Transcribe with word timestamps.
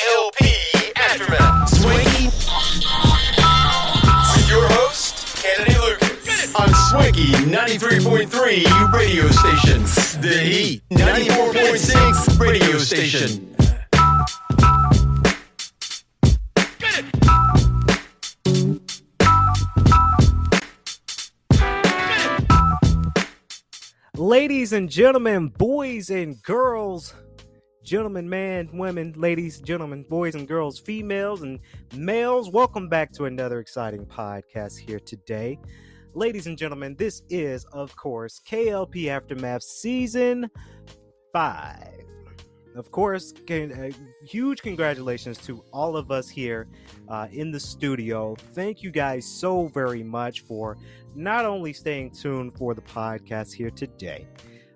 KLP 0.00 0.96
Aftermath. 0.96 1.68
Swanky. 1.68 2.24
With 4.34 4.48
your 4.48 4.66
host, 4.68 5.42
Kennedy 5.42 5.78
Lucas. 5.78 6.54
On 6.54 6.68
Swanky 6.88 7.32
93.3 7.32 8.92
radio 8.94 9.28
station. 9.28 9.82
The 10.22 10.38
Heat 10.38 10.82
94.6 10.90 12.40
radio 12.40 12.78
station. 12.78 13.46
Ladies 24.16 24.72
and 24.72 24.88
gentlemen, 24.88 25.48
boys 25.48 26.08
and 26.08 26.42
girls, 26.42 27.12
gentlemen, 27.82 28.28
man, 28.28 28.68
women, 28.72 29.14
ladies, 29.16 29.60
gentlemen, 29.60 30.04
boys 30.08 30.34
and 30.34 30.46
girls, 30.46 30.78
females 30.78 31.42
and 31.42 31.60
males, 31.94 32.50
welcome 32.50 32.88
back 32.88 33.12
to 33.12 33.24
another 33.24 33.58
exciting 33.58 34.04
podcast 34.04 34.78
here 34.78 35.00
today. 35.00 35.58
Ladies 36.12 36.46
and 36.46 36.58
gentlemen, 36.58 36.94
this 36.96 37.22
is, 37.30 37.64
of 37.66 37.94
course, 37.96 38.40
KLP 38.46 39.08
Aftermath 39.08 39.62
Season 39.62 40.50
5. 41.32 41.76
Of 42.76 42.90
course, 42.90 43.32
can, 43.46 43.72
uh, 43.72 43.90
huge 44.24 44.62
congratulations 44.62 45.38
to 45.38 45.64
all 45.72 45.96
of 45.96 46.10
us 46.10 46.28
here 46.28 46.68
uh, 47.08 47.28
in 47.32 47.50
the 47.50 47.58
studio. 47.58 48.36
Thank 48.52 48.82
you 48.82 48.90
guys 48.90 49.24
so 49.26 49.68
very 49.68 50.02
much 50.02 50.42
for 50.42 50.76
not 51.14 51.44
only 51.44 51.72
staying 51.72 52.10
tuned 52.10 52.56
for 52.56 52.74
the 52.74 52.82
podcast 52.82 53.52
here 53.52 53.70
today. 53.70 54.26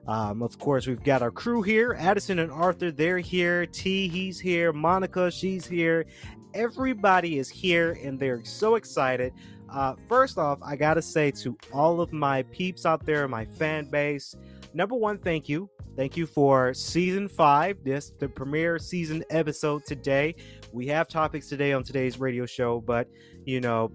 Um, 0.06 0.42
of 0.42 0.58
course, 0.58 0.86
we've 0.86 1.02
got 1.02 1.22
our 1.22 1.30
crew 1.30 1.62
here 1.62 1.96
Addison 1.98 2.38
and 2.38 2.52
Arthur, 2.52 2.90
they're 2.90 3.18
here. 3.18 3.66
T, 3.66 4.08
he's 4.08 4.38
here. 4.38 4.72
Monica, 4.72 5.30
she's 5.30 5.66
here. 5.66 6.06
Everybody 6.52 7.38
is 7.38 7.48
here 7.48 7.98
and 8.02 8.18
they're 8.18 8.44
so 8.44 8.76
excited. 8.76 9.32
Uh, 9.68 9.94
first 10.08 10.38
off, 10.38 10.58
I 10.62 10.76
got 10.76 10.94
to 10.94 11.02
say 11.02 11.30
to 11.32 11.56
all 11.72 12.00
of 12.00 12.12
my 12.12 12.42
peeps 12.44 12.86
out 12.86 13.04
there, 13.04 13.26
my 13.26 13.44
fan 13.44 13.86
base, 13.86 14.36
number 14.72 14.94
one, 14.94 15.18
thank 15.18 15.48
you. 15.48 15.68
Thank 15.96 16.16
you 16.16 16.26
for 16.26 16.74
season 16.74 17.28
five, 17.28 17.78
this 17.84 18.12
the 18.18 18.28
premiere 18.28 18.80
season 18.80 19.24
episode 19.30 19.84
today. 19.84 20.34
We 20.72 20.88
have 20.88 21.06
topics 21.06 21.48
today 21.48 21.72
on 21.72 21.84
today's 21.84 22.18
radio 22.18 22.46
show, 22.46 22.80
but 22.80 23.08
you 23.44 23.60
know, 23.60 23.92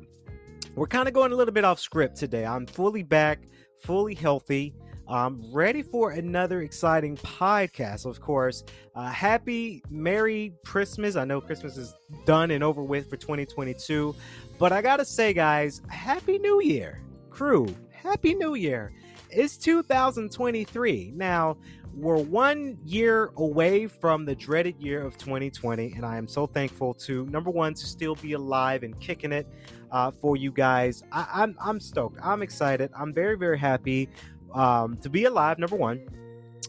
we're 0.76 0.88
kind 0.88 1.10
of 1.10 1.14
going 1.14 1.34
a 1.34 1.36
little 1.36 1.54
bit 1.54 1.66
off 1.66 1.80
script 1.80 2.16
today. 2.16 2.46
I'm 2.46 2.66
fully 2.66 3.04
back, 3.04 3.42
fully 3.82 4.16
healthy. 4.16 4.74
I'm 5.10 5.52
ready 5.52 5.82
for 5.82 6.12
another 6.12 6.62
exciting 6.62 7.18
podcast, 7.18 8.06
of 8.06 8.22
course. 8.22 8.64
Uh, 8.94 9.10
happy, 9.10 9.82
Merry 9.90 10.54
Christmas. 10.64 11.16
I 11.16 11.26
know 11.26 11.42
Christmas 11.42 11.78
is 11.78 11.96
done 12.28 12.52
and 12.52 12.64
over 12.64 12.84
with 12.84 13.10
for 13.10 13.18
2022, 13.18 14.16
but 14.60 14.72
I 14.72 14.84
gotta 14.84 15.04
say, 15.04 15.34
guys, 15.34 15.82
Happy 15.90 16.38
New 16.38 16.62
Year, 16.62 17.02
crew. 17.32 17.76
Happy 17.92 18.36
New 18.36 18.54
Year. 18.54 18.94
It's 19.32 19.58
2023. 19.58 21.14
Now, 21.16 21.58
we're 21.96 22.18
one 22.18 22.78
year 22.86 23.32
away 23.38 23.88
from 23.88 24.26
the 24.26 24.36
dreaded 24.36 24.80
year 24.80 25.04
of 25.04 25.18
2020, 25.18 25.94
and 25.96 26.06
I 26.06 26.18
am 26.18 26.28
so 26.28 26.46
thankful 26.46 26.94
to 26.94 27.26
number 27.26 27.50
one 27.50 27.74
to 27.74 27.86
still 27.86 28.14
be 28.16 28.34
alive 28.34 28.84
and 28.84 28.98
kicking 29.00 29.32
it 29.32 29.48
uh, 29.92 30.12
for 30.12 30.38
you 30.38 30.52
guys. 30.52 31.04
I, 31.12 31.28
I'm 31.34 31.58
I'm 31.60 31.80
stoked. 31.80 32.20
I'm 32.24 32.44
excited. 32.44 32.92
I'm 32.96 33.12
very 33.12 33.38
very 33.38 33.58
happy 33.58 34.08
um, 34.54 34.98
to 34.98 35.10
be 35.10 35.26
alive. 35.26 35.60
Number 35.60 35.76
one, 35.76 36.02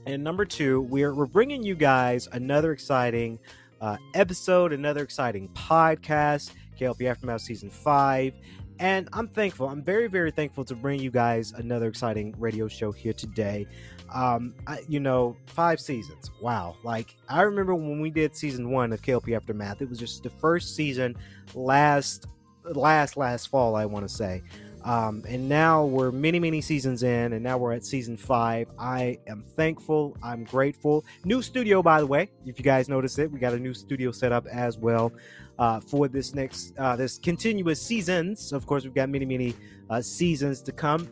and 0.06 0.22
number 0.22 0.44
two, 0.44 0.82
we're 0.82 1.14
we're 1.14 1.26
bringing 1.26 1.62
you 1.62 1.74
guys 1.74 2.28
another 2.32 2.72
exciting 2.72 3.38
uh, 3.80 3.96
episode, 4.14 4.72
another 4.72 5.02
exciting 5.02 5.48
podcast. 5.48 6.52
KLP 6.78 7.10
Aftermath 7.10 7.42
Season 7.42 7.69
Five. 7.69 8.34
And 8.78 9.10
I'm 9.12 9.28
thankful. 9.28 9.69
I'm 9.69 9.82
very, 9.82 10.06
very 10.06 10.30
thankful 10.30 10.64
to 10.64 10.74
bring 10.74 11.00
you 11.00 11.10
guys 11.10 11.52
another 11.52 11.88
exciting 11.88 12.34
radio 12.38 12.66
show 12.66 12.90
here 12.90 13.12
today 13.12 13.66
um 14.12 14.54
I, 14.66 14.80
you 14.88 15.00
know 15.00 15.36
five 15.46 15.80
seasons 15.80 16.30
wow 16.40 16.76
like 16.82 17.16
i 17.28 17.42
remember 17.42 17.74
when 17.74 18.00
we 18.00 18.10
did 18.10 18.34
season 18.36 18.70
one 18.70 18.92
of 18.92 19.02
klp 19.02 19.34
aftermath 19.34 19.82
it 19.82 19.88
was 19.88 19.98
just 19.98 20.22
the 20.22 20.30
first 20.30 20.74
season 20.74 21.16
last 21.54 22.26
last 22.64 23.16
last 23.16 23.48
fall 23.48 23.76
i 23.76 23.84
want 23.84 24.06
to 24.08 24.12
say 24.12 24.42
um 24.84 25.24
and 25.28 25.48
now 25.48 25.84
we're 25.84 26.10
many 26.10 26.38
many 26.41 26.60
seasons 26.60 27.02
in 27.02 27.32
and 27.32 27.42
now 27.42 27.58
we're 27.58 27.72
at 27.72 27.84
season 27.84 28.16
five. 28.16 28.68
I 28.78 29.18
am 29.26 29.42
thankful. 29.42 30.16
I'm 30.22 30.44
grateful. 30.44 31.04
New 31.24 31.42
studio 31.42 31.82
by 31.82 32.00
the 32.00 32.06
way. 32.06 32.30
If 32.46 32.58
you 32.58 32.64
guys 32.64 32.88
notice 32.88 33.19
it 33.19 33.30
we 33.30 33.38
got 33.38 33.52
a 33.52 33.58
new 33.58 33.74
studio 33.74 34.10
set 34.10 34.32
up 34.32 34.46
as 34.46 34.78
well 34.78 35.12
uh, 35.58 35.80
for 35.80 36.08
this 36.08 36.34
next 36.34 36.72
uh, 36.78 36.96
this 36.96 37.19
continuous 37.19 37.80
seasons. 37.80 38.52
Of 38.52 38.66
course 38.66 38.84
we've 38.84 38.94
got 38.94 39.08
many 39.08 39.26
many 39.26 39.54
uh, 39.90 40.00
seasons 40.00 40.62
to 40.62 40.72
come 40.72 41.08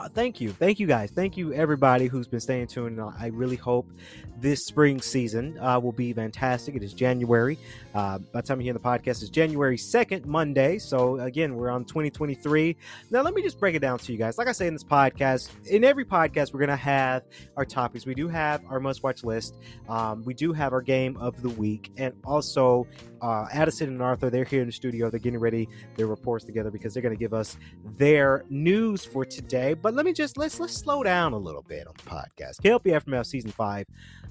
uh, 0.00 0.08
thank 0.08 0.40
you. 0.40 0.50
Thank 0.50 0.80
you 0.80 0.86
guys. 0.86 1.10
Thank 1.10 1.36
you 1.36 1.52
everybody 1.52 2.06
who's 2.06 2.26
been 2.26 2.40
staying 2.40 2.68
tuned. 2.68 3.00
I 3.00 3.26
really 3.26 3.56
hope 3.56 3.90
this 4.38 4.64
spring 4.64 5.00
season 5.00 5.58
uh, 5.58 5.78
will 5.78 5.92
be 5.92 6.12
fantastic. 6.12 6.74
It 6.74 6.82
is 6.82 6.94
January. 6.94 7.58
Uh, 7.94 8.18
by 8.18 8.40
the 8.40 8.46
time 8.46 8.60
you 8.60 8.64
hear 8.64 8.72
the 8.72 8.80
podcast, 8.80 9.20
it's 9.20 9.28
January 9.28 9.76
2nd, 9.76 10.24
Monday. 10.24 10.78
So 10.78 11.20
again, 11.20 11.54
we're 11.54 11.70
on 11.70 11.84
2023. 11.84 12.76
Now, 13.10 13.22
let 13.22 13.34
me 13.34 13.42
just 13.42 13.60
break 13.60 13.74
it 13.74 13.80
down 13.80 13.98
to 13.98 14.12
you 14.12 14.18
guys. 14.18 14.38
Like 14.38 14.48
I 14.48 14.52
say 14.52 14.66
in 14.66 14.72
this 14.72 14.84
podcast, 14.84 15.50
in 15.66 15.84
every 15.84 16.04
podcast, 16.04 16.54
we're 16.54 16.60
going 16.60 16.68
to 16.70 16.76
have 16.76 17.24
our 17.56 17.64
topics. 17.64 18.06
We 18.06 18.14
do 18.14 18.28
have 18.28 18.62
our 18.70 18.80
must 18.80 19.02
watch 19.02 19.22
list. 19.24 19.58
Um, 19.88 20.24
we 20.24 20.32
do 20.32 20.52
have 20.52 20.72
our 20.72 20.82
game 20.82 21.16
of 21.18 21.42
the 21.42 21.50
week. 21.50 21.92
And 21.98 22.14
also, 22.24 22.86
uh, 23.20 23.46
Addison 23.52 23.88
and 23.88 24.02
Arthur, 24.02 24.30
they're 24.30 24.44
here 24.44 24.62
in 24.62 24.66
the 24.66 24.72
studio. 24.72 25.10
They're 25.10 25.20
getting 25.20 25.40
ready 25.40 25.68
their 25.96 26.06
reports 26.06 26.44
together 26.44 26.70
because 26.70 26.94
they're 26.94 27.02
going 27.02 27.14
to 27.14 27.20
give 27.20 27.34
us 27.34 27.56
their 27.98 28.44
news 28.48 29.04
for 29.04 29.24
today. 29.24 29.74
But 29.74 29.89
let 29.94 30.04
me 30.06 30.12
just 30.12 30.36
let's 30.36 30.58
let's 30.60 30.74
slow 30.74 31.02
down 31.02 31.32
a 31.32 31.38
little 31.38 31.62
bit 31.62 31.86
on 31.86 31.94
the 31.96 32.10
podcast. 32.10 32.60
KLP 32.62 32.92
Aftermath 32.92 33.26
season 33.26 33.50
five, 33.50 33.86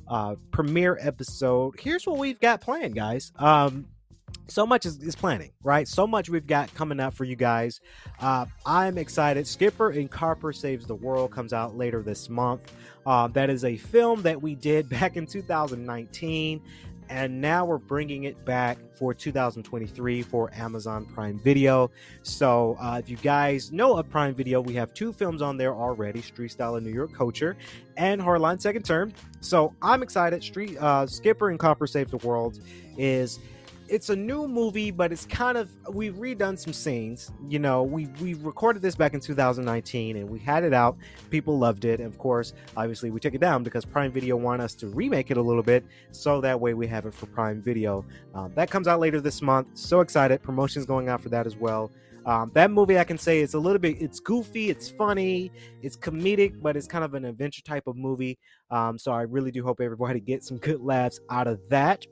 uh, 0.07 0.35
premiere 0.51 0.97
episode. 1.01 1.79
Here's 1.79 2.05
what 2.05 2.17
we've 2.17 2.39
got 2.39 2.61
planned, 2.61 2.95
guys. 2.95 3.31
Um, 3.37 3.87
so 4.47 4.65
much 4.65 4.85
is, 4.85 4.97
is, 5.03 5.15
planning, 5.15 5.51
right? 5.63 5.87
So 5.87 6.07
much 6.07 6.29
we've 6.29 6.47
got 6.47 6.73
coming 6.73 6.99
up 6.99 7.13
for 7.13 7.23
you 7.23 7.35
guys. 7.35 7.79
Uh, 8.19 8.45
I'm 8.65 8.97
excited. 8.97 9.47
Skipper 9.47 9.91
and 9.91 10.09
Copper 10.09 10.51
Saves 10.53 10.85
the 10.85 10.95
World 10.95 11.31
comes 11.31 11.53
out 11.53 11.77
later 11.77 12.01
this 12.01 12.29
month. 12.29 12.71
Uh, 13.05 13.27
that 13.29 13.49
is 13.49 13.63
a 13.63 13.77
film 13.77 14.21
that 14.23 14.41
we 14.41 14.55
did 14.55 14.89
back 14.99 15.17
in 15.17 15.25
2019 15.25 16.61
and 17.09 17.41
now 17.41 17.65
we're 17.65 17.79
bringing 17.79 18.23
it 18.25 18.43
back 18.45 18.77
for 18.95 19.13
2023 19.13 20.21
for 20.21 20.51
Amazon 20.53 21.05
Prime 21.05 21.39
Video. 21.39 21.89
So, 22.21 22.77
uh, 22.79 22.99
if 22.99 23.09
you 23.09 23.17
guys 23.17 23.71
know 23.71 23.97
of 23.97 24.09
Prime 24.09 24.35
Video, 24.35 24.61
we 24.61 24.73
have 24.75 24.93
two 24.93 25.11
films 25.11 25.41
on 25.41 25.57
there 25.57 25.73
already: 25.73 26.21
Street 26.21 26.51
Style 26.51 26.75
and 26.75 26.85
New 26.85 26.93
York 26.93 27.13
Culture, 27.13 27.57
and 27.97 28.21
Hardline 28.21 28.61
Second 28.61 28.83
Term. 28.83 29.11
So, 29.41 29.73
I'm 29.81 30.03
excited. 30.03 30.43
Street 30.43 30.77
uh, 30.77 31.07
Skipper 31.07 31.49
and 31.49 31.59
Copper 31.59 31.87
Save 31.87 32.11
the 32.11 32.17
World 32.17 32.59
is 32.97 33.39
it's 33.89 34.09
a 34.09 34.15
new 34.15 34.47
movie, 34.47 34.91
but 34.91 35.11
it's 35.11 35.25
kind 35.25 35.57
of 35.57 35.69
we've 35.91 36.15
redone 36.15 36.57
some 36.57 36.73
scenes. 36.73 37.31
You 37.47 37.59
know, 37.59 37.83
we 37.83 38.07
we 38.21 38.35
recorded 38.35 38.81
this 38.81 38.95
back 38.95 39.13
in 39.13 39.19
2019 39.19 40.17
and 40.17 40.29
we 40.29 40.39
had 40.39 40.63
it 40.63 40.73
out. 40.73 40.97
People 41.29 41.57
loved 41.57 41.85
it. 41.85 41.99
And 41.99 42.07
Of 42.07 42.17
course, 42.17 42.53
obviously 42.77 43.09
we 43.11 43.19
took 43.19 43.33
it 43.33 43.41
down 43.41 43.63
because 43.63 43.85
Prime 43.85 44.11
Video 44.11 44.35
wanted 44.35 44.63
us 44.63 44.75
to 44.75 44.87
remake 44.87 45.31
it 45.31 45.37
a 45.37 45.41
little 45.41 45.63
bit, 45.63 45.85
so 46.11 46.41
that 46.41 46.59
way 46.59 46.73
we 46.73 46.87
have 46.87 47.05
it 47.05 47.13
for 47.13 47.25
Prime 47.27 47.61
Video. 47.61 48.05
Um, 48.33 48.51
that 48.55 48.69
comes 48.69 48.87
out 48.87 48.99
later 48.99 49.19
this 49.19 49.41
month. 49.41 49.67
So 49.73 50.01
excited! 50.01 50.41
Promotions 50.41 50.85
going 50.85 51.09
out 51.09 51.21
for 51.21 51.29
that 51.29 51.45
as 51.45 51.55
well. 51.55 51.91
Um, 52.25 52.51
that 52.53 52.69
movie 52.69 52.99
I 52.99 53.03
can 53.05 53.17
say 53.17 53.39
is 53.39 53.53
a 53.53 53.59
little 53.59 53.79
bit 53.79 54.01
it's 54.01 54.19
goofy, 54.19 54.69
it's 54.69 54.89
funny, 54.89 55.51
it's 55.81 55.97
comedic, 55.97 56.61
but 56.61 56.77
it's 56.77 56.87
kind 56.87 57.03
of 57.03 57.13
an 57.13 57.25
adventure 57.25 57.61
type 57.63 57.87
of 57.87 57.95
movie. 57.95 58.37
Um, 58.69 58.97
so 58.97 59.11
I 59.11 59.21
really 59.23 59.51
do 59.51 59.63
hope 59.63 59.81
everybody 59.81 60.19
gets 60.31 60.47
some 60.47 60.57
good 60.57 60.81
laughs 60.81 61.19
out 61.29 61.47
of 61.47 61.59
that. 61.69 62.05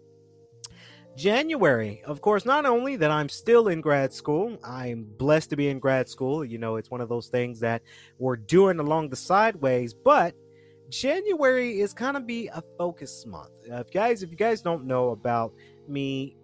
January. 1.18 2.02
Of 2.06 2.22
course, 2.22 2.46
not 2.46 2.66
only 2.66 2.96
that 2.96 3.10
I'm 3.10 3.28
still 3.28 3.68
in 3.68 3.82
grad 3.82 4.14
school, 4.14 4.58
I'm 4.64 5.04
blessed 5.18 5.50
to 5.50 5.56
be 5.56 5.68
in 5.68 5.80
grad 5.80 6.08
school. 6.08 6.46
You 6.46 6.60
know, 6.60 6.76
it's 6.76 6.92
one 6.92 7.02
of 7.02 7.10
those 7.10 7.28
things 7.28 7.60
that 7.62 7.82
we're 8.20 8.38
doing 8.38 8.80
along 8.80 9.10
the 9.10 9.16
sideways, 9.16 9.94
but 9.94 10.36
January 10.90 11.82
is 11.82 11.94
kind 11.94 12.16
of 12.16 12.28
be 12.28 12.48
a 12.48 12.64
focus 12.78 13.26
month. 13.26 13.50
Uh, 13.70 13.78
if 13.78 13.92
guys, 13.92 14.22
if 14.22 14.30
you 14.30 14.38
guys 14.38 14.62
don't 14.62 14.86
know 14.86 15.10
about 15.10 15.54
me 15.88 16.38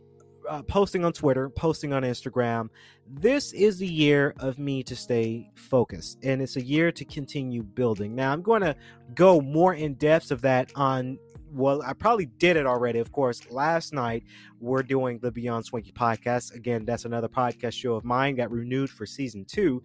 uh, 0.50 0.64
posting 0.64 1.06
on 1.06 1.14
Twitter, 1.14 1.50
posting 1.50 1.94
on 1.94 2.02
Instagram, 2.02 2.70
this 3.08 3.54
is 3.54 3.78
the 3.78 3.88
year 3.88 4.34
of 4.40 4.58
me 4.58 4.82
to 4.84 4.96
stay 4.96 5.50
focused 5.56 6.18
and 6.24 6.42
it's 6.42 6.56
a 6.56 6.64
year 6.64 6.92
to 6.92 7.06
continue 7.06 7.62
building. 7.62 8.16
Now, 8.16 8.34
I'm 8.34 8.42
going 8.42 8.64
to 8.64 8.76
go 9.14 9.40
more 9.40 9.76
in 9.76 9.94
depth 9.94 10.32
of 10.32 10.42
that 10.42 10.72
on 10.76 11.20
well, 11.54 11.82
I 11.84 11.94
probably 11.94 12.26
did 12.26 12.58
it 12.58 12.66
already. 12.66 13.00
Of 13.00 13.12
course, 13.12 13.50
last 13.52 13.94
night 13.94 14.24
we're 14.60 14.84
doing 14.84 15.20
the 15.20 15.32
Beyond 15.32 15.66
Swanky 15.66 15.92
podcast. 15.92 16.54
Again, 16.56 16.86
that's 16.86 17.06
another 17.06 17.28
podcast 17.28 17.74
show 17.74 17.96
of 17.96 18.04
mine. 18.04 18.36
Got 18.36 18.52
renewed 18.52 18.90
for 18.90 19.06
season 19.06 19.46
two. 19.46 19.84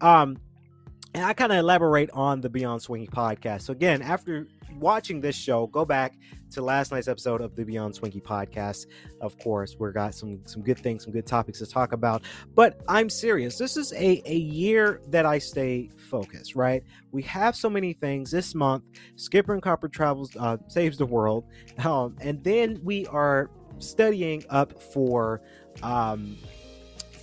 Um, 0.00 0.38
and 1.16 1.24
I 1.24 1.32
kind 1.32 1.50
of 1.50 1.56
elaborate 1.56 2.10
on 2.10 2.42
the 2.42 2.50
Beyond 2.50 2.82
Swanky 2.82 3.06
podcast. 3.06 3.62
So 3.62 3.72
again, 3.72 4.02
after 4.02 4.46
watching 4.78 5.22
this 5.22 5.34
show, 5.34 5.66
go 5.68 5.86
back 5.86 6.12
to 6.50 6.60
last 6.60 6.92
night's 6.92 7.08
episode 7.08 7.40
of 7.40 7.56
the 7.56 7.64
Beyond 7.64 7.94
Swanky 7.94 8.20
podcast. 8.20 8.84
Of 9.22 9.38
course, 9.38 9.76
we 9.78 9.90
got 9.92 10.14
some 10.14 10.42
some 10.44 10.60
good 10.60 10.78
things, 10.78 11.04
some 11.04 11.14
good 11.14 11.26
topics 11.26 11.60
to 11.60 11.66
talk 11.66 11.92
about. 11.92 12.22
But 12.54 12.82
I'm 12.86 13.08
serious. 13.08 13.56
This 13.56 13.78
is 13.78 13.94
a 13.94 14.22
a 14.26 14.36
year 14.36 15.00
that 15.08 15.24
I 15.24 15.38
stay 15.38 15.88
focused. 16.10 16.54
Right? 16.54 16.84
We 17.12 17.22
have 17.22 17.56
so 17.56 17.70
many 17.70 17.94
things 17.94 18.30
this 18.30 18.54
month. 18.54 18.84
Skipper 19.14 19.54
and 19.54 19.62
Copper 19.62 19.88
travels 19.88 20.36
uh, 20.38 20.58
saves 20.68 20.98
the 20.98 21.06
world, 21.06 21.46
um, 21.78 22.14
and 22.20 22.44
then 22.44 22.78
we 22.84 23.06
are 23.06 23.50
studying 23.78 24.44
up 24.50 24.82
for 24.92 25.40
um, 25.82 26.36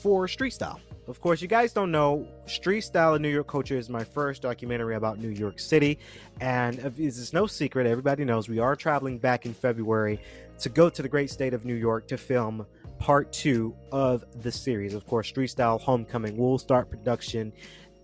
for 0.02 0.28
street 0.28 0.54
style 0.54 0.80
of 1.08 1.20
course, 1.22 1.42
you 1.42 1.48
guys 1.48 1.74
don't 1.74 1.92
know, 1.92 2.28
Street 2.46 2.82
Style 2.82 3.16
of 3.16 3.22
New 3.22 3.30
York 3.30 3.48
Culture 3.48 3.78
is 3.78 3.90
my 3.90 4.04
first 4.04 4.42
documentary 4.42 4.96
about 4.96 5.20
New 5.20 5.30
York 5.30 5.60
City. 5.60 6.00
And 6.40 6.94
it's 6.98 7.34
no 7.34 7.46
secret, 7.46 7.88
everybody 7.88 8.26
knows 8.26 8.48
we 8.48 8.60
are 8.60 8.76
traveling 8.76 9.18
back 9.18 9.46
in 9.46 9.54
February 9.54 10.20
to 10.60 10.70
go 10.70 10.90
to 10.90 11.02
the 11.02 11.10
great 11.10 11.30
state 11.30 11.54
of 11.54 11.66
New 11.66 11.76
York 11.76 12.08
to 12.08 12.18
film 12.18 12.66
part 13.00 13.34
two 13.34 13.76
of 13.92 14.24
the 14.42 14.52
series. 14.52 14.94
Of 14.94 15.06
course, 15.06 15.28
Street 15.28 15.48
Style 15.48 15.78
Homecoming 15.78 16.38
will 16.38 16.58
start 16.58 16.90
production 16.90 17.52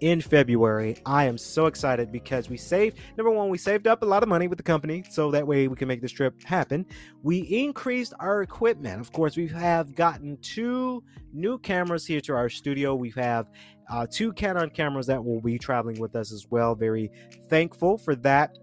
in 0.02 0.22
February. 0.22 0.98
I 1.06 1.26
am 1.26 1.38
so 1.38 1.66
excited 1.66 2.12
because 2.12 2.50
we 2.50 2.58
saved 2.58 2.98
number 3.18 3.32
one, 3.32 3.50
we 3.50 3.58
saved 3.58 3.88
up 3.88 4.02
a 4.02 4.06
lot 4.06 4.24
of 4.24 4.30
money 4.30 4.48
with 4.48 4.58
the 4.58 4.64
company, 4.64 5.04
so 5.10 5.32
that 5.32 5.46
way 5.46 5.68
we 5.68 5.76
can 5.76 5.88
make 5.88 6.02
this 6.02 6.12
trip 6.12 6.42
happen. 6.44 6.86
We 7.24 7.40
increased 7.40 8.14
our 8.20 8.42
equipment. 8.42 9.02
Of 9.02 9.12
course, 9.12 9.36
we 9.36 9.48
have 9.48 9.96
gotten 9.96 10.38
two 10.42 11.04
new 11.34 11.58
cameras 11.60 12.06
here 12.06 12.22
to 12.22 12.34
our 12.34 12.50
studio. 12.50 12.96
We 12.96 13.12
have 13.12 13.48
uh, 13.90 14.06
two 14.10 14.34
Canon 14.34 14.70
cameras 14.70 15.08
that 15.08 15.24
will 15.24 15.42
be 15.42 15.58
traveling 15.58 16.00
with 16.00 16.16
us 16.16 16.32
as 16.32 16.48
well. 16.50 16.76
Very 16.76 17.12
thankful 17.50 17.98
for 17.98 18.16
that 18.18 18.56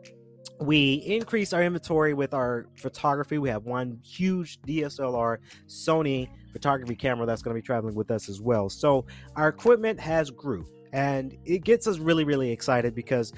we 0.61 0.95
increased 1.07 1.53
our 1.53 1.63
inventory 1.63 2.15
with 2.15 2.33
our 2.33 2.67
photography. 2.77 3.39
We 3.39 3.49
have 3.51 3.65
one 3.65 3.99
huge 4.03 4.61
DSLR 4.63 5.39
Sony 5.69 6.29
photography 6.53 6.95
camera 6.95 7.27
that's 7.27 7.43
going 7.43 7.55
to 7.55 7.61
be 7.61 7.67
traveling 7.67 7.95
with 7.95 8.11
us 8.11 8.29
as 8.29 8.41
well. 8.41 8.71
So 8.71 9.05
our 9.35 9.49
equipment 9.49 10.01
has 10.01 10.31
grew 10.31 10.67
and 10.97 11.37
it 11.45 11.63
gets 11.63 11.87
us 11.87 11.99
really 11.99 12.25
really 12.25 12.51
excited 12.51 12.95
because 12.95 13.35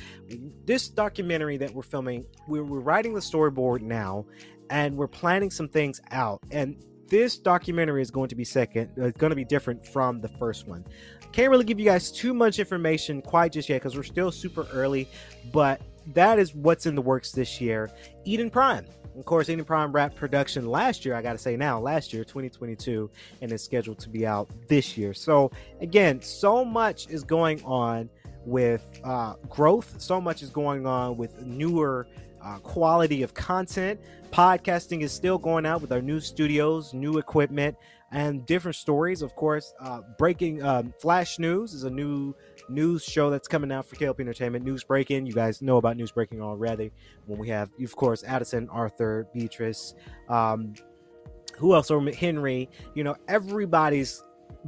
this 0.64 0.88
documentary 0.88 1.56
that 1.56 1.74
we're 1.74 1.82
filming 1.82 2.24
we're, 2.46 2.62
we're 2.62 2.78
writing 2.78 3.12
the 3.12 3.20
storyboard 3.20 3.80
now 3.82 4.24
and 4.70 4.96
we're 4.96 5.08
planning 5.08 5.50
some 5.50 5.68
things 5.68 6.00
out. 6.12 6.40
And 6.50 6.76
this 7.08 7.38
documentary 7.38 8.02
is 8.02 8.10
going 8.10 8.28
to 8.28 8.36
be 8.36 8.44
second 8.44 8.90
it's 8.96 9.16
uh, 9.16 9.18
going 9.18 9.30
to 9.30 9.36
be 9.36 9.44
different 9.44 9.84
from 9.84 10.20
the 10.20 10.28
first 10.28 10.68
one. 10.68 10.84
Can't 11.32 11.50
really 11.50 11.64
give 11.64 11.78
you 11.80 11.84
guys 11.84 12.12
too 12.12 12.32
much 12.32 12.58
information 12.58 13.20
quite 13.20 13.52
just 13.52 13.68
yet 13.68 13.76
because 13.76 13.96
we're 13.96 14.02
still 14.02 14.30
super 14.30 14.66
early 14.72 15.08
but 15.52 15.80
that 16.14 16.38
is 16.38 16.54
what's 16.54 16.86
in 16.86 16.94
the 16.94 17.02
works 17.02 17.32
this 17.32 17.60
year 17.60 17.90
eden 18.24 18.50
prime 18.50 18.84
of 19.18 19.24
course, 19.24 19.48
Eden 19.48 19.64
Prime 19.64 19.90
wrapped 19.90 20.14
production 20.14 20.68
last 20.68 21.04
year. 21.04 21.16
I 21.16 21.22
got 21.22 21.32
to 21.32 21.38
say 21.38 21.56
now, 21.56 21.80
last 21.80 22.12
year, 22.12 22.22
2022, 22.22 23.10
and 23.42 23.50
is 23.50 23.64
scheduled 23.64 23.98
to 23.98 24.08
be 24.08 24.24
out 24.24 24.48
this 24.68 24.96
year. 24.96 25.12
So 25.12 25.50
again, 25.80 26.22
so 26.22 26.64
much 26.64 27.08
is 27.08 27.24
going 27.24 27.60
on 27.64 28.08
with 28.44 29.00
uh, 29.02 29.34
growth. 29.48 30.00
So 30.00 30.20
much 30.20 30.42
is 30.42 30.50
going 30.50 30.86
on 30.86 31.16
with 31.16 31.44
newer 31.44 32.06
uh, 32.40 32.58
quality 32.58 33.24
of 33.24 33.34
content. 33.34 33.98
Podcasting 34.30 35.02
is 35.02 35.10
still 35.10 35.36
going 35.36 35.66
out 35.66 35.80
with 35.80 35.90
our 35.90 36.00
new 36.00 36.20
studios, 36.20 36.94
new 36.94 37.18
equipment, 37.18 37.76
and 38.12 38.46
different 38.46 38.76
stories. 38.76 39.20
Of 39.20 39.34
course, 39.34 39.74
uh, 39.80 40.02
breaking 40.16 40.62
um, 40.62 40.94
flash 41.00 41.40
news 41.40 41.74
is 41.74 41.82
a 41.82 41.90
new 41.90 42.36
news 42.68 43.04
show 43.04 43.30
that's 43.30 43.48
coming 43.48 43.72
out 43.72 43.86
for 43.86 43.96
KLP 43.96 44.20
Entertainment. 44.20 44.64
News 44.64 44.84
breaking. 44.84 45.26
You 45.26 45.32
guys 45.32 45.62
know 45.62 45.76
about 45.76 45.96
news 45.96 46.10
breaking 46.10 46.42
already. 46.42 46.92
When 47.26 47.38
we 47.38 47.48
have, 47.48 47.70
of 47.82 47.96
course, 47.96 48.24
Addison, 48.24 48.68
Arthur, 48.70 49.26
Beatrice, 49.32 49.94
um, 50.28 50.74
who 51.56 51.74
else? 51.74 51.90
Or 51.90 52.02
Henry. 52.10 52.68
You 52.94 53.04
know, 53.04 53.16
everybody's 53.26 54.22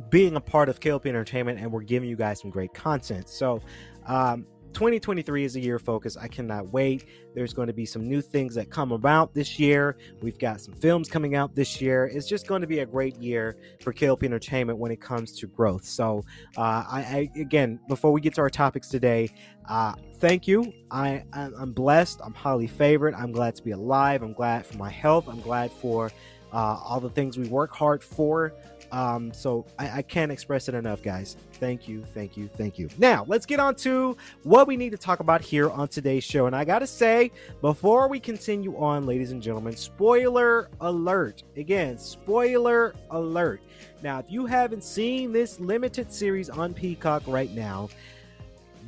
being 0.08 0.36
a 0.36 0.40
part 0.40 0.68
of 0.68 0.80
KLP 0.80 1.06
Entertainment, 1.06 1.58
and 1.58 1.70
we're 1.70 1.82
giving 1.82 2.08
you 2.08 2.16
guys 2.16 2.40
some 2.40 2.50
great 2.50 2.74
content. 2.74 3.28
So, 3.28 3.60
um, 4.06 4.46
2023 4.72 5.44
is 5.44 5.56
a 5.56 5.60
year 5.60 5.76
of 5.76 5.82
focus. 5.82 6.16
I 6.16 6.28
cannot 6.28 6.72
wait. 6.72 7.06
There's 7.34 7.52
going 7.52 7.66
to 7.66 7.72
be 7.72 7.84
some 7.84 8.08
new 8.08 8.20
things 8.20 8.54
that 8.54 8.70
come 8.70 8.92
about 8.92 9.34
this 9.34 9.58
year. 9.58 9.96
We've 10.22 10.38
got 10.38 10.60
some 10.60 10.74
films 10.74 11.08
coming 11.08 11.34
out 11.34 11.54
this 11.54 11.80
year. 11.80 12.06
It's 12.06 12.28
just 12.28 12.46
going 12.46 12.60
to 12.60 12.66
be 12.66 12.80
a 12.80 12.86
great 12.86 13.16
year 13.16 13.56
for 13.82 13.92
KLP 13.92 14.24
Entertainment 14.24 14.78
when 14.78 14.90
it 14.90 15.00
comes 15.00 15.38
to 15.40 15.46
growth. 15.46 15.84
So, 15.84 16.24
uh, 16.56 16.84
I, 16.88 17.30
I, 17.34 17.40
again, 17.40 17.80
before 17.88 18.12
we 18.12 18.20
get 18.20 18.34
to 18.34 18.40
our 18.40 18.50
topics 18.50 18.88
today, 18.88 19.30
uh, 19.68 19.94
thank 20.18 20.46
you. 20.46 20.72
I, 20.90 21.24
I'm 21.32 21.72
blessed. 21.72 22.20
I'm 22.24 22.34
highly 22.34 22.66
favored. 22.66 23.14
I'm 23.14 23.32
glad 23.32 23.54
to 23.56 23.62
be 23.62 23.72
alive. 23.72 24.22
I'm 24.22 24.32
glad 24.32 24.66
for 24.66 24.76
my 24.78 24.90
health. 24.90 25.28
I'm 25.28 25.40
glad 25.40 25.70
for 25.70 26.10
uh, 26.52 26.80
all 26.84 27.00
the 27.00 27.10
things 27.10 27.38
we 27.38 27.48
work 27.48 27.74
hard 27.74 28.02
for. 28.02 28.52
Um, 28.92 29.32
so 29.32 29.64
I, 29.78 29.98
I, 29.98 30.02
can't 30.02 30.32
express 30.32 30.68
it 30.68 30.74
enough, 30.74 31.02
guys. 31.02 31.36
Thank 31.54 31.86
you, 31.86 32.04
thank 32.12 32.36
you, 32.36 32.48
thank 32.48 32.78
you. 32.78 32.88
Now 32.98 33.24
let's 33.28 33.46
get 33.46 33.60
on 33.60 33.76
to 33.76 34.16
what 34.42 34.66
we 34.66 34.76
need 34.76 34.90
to 34.90 34.98
talk 34.98 35.20
about 35.20 35.40
here 35.40 35.70
on 35.70 35.88
today's 35.88 36.24
show. 36.24 36.46
And 36.46 36.56
I 36.56 36.64
gotta 36.64 36.86
say, 36.86 37.30
before 37.60 38.08
we 38.08 38.18
continue 38.18 38.76
on, 38.76 39.06
ladies 39.06 39.30
and 39.30 39.40
gentlemen, 39.40 39.76
spoiler 39.76 40.68
alert. 40.80 41.44
Again, 41.56 41.98
spoiler 41.98 42.94
alert. 43.10 43.60
Now, 44.02 44.18
if 44.18 44.30
you 44.30 44.46
haven't 44.46 44.82
seen 44.82 45.32
this 45.32 45.60
limited 45.60 46.12
series 46.12 46.50
on 46.50 46.74
Peacock 46.74 47.22
right 47.26 47.52
now, 47.52 47.90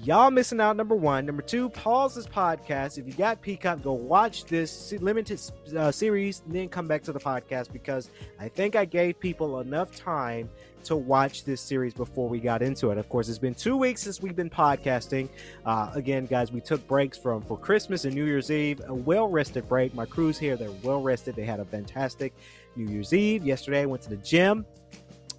y'all 0.05 0.33
missing 0.33 0.61
out 0.61 0.77
number 0.77 0.97
one. 0.97 1.25
Number 1.25 1.43
two 1.43 1.69
pause 1.71 2.17
this 2.17 2.27
podcast. 2.27 2.99
If 2.99 3.07
you 3.07 3.13
got 3.13 3.41
peacock 3.41 3.83
go 3.83 3.93
watch 3.93 4.45
this 4.47 4.93
limited 5.01 5.41
uh, 5.77 5.93
series 5.93 6.43
then 6.47 6.69
come 6.69 6.89
back 6.89 7.03
to 7.05 7.13
the 7.13 7.21
podcast 7.21 7.73
because 7.73 8.11
i 8.41 8.49
think 8.49 8.75
i 8.75 8.85
gave 8.85 9.19
people 9.21 9.61
enough 9.61 9.95
time 9.95 10.49
to 10.85 10.97
watch 10.97 11.45
this 11.45 11.61
series 11.61 11.95
before 11.95 12.29
we 12.29 12.41
got 12.41 12.61
into 12.61 12.91
it. 12.91 12.99
Of 12.99 13.09
course 13.09 13.29
it's 13.29 13.39
been 13.39 13.55
two 13.55 13.77
weeks 13.77 14.03
since 14.03 14.21
we've 14.21 14.35
been 14.35 14.51
podcasting. 14.51 15.29
Uh, 15.65 15.93
again 15.95 16.27
guys 16.27 16.51
we 16.51 16.61
took 16.61 16.87
breaks 16.89 17.17
from 17.17 17.41
for 17.43 17.57
christmas 17.57 18.05
and 18.05 18.15
new 18.15 18.25
year's 18.25 18.51
eve. 18.51 18.81
A 18.89 18.95
well-rested 18.95 19.69
break. 19.69 19.95
My 19.95 20.07
crew's 20.07 20.39
here. 20.39 20.57
They're 20.57 20.71
well 20.83 21.01
rested 21.01 21.37
they 21.37 21.45
had 21.45 21.61
a 21.61 21.65
fantastic 21.65 22.35
new 22.75 22.91
year's 22.93 23.13
eve. 23.13 23.45
Yesterday 23.45 23.87
went 23.87 24.03
to 24.03 24.11
the 24.11 24.17
gym 24.17 24.67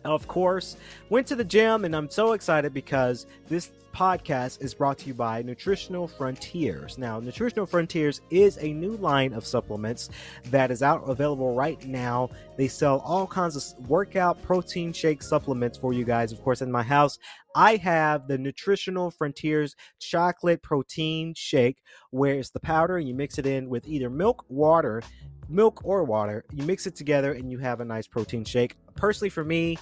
of 0.03 0.27
course, 0.27 0.77
went 1.09 1.27
to 1.27 1.35
the 1.35 1.43
gym 1.43 1.85
and 1.85 1.95
I'm 1.95 2.09
so 2.09 2.33
excited 2.33 2.73
because 2.73 3.25
this 3.47 3.71
podcast 3.93 4.63
is 4.63 4.73
brought 4.73 4.97
to 4.97 5.07
you 5.07 5.13
by 5.13 5.43
Nutritional 5.43 6.07
Frontiers. 6.07 6.97
Now, 6.97 7.19
Nutritional 7.19 7.67
Frontiers 7.67 8.21
is 8.31 8.57
a 8.57 8.73
new 8.73 8.97
line 8.97 9.33
of 9.33 9.45
supplements 9.45 10.09
that 10.45 10.71
is 10.71 10.81
out 10.81 11.03
available 11.07 11.53
right 11.53 11.83
now. 11.85 12.29
They 12.57 12.67
sell 12.67 12.99
all 13.05 13.27
kinds 13.27 13.55
of 13.55 13.87
workout 13.87 14.41
protein 14.41 14.93
shake 14.93 15.21
supplements 15.21 15.77
for 15.77 15.93
you 15.93 16.05
guys. 16.05 16.31
Of 16.31 16.41
course, 16.41 16.61
in 16.61 16.71
my 16.71 16.83
house, 16.83 17.19
I 17.55 17.75
have 17.77 18.27
the 18.27 18.37
Nutritional 18.37 19.11
Frontiers 19.11 19.75
chocolate 19.99 20.63
protein 20.63 21.35
shake, 21.35 21.81
where 22.09 22.35
it's 22.35 22.49
the 22.49 22.59
powder 22.59 22.97
and 22.97 23.07
you 23.07 23.13
mix 23.13 23.37
it 23.37 23.45
in 23.45 23.69
with 23.69 23.87
either 23.87 24.09
milk, 24.09 24.43
water, 24.49 25.03
milk 25.49 25.81
or 25.83 26.03
water. 26.03 26.45
You 26.53 26.63
mix 26.63 26.87
it 26.87 26.95
together 26.95 27.33
and 27.33 27.51
you 27.51 27.57
have 27.59 27.79
a 27.79 27.85
nice 27.85 28.07
protein 28.07 28.45
shake. 28.45 28.75
Personally, 28.95 29.29
for 29.29 29.43
me, 29.43 29.77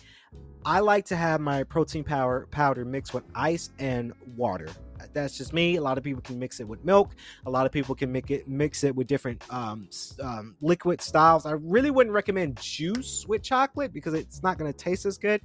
I 0.65 0.79
like 0.79 1.05
to 1.05 1.15
have 1.15 1.41
my 1.41 1.63
protein 1.63 2.03
power 2.03 2.47
powder 2.51 2.85
mixed 2.85 3.13
with 3.13 3.23
ice 3.33 3.71
and 3.79 4.13
water. 4.35 4.69
That's 5.13 5.37
just 5.37 5.53
me. 5.53 5.75
A 5.75 5.81
lot 5.81 5.97
of 5.97 6.03
people 6.03 6.21
can 6.21 6.39
mix 6.39 6.59
it 6.59 6.67
with 6.67 6.83
milk. 6.85 7.15
A 7.45 7.49
lot 7.49 7.65
of 7.65 7.71
people 7.71 7.95
can 7.95 8.11
make 8.11 8.31
it 8.31 8.47
mix 8.47 8.83
it 8.83 8.95
with 8.95 9.07
different 9.07 9.43
um, 9.49 9.89
um, 10.21 10.55
liquid 10.61 11.01
styles. 11.01 11.45
I 11.45 11.51
really 11.51 11.91
wouldn't 11.91 12.13
recommend 12.13 12.59
juice 12.61 13.25
with 13.27 13.41
chocolate 13.43 13.93
because 13.93 14.13
it's 14.13 14.43
not 14.43 14.57
going 14.57 14.71
to 14.71 14.77
taste 14.77 15.05
as 15.05 15.17
good. 15.17 15.41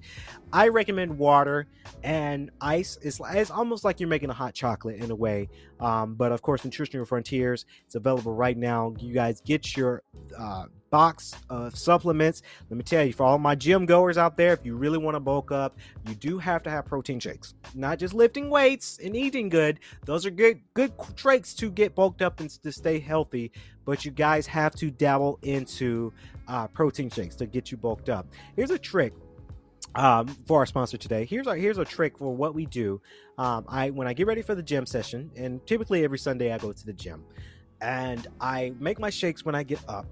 I 0.53 0.69
recommend 0.69 1.19
water 1.19 1.67
and 2.03 2.51
ice. 2.61 2.99
It's, 3.03 3.21
it's 3.33 3.51
almost 3.51 3.85
like 3.85 4.01
you're 4.01 4.09
making 4.09 4.31
a 4.31 4.35
hot 4.35 4.55
chocolate 4.55 4.97
in 4.97 5.11
a 5.11 5.17
way. 5.17 5.49
Um, 5.81 6.15
but 6.15 6.33
of 6.33 6.43
course, 6.43 6.65
Nutritional 6.65 7.07
Frontiers, 7.07 7.67
it's 7.85 7.95
available 7.95 8.33
right 8.33 8.57
now. 8.57 8.95
You 8.99 9.13
guys 9.13 9.41
get 9.41 9.77
your 9.77 10.03
uh, 10.39 10.67
box 10.90 11.35
of 11.50 11.76
supplements. 11.76 12.43
Let 12.71 12.76
me 12.76 12.83
tell 12.83 13.05
you, 13.05 13.12
for 13.12 13.25
all 13.25 13.38
my 13.38 13.55
gym 13.55 13.87
goers 13.87 14.19
out 14.19 14.37
there, 14.37 14.52
if 14.52 14.64
you 14.64 14.76
really 14.76 14.99
want 14.99 15.14
to 15.14 15.21
bulk 15.21 15.52
up, 15.52 15.76
you 16.07 16.14
do 16.14 16.38
have 16.38 16.62
to 16.64 16.71
have 16.71 16.87
protein 16.87 17.21
shakes. 17.21 17.55
Not 17.75 17.99
just 17.99 18.14
lifting 18.14 18.50
weights 18.50 18.99
and 19.02 19.16
eating 19.16 19.49
good. 19.49 19.81
Those 20.05 20.26
are 20.26 20.31
good 20.31 20.61
good 20.75 20.93
traits 21.16 21.55
to 21.55 21.71
get 21.71 21.95
bulked 21.95 22.23
up 22.23 22.40
and 22.40 22.50
to 22.50 22.73
stay 22.73 22.99
healthy. 22.99 23.52
But 23.85 24.05
you 24.05 24.11
guys 24.11 24.47
have 24.47 24.75
to 24.76 24.90
dabble 24.90 25.38
into 25.43 26.12
uh, 26.49 26.66
protein 26.69 27.11
shakes 27.11 27.37
to 27.37 27.47
get 27.47 27.71
you 27.71 27.76
bulked 27.76 28.09
up. 28.09 28.26
Here's 28.57 28.71
a 28.71 28.78
trick 28.78 29.12
um, 29.95 30.28
for 30.47 30.59
our 30.61 30.66
sponsor 30.66 30.97
today. 30.97 31.25
Here's 31.25 31.47
our 31.47 31.57
here's 31.57 31.78
a 31.78 31.85
trick 31.85 32.19
for 32.19 32.35
what 32.35 32.55
we 32.55 32.66
do. 32.66 33.00
Um, 33.38 33.64
I 33.69 33.90
when 33.90 34.07
I 34.07 34.12
get 34.12 34.26
ready 34.26 34.43
for 34.43 34.55
the 34.55 34.62
gym 34.62 34.87
session, 34.87 35.31
and 35.37 35.64
typically 35.66 36.05
every 36.05 36.19
Sunday 36.19 36.52
I 36.52 36.59
go 36.59 36.73
to 36.73 36.87
the 36.87 36.93
gym, 36.93 37.25
and 37.81 38.26
I 38.40 38.73
make 38.78 38.99
my 38.99 39.11
shakes 39.11 39.45
when 39.45 39.55
I 39.55 39.62
get 39.62 39.81
up 39.88 40.07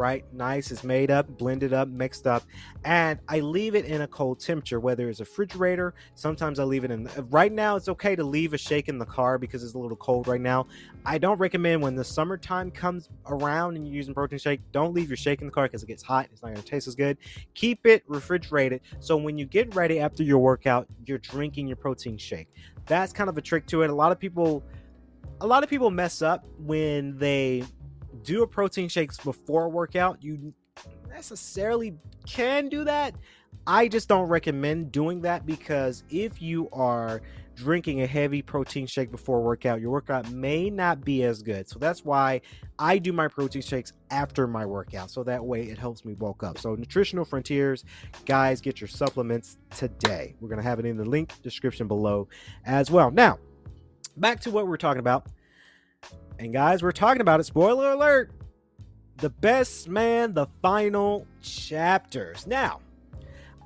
right? 0.00 0.24
Nice. 0.32 0.70
It's 0.70 0.82
made 0.82 1.10
up, 1.10 1.28
blended 1.36 1.74
up, 1.74 1.86
mixed 1.86 2.26
up, 2.26 2.42
and 2.84 3.20
I 3.28 3.40
leave 3.40 3.74
it 3.74 3.84
in 3.84 4.00
a 4.00 4.06
cold 4.06 4.40
temperature, 4.40 4.80
whether 4.80 5.10
it's 5.10 5.20
a 5.20 5.24
refrigerator. 5.24 5.94
Sometimes 6.14 6.58
I 6.58 6.64
leave 6.64 6.84
it 6.84 6.90
in. 6.90 7.08
Right 7.28 7.52
now, 7.52 7.76
it's 7.76 7.88
okay 7.90 8.16
to 8.16 8.24
leave 8.24 8.54
a 8.54 8.58
shake 8.58 8.88
in 8.88 8.98
the 8.98 9.04
car 9.04 9.36
because 9.36 9.62
it's 9.62 9.74
a 9.74 9.78
little 9.78 9.98
cold 9.98 10.26
right 10.26 10.40
now. 10.40 10.66
I 11.04 11.18
don't 11.18 11.38
recommend 11.38 11.82
when 11.82 11.94
the 11.96 12.04
summertime 12.04 12.70
comes 12.70 13.10
around 13.26 13.76
and 13.76 13.86
you're 13.86 13.94
using 13.94 14.14
protein 14.14 14.38
shake. 14.38 14.60
Don't 14.72 14.94
leave 14.94 15.10
your 15.10 15.18
shake 15.18 15.42
in 15.42 15.48
the 15.48 15.52
car 15.52 15.64
because 15.64 15.82
it 15.82 15.86
gets 15.86 16.02
hot. 16.02 16.28
It's 16.32 16.40
not 16.42 16.48
going 16.48 16.62
to 16.62 16.68
taste 16.68 16.88
as 16.88 16.94
good. 16.94 17.18
Keep 17.52 17.86
it 17.86 18.02
refrigerated 18.08 18.80
so 19.00 19.18
when 19.18 19.36
you 19.36 19.44
get 19.44 19.74
ready 19.74 20.00
after 20.00 20.22
your 20.22 20.38
workout, 20.38 20.86
you're 21.04 21.18
drinking 21.18 21.66
your 21.66 21.76
protein 21.76 22.16
shake. 22.16 22.48
That's 22.86 23.12
kind 23.12 23.28
of 23.28 23.36
a 23.36 23.42
trick 23.42 23.66
to 23.66 23.82
it. 23.82 23.90
A 23.90 23.94
lot 23.94 24.12
of 24.12 24.18
people, 24.18 24.64
a 25.42 25.46
lot 25.46 25.62
of 25.62 25.68
people 25.68 25.90
mess 25.90 26.22
up 26.22 26.46
when 26.58 27.18
they 27.18 27.64
do 28.22 28.42
a 28.42 28.46
protein 28.46 28.88
shakes 28.88 29.18
before 29.18 29.68
workout. 29.68 30.22
You 30.22 30.52
necessarily 31.08 31.94
can 32.26 32.68
do 32.68 32.84
that. 32.84 33.14
I 33.66 33.88
just 33.88 34.08
don't 34.08 34.28
recommend 34.28 34.92
doing 34.92 35.20
that 35.22 35.44
because 35.44 36.04
if 36.08 36.40
you 36.40 36.68
are 36.72 37.20
drinking 37.56 38.00
a 38.00 38.06
heavy 38.06 38.40
protein 38.40 38.86
shake 38.86 39.10
before 39.10 39.42
workout, 39.42 39.80
your 39.80 39.90
workout 39.90 40.30
may 40.30 40.70
not 40.70 41.04
be 41.04 41.24
as 41.24 41.42
good. 41.42 41.68
So 41.68 41.78
that's 41.78 42.04
why 42.04 42.40
I 42.78 42.98
do 42.98 43.12
my 43.12 43.28
protein 43.28 43.60
shakes 43.60 43.92
after 44.10 44.46
my 44.46 44.64
workout. 44.64 45.10
So 45.10 45.22
that 45.24 45.44
way 45.44 45.64
it 45.64 45.76
helps 45.76 46.04
me 46.04 46.14
bulk 46.14 46.42
up. 46.42 46.58
So 46.58 46.74
Nutritional 46.74 47.24
Frontiers, 47.24 47.84
guys, 48.24 48.60
get 48.60 48.80
your 48.80 48.88
supplements 48.88 49.58
today. 49.76 50.34
We're 50.40 50.48
going 50.48 50.62
to 50.62 50.68
have 50.68 50.78
it 50.78 50.86
in 50.86 50.96
the 50.96 51.04
link 51.04 51.32
description 51.42 51.86
below 51.86 52.28
as 52.64 52.90
well. 52.90 53.10
Now, 53.10 53.38
back 54.16 54.40
to 54.40 54.50
what 54.50 54.66
we're 54.66 54.78
talking 54.78 55.00
about. 55.00 55.26
And 56.40 56.54
guys, 56.54 56.82
we're 56.82 56.92
talking 56.92 57.20
about 57.20 57.38
it. 57.38 57.44
Spoiler 57.44 57.92
alert. 57.92 58.32
The 59.18 59.28
best 59.28 59.90
man, 59.90 60.32
the 60.32 60.46
final 60.62 61.26
chapters. 61.42 62.46
Now, 62.46 62.80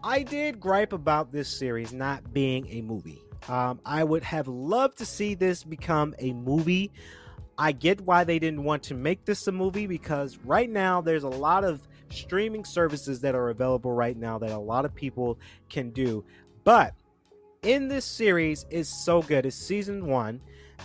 I 0.03 0.25
did 0.25 0.59
gripe 0.59 0.93
about 0.93 1.31
this 1.31 1.49
series 1.49 1.93
not 1.93 2.35
being 2.35 2.67
a 2.71 2.83
movie. 2.83 3.23
Um, 3.49 3.79
I 3.87 4.03
would 4.03 4.25
have 4.25 4.49
loved 4.49 4.99
to 4.99 5.07
see 5.07 5.35
this 5.37 5.63
become 5.63 6.17
a 6.19 6.33
movie. 6.33 6.91
I 7.57 7.71
get 7.71 8.01
why 8.01 8.25
they 8.25 8.41
didn't 8.41 8.65
want 8.65 8.83
to 8.85 8.95
make 8.95 9.25
this 9.25 9.47
a 9.47 9.53
movie 9.53 9.87
because 9.87 10.37
right 10.39 10.69
now 10.69 11.01
there's 11.01 11.23
a 11.23 11.29
lot 11.29 11.63
of 11.63 11.87
streaming 12.11 12.65
services 12.65 13.21
that 13.21 13.37
are 13.37 13.51
available 13.51 13.93
right 13.93 14.17
now 14.17 14.37
that 14.39 14.51
a 14.51 14.59
lot 14.59 14.85
of 14.85 14.93
people 14.93 15.39
can 15.71 15.91
do. 15.91 16.25
But 16.65 16.93
in 17.63 17.87
this 17.87 18.05
series 18.05 18.67
is 18.69 18.89
so 18.89 19.23
good. 19.23 19.47
It's 19.47 19.55
season 19.55 20.07
one. 20.07 20.41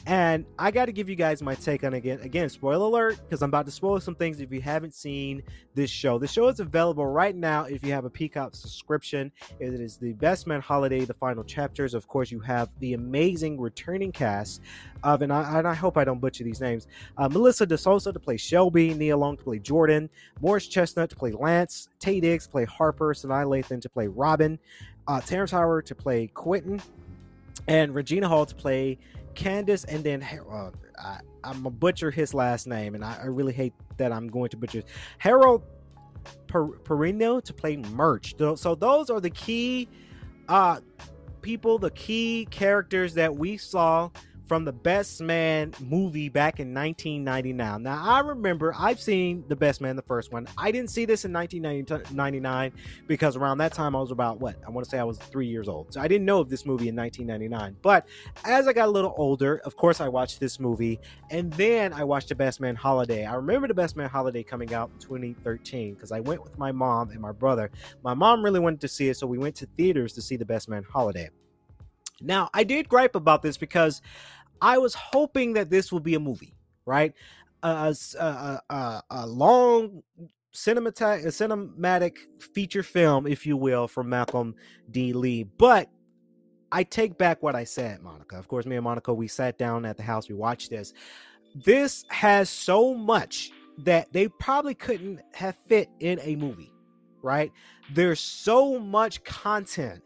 And 0.05 0.45
I 0.57 0.71
got 0.71 0.85
to 0.85 0.91
give 0.91 1.09
you 1.09 1.15
guys 1.15 1.41
my 1.41 1.55
take 1.55 1.83
on 1.83 1.93
again. 1.93 2.19
Again, 2.21 2.49
spoiler 2.49 2.85
alert, 2.85 3.19
because 3.23 3.41
I'm 3.41 3.49
about 3.49 3.65
to 3.65 3.71
spoil 3.71 3.99
some 3.99 4.15
things 4.15 4.39
if 4.39 4.51
you 4.51 4.61
haven't 4.61 4.93
seen 4.93 5.43
this 5.75 5.89
show. 5.89 6.17
The 6.17 6.27
show 6.27 6.47
is 6.47 6.59
available 6.59 7.05
right 7.05 7.35
now 7.35 7.65
if 7.65 7.83
you 7.83 7.91
have 7.93 8.05
a 8.05 8.09
Peacock 8.09 8.55
subscription. 8.55 9.31
It 9.59 9.73
is 9.73 9.97
the 9.97 10.13
Best 10.13 10.47
Man 10.47 10.61
Holiday, 10.61 11.05
the 11.05 11.13
final 11.13 11.43
chapters. 11.43 11.93
Of 11.93 12.07
course, 12.07 12.31
you 12.31 12.39
have 12.39 12.69
the 12.79 12.93
amazing 12.93 13.59
returning 13.59 14.11
cast 14.11 14.61
of, 15.03 15.21
and 15.21 15.31
I, 15.31 15.59
and 15.59 15.67
I 15.67 15.73
hope 15.73 15.97
I 15.97 16.03
don't 16.03 16.19
butcher 16.19 16.43
these 16.43 16.61
names 16.61 16.87
uh, 17.17 17.29
Melissa 17.29 17.65
De 17.65 17.77
Sousa 17.77 18.11
to 18.11 18.19
play 18.19 18.37
Shelby, 18.37 18.93
Nia 18.93 19.15
Long 19.15 19.37
to 19.37 19.43
play 19.43 19.59
Jordan, 19.59 20.09
Morris 20.41 20.67
Chestnut 20.67 21.09
to 21.09 21.15
play 21.15 21.31
Lance, 21.31 21.89
Taye 21.99 22.21
Diggs 22.21 22.45
to 22.45 22.49
play 22.49 22.65
Harper, 22.65 23.13
Sanaa 23.13 23.45
Lathan 23.45 23.81
to 23.81 23.89
play 23.89 24.07
Robin, 24.07 24.57
uh, 25.07 25.21
Terrence 25.21 25.51
Howard 25.51 25.85
to 25.87 25.95
play 25.95 26.27
Quentin, 26.27 26.81
and 27.67 27.93
Regina 27.93 28.27
Hall 28.27 28.45
to 28.45 28.55
play 28.55 28.97
Candace, 29.39 29.85
and 29.85 30.03
then 30.03 30.21
uh, 30.21 30.69
I, 31.01 31.19
am 31.45 31.63
gonna 31.63 31.69
butcher 31.69 32.11
his 32.11 32.33
last 32.33 32.67
name, 32.67 32.93
and 32.93 33.05
I, 33.05 33.19
I, 33.23 33.25
really 33.27 33.53
hate 33.53 33.73
that 33.95 34.11
I'm 34.11 34.27
going 34.27 34.49
to 34.49 34.57
butcher 34.57 34.83
Harold 35.17 35.63
per- 36.47 36.77
Perrineau 36.79 37.41
to 37.41 37.53
play 37.53 37.77
Murch. 37.77 38.35
So 38.55 38.75
those 38.75 39.09
are 39.09 39.21
the 39.21 39.29
key 39.29 39.87
uh, 40.49 40.81
people, 41.41 41.79
the 41.79 41.91
key 41.91 42.49
characters 42.51 43.13
that 43.13 43.33
we 43.33 43.55
saw 43.55 44.09
from 44.49 44.65
the 44.65 44.73
Best 44.73 45.21
Man 45.21 45.75
movie 45.79 46.27
back 46.27 46.59
in 46.59 46.73
1999. 46.73 47.83
Now, 47.83 48.03
I 48.03 48.19
remember 48.21 48.73
I've 48.75 48.99
seen 48.99 49.43
The 49.47 49.55
Best 49.55 49.79
Man, 49.79 49.95
the 49.95 50.01
first 50.01 50.33
one. 50.33 50.47
I 50.57 50.71
didn't 50.71 50.89
see 50.89 51.05
this 51.05 51.23
in 51.23 51.31
1999 51.31 52.71
because 53.05 53.37
around 53.37 53.59
that 53.59 53.73
time 53.73 53.95
I 53.95 53.99
was 54.01 54.09
about 54.09 54.39
what? 54.39 54.55
I 54.65 54.71
want 54.71 54.85
to 54.85 54.89
say 54.89 54.97
I 54.97 55.03
was 55.03 55.19
three 55.19 55.45
years 55.45 55.69
old. 55.69 55.93
So 55.93 56.01
I 56.01 56.07
didn't 56.07 56.25
know 56.25 56.39
of 56.39 56.49
this 56.49 56.65
movie 56.65 56.89
in 56.89 56.95
1999. 56.95 57.77
But 57.83 58.07
as 58.43 58.67
I 58.67 58.73
got 58.73 58.87
a 58.87 58.91
little 58.91 59.13
older, 59.17 59.61
of 59.65 59.75
course, 59.77 60.01
I 60.01 60.07
watched 60.07 60.39
this 60.39 60.59
movie 60.59 60.99
and 61.29 61.53
then 61.53 61.93
I 61.93 62.03
watched 62.03 62.29
The 62.29 62.35
Best 62.35 62.59
Man 62.59 62.75
Holiday. 62.75 63.25
I 63.25 63.35
remember 63.35 63.67
The 63.67 63.75
Best 63.75 63.95
Man 63.95 64.09
Holiday 64.09 64.41
coming 64.41 64.73
out 64.73 64.89
in 64.91 64.99
2013 64.99 65.93
because 65.93 66.11
I 66.11 66.21
went 66.21 66.41
with 66.41 66.57
my 66.57 66.71
mom 66.71 67.11
and 67.11 67.21
my 67.21 67.31
brother. 67.31 67.69
My 68.03 68.15
mom 68.15 68.43
really 68.43 68.59
wanted 68.59 68.81
to 68.81 68.87
see 68.87 69.09
it, 69.09 69.17
so 69.17 69.27
we 69.27 69.37
went 69.37 69.55
to 69.57 69.67
theaters 69.77 70.13
to 70.13 70.23
see 70.23 70.37
The 70.37 70.45
Best 70.45 70.69
Man 70.69 70.83
Holiday. 70.89 71.29
Now, 72.21 72.49
I 72.53 72.63
did 72.63 72.89
gripe 72.89 73.15
about 73.15 73.41
this 73.41 73.57
because 73.57 74.01
I 74.61 74.77
was 74.77 74.93
hoping 74.93 75.53
that 75.53 75.69
this 75.69 75.91
will 75.91 75.99
be 75.99 76.15
a 76.15 76.19
movie, 76.19 76.55
right? 76.85 77.13
A, 77.63 77.95
a, 78.19 78.61
a, 78.69 79.03
a 79.09 79.27
long 79.27 80.03
cinematic, 80.53 81.25
a 81.25 81.27
cinematic 81.27 82.17
feature 82.53 82.83
film, 82.83 83.27
if 83.27 83.45
you 83.45 83.57
will, 83.57 83.87
from 83.87 84.09
Malcolm 84.09 84.55
D. 84.91 85.13
Lee. 85.13 85.43
But 85.43 85.89
I 86.71 86.83
take 86.83 87.17
back 87.17 87.41
what 87.41 87.55
I 87.55 87.63
said, 87.63 88.01
Monica. 88.01 88.37
Of 88.37 88.47
course, 88.47 88.65
me 88.65 88.75
and 88.75 88.83
Monica, 88.83 89.13
we 89.13 89.27
sat 89.27 89.57
down 89.57 89.85
at 89.85 89.97
the 89.97 90.03
house, 90.03 90.29
we 90.29 90.35
watched 90.35 90.69
this. 90.69 90.93
This 91.55 92.05
has 92.09 92.49
so 92.49 92.93
much 92.93 93.51
that 93.79 94.11
they 94.13 94.27
probably 94.27 94.75
couldn't 94.75 95.21
have 95.33 95.55
fit 95.67 95.89
in 95.99 96.19
a 96.21 96.35
movie, 96.35 96.71
right? 97.21 97.51
There's 97.93 98.19
so 98.19 98.79
much 98.79 99.23
content 99.23 100.03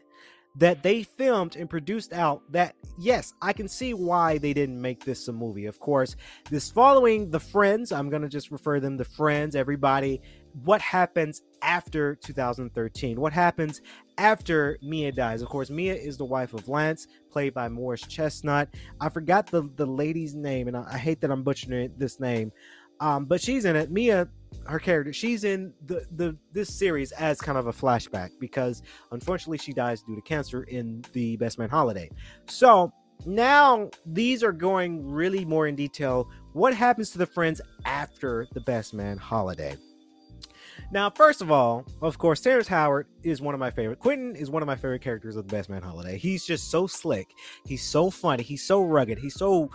that 0.56 0.82
they 0.82 1.02
filmed 1.02 1.56
and 1.56 1.68
produced 1.68 2.12
out 2.12 2.40
that 2.50 2.74
yes 2.96 3.34
i 3.42 3.52
can 3.52 3.66
see 3.66 3.92
why 3.92 4.38
they 4.38 4.52
didn't 4.52 4.80
make 4.80 5.04
this 5.04 5.26
a 5.28 5.32
movie. 5.32 5.66
Of 5.66 5.80
course 5.80 6.16
this 6.50 6.70
following 6.70 7.30
the 7.30 7.40
friends 7.40 7.92
i'm 7.92 8.08
going 8.08 8.22
to 8.22 8.28
just 8.28 8.50
refer 8.50 8.80
them 8.80 8.98
to 8.98 9.04
friends 9.04 9.56
everybody. 9.56 10.20
What 10.64 10.80
happens 10.80 11.42
after 11.62 12.14
2013 12.14 13.20
what 13.20 13.32
happens 13.32 13.82
after 14.18 14.78
mia 14.82 15.10
dies? 15.10 15.42
Of 15.42 15.48
course 15.48 15.70
mia 15.70 15.94
is 15.94 16.16
the 16.16 16.24
wife 16.24 16.54
of 16.54 16.68
lance 16.68 17.08
played 17.30 17.54
by 17.54 17.68
morris 17.68 18.02
chestnut. 18.02 18.68
I 19.00 19.08
forgot 19.08 19.46
the 19.46 19.68
the 19.76 19.86
lady's 19.86 20.34
name 20.34 20.68
and 20.68 20.76
i, 20.76 20.84
I 20.92 20.98
hate 20.98 21.20
that 21.22 21.30
i'm 21.30 21.42
butchering 21.42 21.92
this 21.96 22.20
name 22.20 22.52
um, 23.00 23.24
but 23.24 23.40
she's 23.40 23.64
in 23.64 23.76
it. 23.76 23.90
Mia 23.90 24.28
her 24.66 24.78
character 24.78 25.12
she's 25.12 25.44
in 25.44 25.72
the 25.86 26.06
the 26.12 26.36
this 26.52 26.74
series 26.74 27.12
as 27.12 27.40
kind 27.40 27.58
of 27.58 27.66
a 27.66 27.72
flashback 27.72 28.30
because 28.40 28.82
unfortunately 29.12 29.58
she 29.58 29.72
dies 29.72 30.02
due 30.02 30.14
to 30.14 30.22
cancer 30.22 30.62
in 30.64 31.04
the 31.12 31.36
best 31.36 31.58
man 31.58 31.68
holiday. 31.68 32.08
So 32.48 32.92
now 33.26 33.90
these 34.06 34.42
are 34.42 34.52
going 34.52 35.06
really 35.06 35.44
more 35.44 35.66
in 35.66 35.76
detail. 35.76 36.30
What 36.52 36.74
happens 36.74 37.10
to 37.10 37.18
the 37.18 37.26
friends 37.26 37.60
after 37.84 38.46
the 38.52 38.60
best 38.60 38.94
man 38.94 39.18
holiday? 39.18 39.76
Now 40.92 41.10
first 41.10 41.42
of 41.42 41.50
all 41.50 41.84
of 42.02 42.18
course 42.18 42.40
terrence 42.40 42.68
howard 42.68 43.06
is 43.22 43.40
one 43.40 43.54
of 43.54 43.60
my 43.60 43.70
favorite. 43.70 43.98
Quentin 43.98 44.34
is 44.36 44.50
one 44.50 44.62
of 44.62 44.66
my 44.66 44.76
favorite 44.76 45.02
characters 45.02 45.36
of 45.36 45.46
the 45.46 45.54
best 45.54 45.68
man 45.68 45.82
holiday. 45.82 46.16
He's 46.18 46.44
just 46.44 46.70
so 46.70 46.86
slick. 46.86 47.28
He's 47.66 47.82
so 47.82 48.10
funny. 48.10 48.42
He's 48.42 48.64
so 48.64 48.82
rugged. 48.82 49.18
He's 49.18 49.34
so 49.34 49.70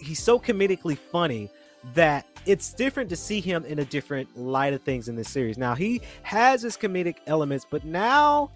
he's 0.00 0.22
so 0.22 0.38
comedically 0.38 0.96
funny 0.96 1.50
that 1.94 2.26
it's 2.46 2.72
different 2.72 3.10
to 3.10 3.16
see 3.16 3.40
him 3.40 3.64
in 3.64 3.78
a 3.78 3.84
different 3.84 4.36
light 4.36 4.72
of 4.72 4.82
things 4.82 5.08
in 5.08 5.16
this 5.16 5.28
series. 5.28 5.58
Now 5.58 5.74
he 5.74 6.00
has 6.22 6.62
his 6.62 6.76
comedic 6.76 7.16
elements, 7.26 7.66
but 7.68 7.84
now 7.84 8.50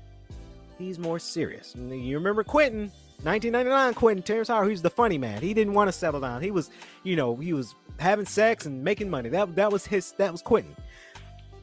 he's 0.79 0.99
more 0.99 1.19
serious. 1.19 1.75
You 1.77 2.17
remember 2.17 2.43
Quentin, 2.43 2.91
1999 3.23 3.95
Quentin 3.95 4.23
Terrence 4.23 4.49
Howard, 4.49 4.69
who's 4.69 4.83
the 4.83 4.91
funny 4.91 5.19
man. 5.19 5.41
He 5.41 5.55
didn't 5.55 5.75
want 5.75 5.89
to 5.89 5.93
settle 5.93 6.21
down. 6.21 6.43
He 6.43 6.51
was, 6.51 6.71
you 7.05 7.17
know, 7.17 7.37
he 7.37 7.53
was 7.53 7.75
having 7.99 8.27
sex 8.27 8.67
and 8.67 8.83
making 8.83 9.09
money. 9.09 9.29
That 9.29 9.55
that 9.57 9.71
was 9.71 9.87
his 9.87 10.13
that 10.13 10.33
was 10.33 10.43
Quentin. 10.43 10.75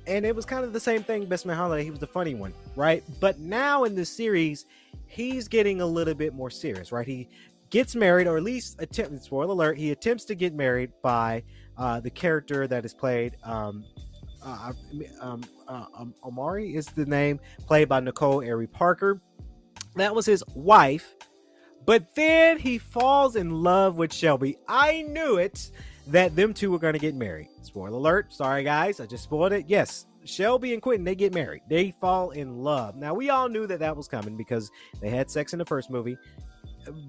And 0.08 0.26
it 0.26 0.36
was 0.36 0.46
kind 0.46 0.64
of 0.64 0.74
the 0.74 0.80
same 0.80 1.04
thing, 1.04 1.26
Best 1.26 1.46
Man 1.46 1.56
Holiday. 1.56 1.84
He 1.84 1.92
was 1.92 2.00
the 2.00 2.08
funny 2.08 2.34
one, 2.34 2.54
right? 2.76 3.04
But 3.20 3.40
now 3.40 3.84
in 3.84 3.94
this 3.94 4.10
series, 4.10 4.66
he's 5.06 5.48
getting 5.48 5.82
a 5.82 5.86
little 5.86 6.16
bit 6.16 6.34
more 6.34 6.50
serious, 6.50 6.92
right? 6.92 7.06
He 7.06 7.28
gets 7.70 7.96
married, 7.96 8.28
or 8.28 8.38
at 8.38 8.44
least 8.44 8.82
attempt. 8.82 9.24
Spoiler 9.24 9.52
alert: 9.52 9.78
he 9.78 9.92
attempts 9.92 10.26
to 10.26 10.36
get 10.36 10.54
married 10.54 10.92
by 11.02 11.44
uh, 11.78 12.00
the 12.00 12.10
character 12.10 12.68
that 12.68 12.86
is 12.86 12.94
played. 12.94 13.38
Um, 13.44 13.86
uh, 14.44 14.74
um, 15.20 15.44
uh, 15.68 15.86
um, 15.98 16.14
Omari 16.24 16.76
is 16.76 16.88
the 16.88 17.06
name, 17.06 17.40
played 17.68 17.90
by 17.90 18.00
Nicole 18.00 18.44
Ari 18.46 18.68
Parker. 18.68 19.22
That 19.96 20.14
was 20.14 20.26
his 20.26 20.44
wife, 20.56 21.16
but 21.86 22.16
then 22.16 22.58
he 22.58 22.78
falls 22.78 23.36
in 23.36 23.64
love 23.64 23.96
with 23.96 24.14
Shelby. 24.14 24.58
I 24.68 25.02
knew 25.04 25.38
it 25.38 25.72
that 26.08 26.36
them 26.36 26.54
two 26.54 26.72
were 26.72 26.80
going 26.80 26.94
to 26.94 27.00
get 27.00 27.16
married. 27.16 27.50
Spoiler 27.62 27.98
alert! 27.98 28.34
Sorry 28.34 28.64
guys, 28.64 29.00
I 29.00 29.06
just 29.06 29.24
spoiled 29.24 29.54
it. 29.54 29.66
Yes, 29.68 30.06
Shelby 30.26 30.74
and 30.74 30.82
Quentin 30.82 31.04
they 31.04 31.16
get 31.16 31.34
married. 31.34 31.64
They 31.70 31.94
fall 32.00 32.32
in 32.32 32.60
love. 32.60 32.96
Now 32.96 33.14
we 33.14 33.30
all 33.30 33.50
knew 33.50 33.68
that 33.68 33.80
that 33.80 33.96
was 33.96 34.08
coming 34.08 34.38
because 34.38 34.72
they 35.02 35.10
had 35.10 35.30
sex 35.30 35.54
in 35.54 35.60
the 35.60 35.66
first 35.66 35.90
movie 35.90 36.18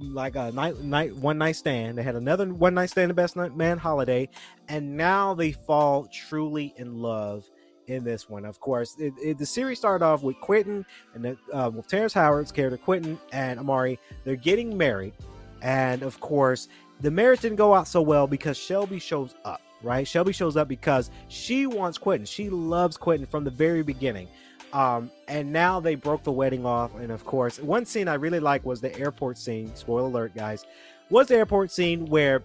like 0.01 0.37
a 0.37 0.53
night 0.53 0.81
night 0.81 1.15
one 1.17 1.39
night 1.39 1.57
stand. 1.57 1.99
They 1.99 2.03
had 2.03 2.17
another 2.17 2.53
one 2.53 2.75
night 2.75 2.91
stand, 2.91 3.11
the 3.11 3.15
best 3.15 3.37
man 3.37 3.79
holiday, 3.79 4.29
and 4.69 4.97
now 4.97 5.35
they 5.35 5.53
fall 5.53 6.07
truly 6.07 6.75
in 6.77 7.01
love 7.01 7.49
in 7.87 8.05
this 8.05 8.29
one. 8.29 8.45
Of 8.45 8.61
course, 8.61 8.97
it, 8.99 9.13
it, 9.23 9.39
the 9.39 9.47
series 9.47 9.79
started 9.79 10.05
off 10.05 10.23
with 10.23 10.41
Quentin 10.41 10.85
and 11.15 11.25
the, 11.25 11.39
uh, 11.53 11.71
with 11.71 11.89
Terrence 11.89 12.13
Howard's 12.13 12.53
character, 12.53 12.77
Quentin 12.77 13.19
and 13.33 13.59
Amari. 13.59 13.99
They're 14.25 14.37
getting 14.37 14.77
married, 14.77 15.15
and 15.63 16.03
of 16.03 16.21
course, 16.21 16.69
the 17.01 17.11
marriage 17.11 17.41
didn't 17.41 17.57
go 17.57 17.75
out 17.75 17.89
so 17.89 18.03
well 18.03 18.27
because 18.27 18.57
Shelby 18.57 18.99
shows 18.99 19.35
up. 19.45 19.61
Right, 19.83 20.07
Shelby 20.07 20.33
shows 20.35 20.59
up 20.59 20.69
because 20.69 21.11
she 21.29 21.67
wants 21.67 21.97
Quentin. 21.97 22.27
She 22.27 22.51
loves 22.51 22.99
Quentin 22.99 23.27
from 23.27 23.45
the 23.45 23.51
very 23.51 23.83
beginning. 23.83 24.29
Um, 24.73 25.11
and 25.29 25.53
now 25.53 25.81
they 25.81 25.95
broke 25.95 26.23
the 26.23 26.33
wedding 26.33 26.65
off. 26.65 26.95
And 26.97 27.11
of 27.11 27.25
course, 27.25 27.59
one 27.59 27.85
scene 27.85 28.09
I 28.09 28.15
really 28.15 28.41
like 28.41 28.65
was 28.65 28.81
the 28.81 28.97
airport 28.99 29.39
scene. 29.39 29.75
Spoiler 29.75 30.07
alert, 30.07 30.35
guys. 30.35 30.65
Was 31.11 31.29
the 31.29 31.37
airport 31.37 31.73
scene 31.73 32.07
where 32.07 32.43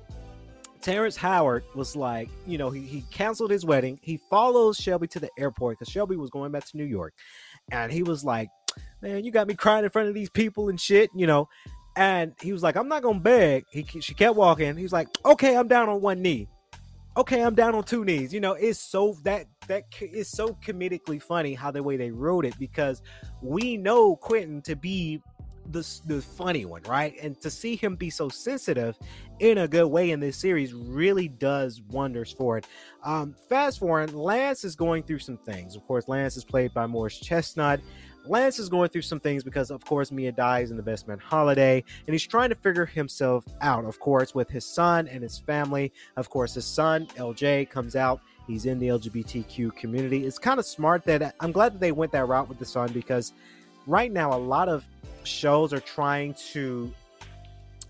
Terrence 0.82 1.15
Howard 1.15 1.63
was 1.75 1.96
like, 1.96 2.29
you 2.46 2.58
know, 2.58 2.70
he, 2.70 2.82
he 2.82 3.01
canceled 3.12 3.51
his 3.51 3.65
wedding. 3.65 4.00
He 4.01 4.17
follows 4.29 4.77
Shelby 4.77 5.08
to 5.08 5.20
the 5.20 5.29
airport 5.38 5.79
because 5.79 5.91
Shelby 5.91 6.15
was 6.15 6.29
going 6.29 6.51
back 6.51 6.65
to 6.65 6.77
New 6.77 6.86
York. 6.86 7.13
And 7.72 7.91
he 7.91 8.03
was 8.03 8.24
like, 8.24 8.50
man, 9.01 9.24
you 9.24 9.32
got 9.32 9.48
me 9.48 9.55
crying 9.55 9.84
in 9.84 9.89
front 9.89 10.10
of 10.10 10.13
these 10.13 10.29
people 10.29 10.70
and 10.70 10.79
shit, 10.79 11.10
you 11.15 11.27
know. 11.27 11.48
And 11.96 12.34
he 12.41 12.51
was 12.51 12.62
like, 12.62 12.75
I'm 12.75 12.88
not 12.88 13.03
going 13.03 13.17
to 13.17 13.24
beg. 13.24 13.65
He, 13.72 13.84
she 14.00 14.13
kept 14.13 14.36
walking. 14.36 14.75
He 14.77 14.84
was 14.84 14.91
like, 14.94 15.08
okay, 15.25 15.55
I'm 15.55 15.67
down 15.67 15.89
on 15.89 16.01
one 16.01 16.22
knee. 16.22 16.50
Okay, 17.17 17.41
I'm 17.41 17.55
down 17.55 17.75
on 17.75 17.84
two 17.84 18.03
knees. 18.03 18.34
You 18.34 18.41
know, 18.41 18.53
it's 18.53 18.79
so 18.79 19.15
that 19.24 19.45
that 19.67 19.86
is 20.01 20.27
so 20.27 20.50
comedically 20.65 21.22
funny 21.22 21.53
how 21.53 21.72
the 21.72 21.81
way 21.81 21.95
they 21.95 22.12
wrote 22.12 22.45
it 22.45 22.57
because 22.60 23.01
we 23.41 23.77
know 23.77 24.17
Quentin 24.17 24.62
to 24.63 24.75
be 24.75 25.22
the 25.72 25.88
the 26.05 26.22
funny 26.22 26.65
one, 26.65 26.81
right? 26.84 27.15
And 27.22 27.39
to 27.41 27.50
see 27.50 27.77
him 27.77 27.95
be 27.95 28.10
so 28.10 28.27
sensitive 28.27 28.98
in 29.39 29.60
a 29.60 29.67
good 29.67 29.88
way 29.88 30.12
in 30.12 30.19
this 30.19 30.38
series 30.38 30.74
really 30.74 31.29
does 31.29 31.81
wonders 31.89 32.34
for 32.34 32.57
it. 32.57 32.67
Um, 33.03 33.34
fast 33.48 33.79
forward, 33.79 34.13
Lance 34.13 34.65
is 34.65 34.75
going 34.75 35.03
through 35.03 35.19
some 35.19 35.38
things. 35.38 35.75
Of 35.77 35.88
course, 35.88 36.10
Lance 36.10 36.36
is 36.36 36.43
played 36.43 36.74
by 36.74 36.86
Morris 36.86 37.17
Chestnut. 37.17 37.79
Lance 38.27 38.60
is 38.60 38.70
going 38.70 38.89
through 38.89 39.03
some 39.03 39.20
things 39.20 39.44
because, 39.44 39.72
of 39.72 39.84
course, 39.86 40.12
Mia 40.12 40.32
dies 40.32 40.72
in 40.72 40.77
the 40.77 40.84
Best 40.84 41.08
Man 41.08 41.20
holiday, 41.20 41.84
and 42.08 42.13
he's 42.13 42.25
trying 42.25 42.50
to 42.50 42.55
figure 42.55 42.86
himself 42.86 43.46
out, 43.62 43.86
of 43.86 44.00
course, 44.00 44.34
with 44.34 44.50
his 44.50 44.65
son 44.65 45.08
and 45.08 45.22
his 45.22 45.38
family. 45.38 45.91
Of 46.17 46.29
course, 46.29 46.53
his 46.55 46.65
son, 46.65 47.08
LJ, 47.17 47.70
comes 47.70 47.96
out 47.96 48.22
He's 48.48 48.65
in 48.65 48.79
the 48.79 48.89
LGBTQ 48.89 49.75
community. 49.75 50.25
It's 50.25 50.38
kind 50.38 50.60
of 50.60 50.65
smart 50.65 51.03
that 51.05 51.22
uh, 51.22 51.32
I'm 51.39 51.51
glad 51.51 51.74
that 51.74 51.79
they 51.79 51.91
went 51.91 52.12
that 52.12 52.27
route 52.27 52.48
with 52.48 52.60
the 52.60 52.65
son 52.65 52.91
because 52.91 53.34
right 53.88 54.12
now 54.12 54.34
a 54.34 54.38
lot 54.38 54.70
of 54.70 54.86
shows 55.24 55.74
are 55.74 55.79
trying 55.79 56.36
to, 56.51 56.94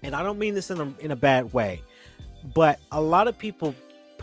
and 0.02 0.16
I 0.16 0.24
don't 0.24 0.40
mean 0.40 0.54
this 0.54 0.72
in 0.72 0.80
a, 0.80 0.94
in 1.00 1.12
a 1.12 1.16
bad 1.16 1.52
way, 1.52 1.82
but 2.54 2.80
a 2.92 3.02
lot 3.02 3.28
of 3.28 3.38
people 3.38 3.76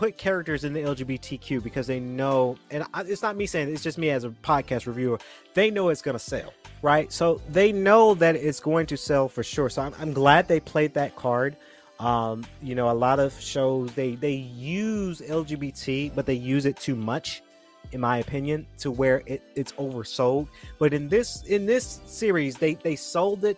put 0.02 0.18
characters 0.18 0.64
in 0.64 0.72
the 0.72 0.80
LGBTQ 0.80 1.62
because 1.62 1.86
they 1.86 2.00
know, 2.00 2.56
and 2.72 2.84
it's 3.06 3.22
not 3.22 3.36
me 3.36 3.46
saying 3.46 3.68
it, 3.68 3.72
it's 3.72 3.84
just 3.84 3.98
me 3.98 4.10
as 4.10 4.24
a 4.24 4.30
podcast 4.30 4.86
reviewer. 4.86 5.16
They 5.54 5.70
know 5.70 5.90
it's 5.90 6.02
going 6.02 6.16
to 6.16 6.24
sell, 6.24 6.52
right? 6.82 7.12
So 7.12 7.40
they 7.48 7.70
know 7.70 8.14
that 8.14 8.34
it's 8.34 8.58
going 8.58 8.86
to 8.86 8.96
sell 8.96 9.28
for 9.28 9.44
sure. 9.44 9.70
So 9.70 9.80
I'm, 9.82 9.94
I'm 10.00 10.12
glad 10.12 10.48
they 10.48 10.58
played 10.58 10.94
that 10.94 11.14
card. 11.14 11.56
Um, 12.00 12.44
you 12.60 12.74
know, 12.74 12.90
a 12.90 12.98
lot 12.98 13.20
of 13.20 13.32
shows 13.40 13.92
they 13.92 14.16
they 14.16 14.32
use 14.32 15.20
LGBT, 15.20 16.12
but 16.16 16.26
they 16.26 16.34
use 16.34 16.66
it 16.66 16.76
too 16.78 16.96
much, 16.96 17.44
in 17.92 18.00
my 18.00 18.18
opinion, 18.18 18.66
to 18.78 18.90
where 18.90 19.22
it, 19.26 19.40
it's 19.54 19.70
oversold. 19.74 20.48
But 20.80 20.92
in 20.94 21.08
this 21.08 21.44
in 21.44 21.64
this 21.64 22.00
series, 22.06 22.56
they 22.56 22.74
they 22.74 22.96
sold 22.96 23.44
it, 23.44 23.56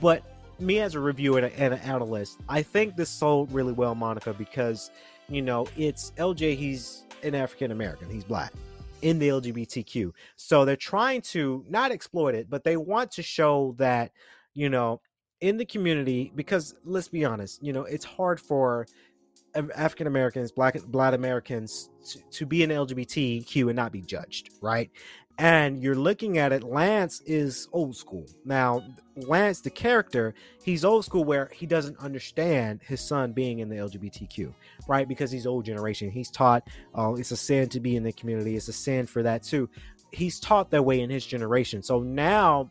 but 0.00 0.22
me 0.60 0.78
as 0.78 0.94
a 0.94 1.00
reviewer 1.00 1.38
and, 1.40 1.74
an 1.74 1.80
analyst, 1.80 2.38
I 2.48 2.62
think 2.62 2.94
this 2.94 3.08
sold 3.08 3.50
really 3.50 3.72
well, 3.72 3.96
Monica, 3.96 4.32
because 4.32 4.90
you 5.30 5.42
know 5.42 5.66
it's 5.76 6.12
LJ. 6.18 6.56
He's 6.56 7.04
an 7.22 7.34
African 7.34 7.70
American. 7.70 8.10
He's 8.10 8.24
black 8.24 8.52
in 9.02 9.18
the 9.18 9.28
LGBTQ. 9.28 10.12
So 10.36 10.64
they're 10.66 10.76
trying 10.76 11.22
to 11.22 11.64
not 11.68 11.90
exploit 11.90 12.34
it, 12.34 12.50
but 12.50 12.64
they 12.64 12.76
want 12.76 13.10
to 13.12 13.22
show 13.22 13.74
that 13.78 14.12
you 14.54 14.68
know 14.68 15.00
in 15.40 15.56
the 15.56 15.64
community 15.64 16.32
because 16.34 16.74
let's 16.84 17.08
be 17.08 17.24
honest 17.24 17.62
you 17.62 17.72
know 17.72 17.82
it's 17.82 18.04
hard 18.04 18.40
for 18.40 18.86
african 19.74 20.06
americans 20.06 20.52
black 20.52 20.80
black 20.86 21.14
americans 21.14 21.90
to, 22.06 22.20
to 22.30 22.46
be 22.46 22.62
an 22.62 22.70
lgbtq 22.70 23.66
and 23.66 23.74
not 23.74 23.92
be 23.92 24.00
judged 24.02 24.50
right 24.60 24.90
and 25.40 25.82
you're 25.82 25.94
looking 25.94 26.36
at 26.36 26.52
it 26.52 26.62
lance 26.62 27.22
is 27.24 27.66
old 27.72 27.96
school. 27.96 28.26
Now 28.44 28.84
lance 29.16 29.62
the 29.62 29.70
character 29.70 30.34
he's 30.62 30.84
old 30.84 31.04
school 31.06 31.24
where 31.24 31.50
he 31.54 31.64
doesn't 31.64 31.98
understand 31.98 32.80
his 32.82 33.00
son 33.00 33.32
being 33.32 33.58
in 33.58 33.68
the 33.68 33.76
lgbtq 33.76 34.52
right? 34.86 35.08
Because 35.08 35.30
he's 35.30 35.46
old 35.46 35.64
generation. 35.64 36.10
He's 36.10 36.30
taught 36.30 36.68
oh 36.94 37.16
it's 37.16 37.30
a 37.30 37.36
sin 37.36 37.70
to 37.70 37.80
be 37.80 37.96
in 37.96 38.02
the 38.02 38.12
community. 38.12 38.54
It's 38.54 38.68
a 38.68 38.72
sin 38.72 39.06
for 39.06 39.22
that 39.22 39.42
too. 39.42 39.70
He's 40.12 40.38
taught 40.38 40.70
that 40.72 40.84
way 40.84 41.00
in 41.00 41.08
his 41.08 41.24
generation. 41.24 41.82
So 41.82 42.00
now 42.00 42.70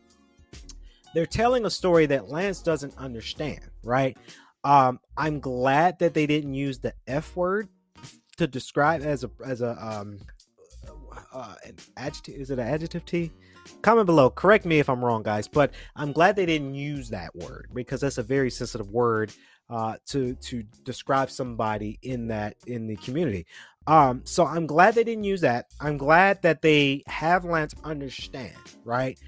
they're 1.12 1.26
telling 1.26 1.64
a 1.66 1.70
story 1.70 2.06
that 2.06 2.28
Lance 2.28 2.60
doesn't 2.60 2.96
understand, 2.96 3.60
right? 3.82 4.16
Um, 4.62 5.00
I'm 5.16 5.40
glad 5.40 5.98
that 5.98 6.14
they 6.14 6.26
didn't 6.26 6.54
use 6.54 6.78
the 6.78 6.94
F 7.08 7.34
word 7.34 7.68
to 8.36 8.46
describe 8.46 9.02
as 9.02 9.24
a 9.24 9.30
as 9.44 9.60
a 9.60 9.76
um 9.84 10.20
uh, 11.32 11.54
an 11.64 11.76
adjective. 11.96 12.34
Is 12.36 12.50
it 12.50 12.58
an 12.58 12.66
adjective 12.66 13.04
T? 13.04 13.32
Comment 13.82 14.06
below. 14.06 14.30
Correct 14.30 14.64
me 14.64 14.78
if 14.78 14.88
I'm 14.88 15.04
wrong, 15.04 15.22
guys. 15.22 15.48
But 15.48 15.72
I'm 15.96 16.12
glad 16.12 16.36
they 16.36 16.46
didn't 16.46 16.74
use 16.74 17.10
that 17.10 17.34
word 17.34 17.68
because 17.74 18.00
that's 18.00 18.18
a 18.18 18.22
very 18.22 18.50
sensitive 18.50 18.90
word 18.90 19.32
uh, 19.68 19.96
to 20.08 20.34
to 20.34 20.62
describe 20.84 21.30
somebody 21.30 21.98
in 22.02 22.28
that 22.28 22.56
in 22.66 22.86
the 22.86 22.96
community. 22.96 23.46
Um, 23.86 24.22
so 24.24 24.46
I'm 24.46 24.66
glad 24.66 24.94
they 24.94 25.04
didn't 25.04 25.24
use 25.24 25.40
that. 25.40 25.66
I'm 25.80 25.96
glad 25.96 26.42
that 26.42 26.62
they 26.62 27.02
have 27.06 27.44
Lance 27.44 27.74
understand, 27.84 28.56
right? 28.84 29.18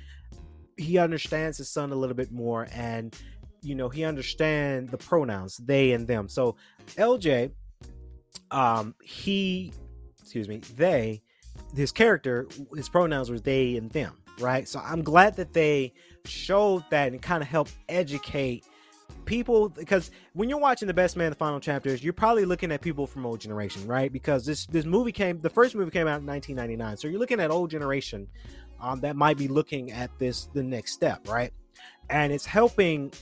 he 0.77 0.99
understands 0.99 1.59
his 1.59 1.69
son 1.69 1.93
a 1.93 1.95
little 1.95 2.17
bit 2.17 2.33
more 2.33 2.69
and 2.73 3.17
you 3.63 3.75
know 3.75 3.89
he 3.89 4.05
understands 4.05 4.91
the 4.91 4.99
pronouns 4.99 5.57
they 5.59 5.93
and 5.93 6.07
them 6.07 6.29
so 6.29 6.57
lj 6.97 7.51
um 8.51 8.95
he 9.03 9.73
excuse 10.21 10.49
me 10.49 10.59
they 10.77 11.23
his 11.75 11.93
character 11.93 12.47
his 12.75 12.89
pronouns 12.89 13.31
were 13.31 13.39
they 13.39 13.77
and 13.77 13.91
them 13.91 14.17
right 14.39 14.69
so 14.69 14.81
i'm 14.81 15.03
glad 15.03 15.37
that 15.37 15.53
they 15.53 15.93
showed 16.25 16.85
that 16.91 17.13
and 17.13 17.21
kind 17.23 17.43
of 17.43 17.49
helped 17.49 17.75
educate 17.89 18.65
people 19.25 19.69
because 19.69 20.11
when 20.33 20.49
you're 20.49 20.59
watching 20.59 20.89
the 20.89 20.95
best 20.95 21.17
man 21.17 21.31
the 21.31 21.37
final 21.37 21.61
chapters 21.61 22.03
you're 22.03 22.13
probably 22.13 22.45
looking 22.45 22.73
at 22.73 22.81
people 22.81 23.07
from 23.07 23.25
old 23.27 23.41
generation 23.41 23.87
right 23.87 24.13
because 24.13 24.45
this 24.45 24.67
this 24.67 24.85
movie 24.85 25.13
came 25.13 25.41
the 25.41 25.51
first 25.51 25.75
movie 25.75 25.91
came 25.91 26.09
out 26.09 26.21
in 26.21 26.27
1999 26.27 26.97
so 26.97 27.09
you're 27.09 27.21
looking 27.21 27.41
at 27.41 27.51
old 27.51 27.71
generation 27.71 28.27
um, 28.83 29.01
that 29.01 29.17
might 29.17 29.39
be 29.39 29.49
looking 29.49 29.93
at 29.93 30.11
this 30.19 30.47
the 30.53 30.63
next 30.63 30.93
step, 30.93 31.27
right? 31.29 31.53
And 32.11 32.33
it's 32.33 32.45
helping 32.45 33.13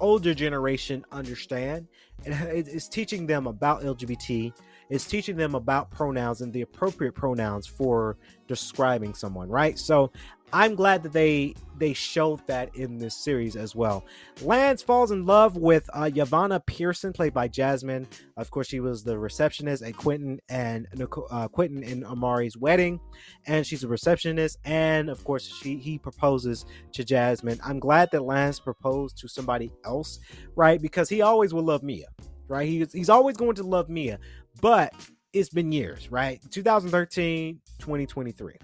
older 0.00 0.34
generation 0.34 1.04
understand 1.12 1.86
and 2.26 2.34
it's 2.50 2.88
teaching 2.88 3.26
them 3.26 3.46
about 3.46 3.82
LGBT. 3.82 4.52
It's 4.88 5.06
teaching 5.06 5.36
them 5.36 5.54
about 5.54 5.90
pronouns 5.90 6.40
and 6.40 6.52
the 6.52 6.62
appropriate 6.62 7.14
pronouns 7.14 7.66
for 7.66 8.16
describing 8.46 9.14
someone, 9.14 9.48
right? 9.48 9.78
So 9.78 10.12
I'm 10.52 10.76
glad 10.76 11.02
that 11.02 11.12
they 11.12 11.54
they 11.76 11.92
showed 11.92 12.46
that 12.46 12.74
in 12.76 12.98
this 12.98 13.14
series 13.14 13.56
as 13.56 13.74
well. 13.74 14.04
Lance 14.42 14.80
falls 14.80 15.10
in 15.10 15.26
love 15.26 15.56
with 15.56 15.90
uh, 15.92 16.04
Yavanna 16.04 16.64
Pearson, 16.64 17.12
played 17.12 17.34
by 17.34 17.48
Jasmine. 17.48 18.06
Of 18.36 18.50
course, 18.50 18.68
she 18.68 18.80
was 18.80 19.02
the 19.02 19.18
receptionist 19.18 19.82
at 19.82 19.96
Quentin 19.96 20.40
and 20.48 20.86
uh, 21.30 21.48
Quentin 21.48 21.82
and 21.82 22.04
Amari's 22.04 22.56
wedding, 22.56 23.00
and 23.46 23.66
she's 23.66 23.82
a 23.82 23.88
receptionist. 23.88 24.58
And 24.64 25.10
of 25.10 25.22
course, 25.24 25.46
she 25.46 25.76
he 25.78 25.98
proposes 25.98 26.64
to 26.92 27.04
Jasmine. 27.04 27.58
I'm 27.64 27.80
glad 27.80 28.10
that 28.12 28.22
Lance 28.22 28.60
proposed 28.60 29.18
to 29.18 29.28
somebody 29.28 29.72
else, 29.84 30.20
right? 30.54 30.80
Because 30.80 31.08
he 31.08 31.22
always 31.22 31.52
will 31.52 31.64
love 31.64 31.82
Mia, 31.82 32.06
right? 32.48 32.68
He's 32.68 32.92
he's 32.92 33.08
always 33.10 33.36
going 33.36 33.56
to 33.56 33.62
love 33.62 33.88
Mia, 33.88 34.18
but 34.60 34.92
it's 35.32 35.50
been 35.50 35.72
years, 35.72 36.10
right? 36.10 36.40
2013, 36.50 37.60
2023 37.78 38.54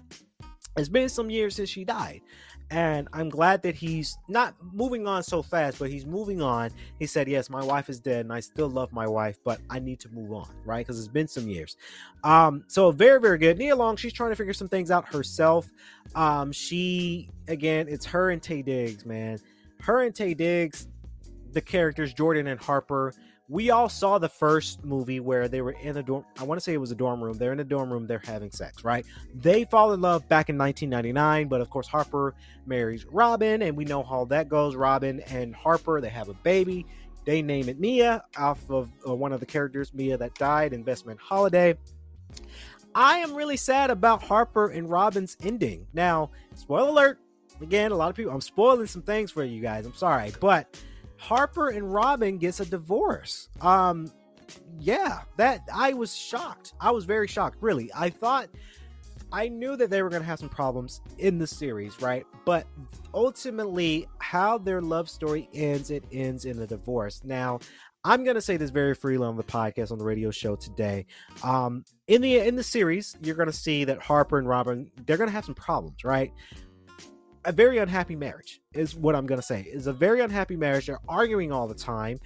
it's 0.77 0.89
been 0.89 1.09
some 1.09 1.29
years 1.29 1.55
since 1.55 1.69
she 1.69 1.83
died 1.83 2.21
and 2.71 3.07
i'm 3.13 3.29
glad 3.29 3.61
that 3.61 3.75
he's 3.75 4.17
not 4.27 4.55
moving 4.71 5.05
on 5.05 5.21
so 5.21 5.41
fast 5.41 5.77
but 5.77 5.89
he's 5.89 6.05
moving 6.05 6.41
on. 6.41 6.71
He 6.97 7.05
said 7.05 7.27
yes 7.27 7.49
my 7.49 7.63
wife 7.63 7.89
is 7.89 7.99
dead 7.99 8.21
and 8.21 8.33
i 8.33 8.39
still 8.39 8.69
love 8.69 8.91
my 8.91 9.07
wife 9.07 9.37
but 9.43 9.59
i 9.69 9.79
need 9.79 9.99
to 10.01 10.09
move 10.09 10.31
on 10.31 10.49
right? 10.65 10.85
Because 10.85 10.97
it's 10.97 11.07
been 11.07 11.27
some 11.27 11.47
years. 11.47 11.77
Um 12.23 12.63
so 12.67 12.91
very 12.91 13.19
very 13.19 13.37
good. 13.37 13.57
Nia 13.57 13.75
long 13.75 13.95
she's 13.95 14.13
trying 14.13 14.31
to 14.31 14.35
figure 14.35 14.53
some 14.53 14.69
things 14.69 14.89
out 14.91 15.13
herself. 15.13 15.69
Um 16.15 16.51
she 16.51 17.29
again 17.47 17.87
it's 17.87 18.05
her 18.05 18.31
and 18.31 18.41
Taye 18.41 18.65
diggs 18.65 19.05
man. 19.05 19.39
Her 19.81 20.01
and 20.01 20.13
Taye 20.13 20.35
diggs 20.35 20.87
the 21.51 21.61
characters 21.61 22.13
jordan 22.13 22.47
and 22.47 22.59
harper 22.59 23.13
we 23.49 23.69
all 23.69 23.89
saw 23.89 24.17
the 24.17 24.29
first 24.29 24.83
movie 24.85 25.19
where 25.19 25.47
they 25.47 25.61
were 25.61 25.71
in 25.71 25.97
a 25.97 26.03
dorm. 26.03 26.25
I 26.39 26.43
want 26.43 26.59
to 26.59 26.63
say 26.63 26.73
it 26.73 26.77
was 26.77 26.91
a 26.91 26.95
dorm 26.95 27.23
room. 27.23 27.37
They're 27.37 27.51
in 27.51 27.59
a 27.59 27.65
dorm 27.65 27.91
room. 27.91 28.07
They're 28.07 28.21
having 28.23 28.51
sex, 28.51 28.83
right? 28.83 29.05
They 29.35 29.65
fall 29.65 29.93
in 29.93 30.01
love 30.01 30.27
back 30.29 30.49
in 30.49 30.57
1999, 30.57 31.49
but 31.49 31.59
of 31.59 31.69
course 31.69 31.87
Harper 31.87 32.35
marries 32.65 33.05
Robin, 33.05 33.61
and 33.61 33.75
we 33.75 33.85
know 33.85 34.01
how 34.01 34.25
that 34.25 34.47
goes. 34.47 34.75
Robin 34.75 35.19
and 35.21 35.53
Harper 35.53 35.99
they 35.99 36.09
have 36.09 36.29
a 36.29 36.33
baby. 36.35 36.85
They 37.25 37.41
name 37.41 37.69
it 37.69 37.79
Mia 37.79 38.23
off 38.37 38.69
of 38.69 38.89
uh, 39.07 39.15
one 39.15 39.33
of 39.33 39.39
the 39.39 39.45
characters, 39.45 39.93
Mia 39.93 40.17
that 40.17 40.35
died 40.35 40.73
in 40.73 40.83
Best 40.83 41.05
Man 41.05 41.17
Holiday. 41.17 41.77
I 42.95 43.19
am 43.19 43.33
really 43.33 43.57
sad 43.57 43.89
about 43.89 44.23
Harper 44.23 44.69
and 44.69 44.89
Robin's 44.89 45.35
ending. 45.43 45.87
Now, 45.93 46.31
spoiler 46.55 46.89
alert. 46.89 47.19
Again, 47.61 47.91
a 47.91 47.95
lot 47.95 48.09
of 48.09 48.15
people. 48.15 48.33
I'm 48.33 48.41
spoiling 48.41 48.87
some 48.87 49.01
things 49.03 49.31
for 49.31 49.43
you 49.43 49.61
guys. 49.61 49.85
I'm 49.85 49.95
sorry, 49.95 50.33
but 50.39 50.75
Harper 51.23 51.69
and 51.69 51.93
Robin 51.93 52.37
gets 52.37 52.59
a 52.59 52.65
divorce. 52.65 53.47
Um, 53.61 54.11
yeah, 54.77 55.21
that 55.37 55.61
I 55.73 55.93
was 55.93 56.13
shocked. 56.13 56.73
I 56.81 56.91
was 56.91 57.05
very 57.05 57.27
shocked. 57.27 57.57
Really, 57.61 57.89
I 57.95 58.09
thought 58.09 58.49
I 59.31 59.47
knew 59.47 59.77
that 59.77 59.89
they 59.89 60.03
were 60.03 60.09
going 60.09 60.21
to 60.21 60.27
have 60.27 60.39
some 60.39 60.49
problems 60.49 60.99
in 61.19 61.37
the 61.37 61.47
series, 61.47 62.01
right? 62.01 62.25
But 62.43 62.67
ultimately, 63.13 64.05
how 64.19 64.57
their 64.57 64.81
love 64.81 65.09
story 65.09 65.47
ends, 65.53 65.91
it 65.91 66.03
ends 66.11 66.43
in 66.43 66.59
a 66.59 66.67
divorce. 66.67 67.21
Now, 67.23 67.59
I'm 68.03 68.25
gonna 68.25 68.41
say 68.41 68.57
this 68.57 68.69
very 68.69 68.93
freely 68.93 69.25
on 69.25 69.37
the 69.37 69.43
podcast 69.45 69.93
on 69.93 69.97
the 69.97 70.03
radio 70.03 70.29
show 70.29 70.57
today. 70.57 71.05
Um, 71.41 71.85
in 72.07 72.21
the 72.21 72.39
in 72.39 72.57
the 72.57 72.63
series, 72.63 73.15
you're 73.21 73.37
gonna 73.37 73.53
see 73.53 73.85
that 73.85 74.01
Harper 74.01 74.39
and 74.39 74.47
Robin 74.47 74.91
they're 75.05 75.15
gonna 75.15 75.31
have 75.31 75.45
some 75.45 75.55
problems, 75.55 76.03
right? 76.03 76.33
A 77.45 77.51
very 77.51 77.77
unhappy 77.77 78.15
marriage 78.15 78.61
is 78.73 78.95
what 78.95 79.15
I'm 79.15 79.25
gonna 79.25 79.41
say. 79.41 79.61
Is 79.61 79.87
a 79.87 79.93
very 79.93 80.21
unhappy 80.21 80.55
marriage. 80.55 80.87
They're 80.87 80.99
arguing 81.07 81.51
all 81.51 81.67
the 81.67 81.75
time. 81.75 82.19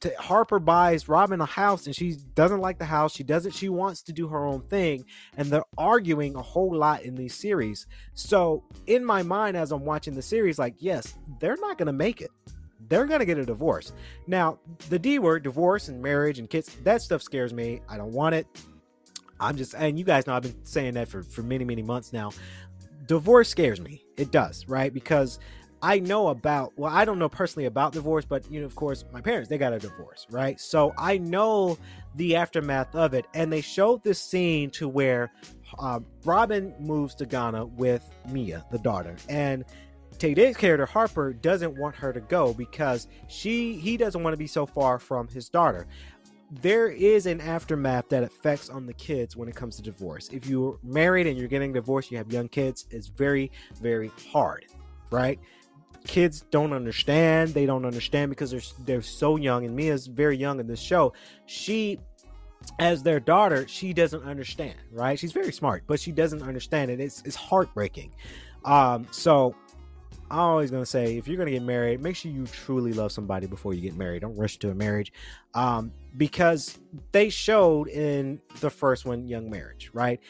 To, 0.00 0.14
Harper 0.16 0.60
buys 0.60 1.08
Robin 1.08 1.40
a 1.40 1.46
house 1.46 1.86
and 1.86 1.96
she 1.96 2.16
doesn't 2.34 2.60
like 2.60 2.78
the 2.78 2.84
house. 2.84 3.12
She 3.12 3.24
doesn't. 3.24 3.52
She 3.52 3.68
wants 3.68 4.02
to 4.02 4.12
do 4.12 4.28
her 4.28 4.46
own 4.46 4.60
thing, 4.62 5.04
and 5.36 5.48
they're 5.48 5.64
arguing 5.76 6.36
a 6.36 6.42
whole 6.42 6.74
lot 6.74 7.02
in 7.02 7.16
these 7.16 7.34
series. 7.34 7.86
So 8.14 8.62
in 8.86 9.04
my 9.04 9.22
mind, 9.22 9.56
as 9.56 9.72
I'm 9.72 9.84
watching 9.84 10.14
the 10.14 10.22
series, 10.22 10.58
like 10.58 10.76
yes, 10.78 11.14
they're 11.40 11.56
not 11.56 11.78
gonna 11.78 11.92
make 11.92 12.20
it 12.20 12.30
they're 12.88 13.06
to 13.06 13.24
get 13.24 13.38
a 13.38 13.46
divorce. 13.46 13.92
Now, 14.26 14.58
the 14.90 14.98
D 14.98 15.18
word, 15.18 15.42
divorce 15.42 15.88
and 15.88 16.02
marriage 16.02 16.38
and 16.38 16.48
kids, 16.48 16.74
that 16.82 17.02
stuff 17.02 17.22
scares 17.22 17.52
me. 17.52 17.80
I 17.88 17.96
don't 17.96 18.12
want 18.12 18.34
it. 18.34 18.46
I'm 19.40 19.56
just, 19.56 19.74
and 19.74 19.98
you 19.98 20.04
guys 20.04 20.26
know 20.26 20.34
I've 20.34 20.42
been 20.42 20.64
saying 20.64 20.94
that 20.94 21.08
for, 21.08 21.22
for 21.22 21.42
many, 21.42 21.64
many 21.64 21.82
months 21.82 22.12
now. 22.12 22.30
Divorce 23.06 23.48
scares 23.48 23.80
me. 23.80 24.04
It 24.16 24.30
does, 24.30 24.68
right? 24.68 24.92
Because 24.92 25.38
I 25.82 25.98
know 25.98 26.28
about, 26.28 26.72
well, 26.76 26.92
I 26.92 27.04
don't 27.04 27.18
know 27.18 27.28
personally 27.28 27.66
about 27.66 27.92
divorce, 27.92 28.24
but, 28.24 28.48
you 28.50 28.60
know, 28.60 28.66
of 28.66 28.76
course, 28.76 29.04
my 29.12 29.20
parents, 29.20 29.48
they 29.48 29.58
got 29.58 29.72
a 29.72 29.78
divorce, 29.78 30.26
right? 30.30 30.60
So 30.60 30.94
I 30.96 31.18
know 31.18 31.76
the 32.14 32.36
aftermath 32.36 32.94
of 32.94 33.14
it. 33.14 33.26
And 33.34 33.52
they 33.52 33.60
showed 33.60 34.04
this 34.04 34.20
scene 34.20 34.70
to 34.72 34.88
where 34.88 35.32
uh, 35.78 36.00
Robin 36.24 36.74
moves 36.78 37.14
to 37.16 37.26
Ghana 37.26 37.66
with 37.66 38.08
Mia, 38.28 38.64
the 38.70 38.78
daughter. 38.78 39.16
And 39.28 39.64
Taye's 40.18 40.56
character 40.56 40.86
Harper 40.86 41.32
doesn't 41.32 41.76
want 41.76 41.96
her 41.96 42.12
to 42.12 42.20
go 42.20 42.54
because 42.54 43.08
she 43.28 43.74
he 43.74 43.96
doesn't 43.96 44.22
want 44.22 44.34
to 44.34 44.38
be 44.38 44.46
so 44.46 44.66
far 44.66 44.98
from 44.98 45.26
his 45.28 45.48
daughter. 45.48 45.86
There 46.60 46.88
is 46.88 47.24
an 47.24 47.40
aftermath 47.40 48.10
that 48.10 48.22
affects 48.22 48.68
on 48.68 48.84
the 48.84 48.92
kids 48.92 49.36
when 49.36 49.48
it 49.48 49.56
comes 49.56 49.76
to 49.76 49.82
divorce. 49.82 50.28
If 50.28 50.46
you're 50.46 50.78
married 50.82 51.26
and 51.26 51.38
you're 51.38 51.48
getting 51.48 51.72
divorced, 51.72 52.10
you 52.10 52.18
have 52.18 52.30
young 52.30 52.48
kids, 52.48 52.86
it's 52.90 53.06
very, 53.06 53.50
very 53.80 54.10
hard, 54.30 54.66
right? 55.10 55.40
Kids 56.04 56.44
don't 56.50 56.74
understand. 56.74 57.54
They 57.54 57.64
don't 57.64 57.86
understand 57.86 58.28
because 58.28 58.50
they're 58.50 58.60
they're 58.84 59.02
so 59.02 59.36
young. 59.36 59.64
And 59.64 59.74
Mia's 59.74 60.06
very 60.06 60.36
young 60.36 60.60
in 60.60 60.66
this 60.66 60.80
show. 60.80 61.14
She 61.46 61.98
as 62.78 63.02
their 63.02 63.20
daughter, 63.20 63.66
she 63.66 63.92
doesn't 63.92 64.22
understand, 64.24 64.78
right? 64.90 65.18
She's 65.18 65.32
very 65.32 65.52
smart, 65.52 65.84
but 65.86 66.00
she 66.00 66.12
doesn't 66.12 66.42
understand 66.42 66.90
it. 66.90 67.00
It's 67.00 67.22
it's 67.24 67.36
heartbreaking. 67.36 68.12
Um, 68.64 69.06
so 69.10 69.54
I'm 70.32 70.38
always 70.38 70.70
gonna 70.70 70.86
say 70.86 71.18
if 71.18 71.28
you're 71.28 71.36
gonna 71.36 71.50
get 71.50 71.62
married, 71.62 72.00
make 72.00 72.16
sure 72.16 72.32
you 72.32 72.46
truly 72.46 72.94
love 72.94 73.12
somebody 73.12 73.46
before 73.46 73.74
you 73.74 73.82
get 73.82 73.94
married. 73.94 74.22
Don't 74.22 74.34
rush 74.34 74.56
to 74.60 74.70
a 74.70 74.74
marriage, 74.74 75.12
um, 75.52 75.92
because 76.16 76.78
they 77.12 77.28
showed 77.28 77.88
in 77.88 78.40
the 78.60 78.70
first 78.70 79.04
one, 79.04 79.28
young 79.28 79.50
marriage, 79.50 79.90
right? 79.92 80.20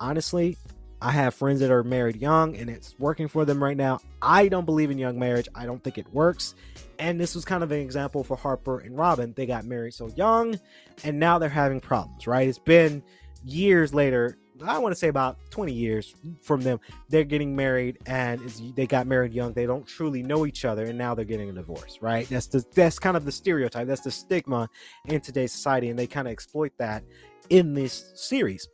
Honestly, 0.00 0.58
I 1.00 1.12
have 1.12 1.34
friends 1.34 1.60
that 1.60 1.70
are 1.70 1.84
married 1.84 2.16
young 2.16 2.56
and 2.56 2.68
it's 2.68 2.96
working 2.98 3.28
for 3.28 3.44
them 3.44 3.62
right 3.62 3.76
now. 3.76 4.00
I 4.20 4.48
don't 4.48 4.64
believe 4.64 4.90
in 4.90 4.98
young 4.98 5.16
marriage. 5.16 5.48
I 5.54 5.64
don't 5.64 5.82
think 5.82 5.96
it 5.96 6.12
works. 6.12 6.56
And 6.98 7.20
this 7.20 7.36
was 7.36 7.44
kind 7.44 7.62
of 7.62 7.70
an 7.70 7.80
example 7.80 8.24
for 8.24 8.36
Harper 8.36 8.80
and 8.80 8.96
Robin. 8.96 9.32
They 9.36 9.46
got 9.46 9.64
married 9.64 9.94
so 9.94 10.08
young 10.16 10.58
and 11.02 11.18
now 11.20 11.38
they're 11.38 11.48
having 11.48 11.80
problems, 11.80 12.26
right? 12.26 12.48
It's 12.48 12.58
been 12.58 13.02
years 13.44 13.92
later 13.94 14.38
I 14.64 14.78
want 14.78 14.92
to 14.92 14.98
say 14.98 15.08
about 15.08 15.38
20 15.50 15.72
years 15.72 16.14
from 16.42 16.62
them, 16.62 16.80
they're 17.08 17.24
getting 17.24 17.54
married 17.54 17.98
and 18.06 18.40
they 18.76 18.86
got 18.86 19.06
married 19.06 19.32
young. 19.32 19.52
They 19.52 19.66
don't 19.66 19.86
truly 19.86 20.22
know 20.22 20.46
each 20.46 20.64
other, 20.64 20.84
and 20.84 20.98
now 20.98 21.14
they're 21.14 21.24
getting 21.24 21.50
a 21.50 21.52
divorce. 21.52 21.98
Right? 22.00 22.28
That's 22.28 22.46
the 22.46 22.64
that's 22.74 22.98
kind 22.98 23.16
of 23.16 23.24
the 23.24 23.32
stereotype. 23.32 23.86
That's 23.86 24.02
the 24.02 24.10
stigma 24.10 24.68
in 25.06 25.20
today's 25.20 25.52
society, 25.52 25.90
and 25.90 25.98
they 25.98 26.06
kind 26.06 26.26
of 26.26 26.32
exploit 26.32 26.72
that 26.78 27.04
in 27.50 27.74
this 27.74 28.12
series. 28.14 28.68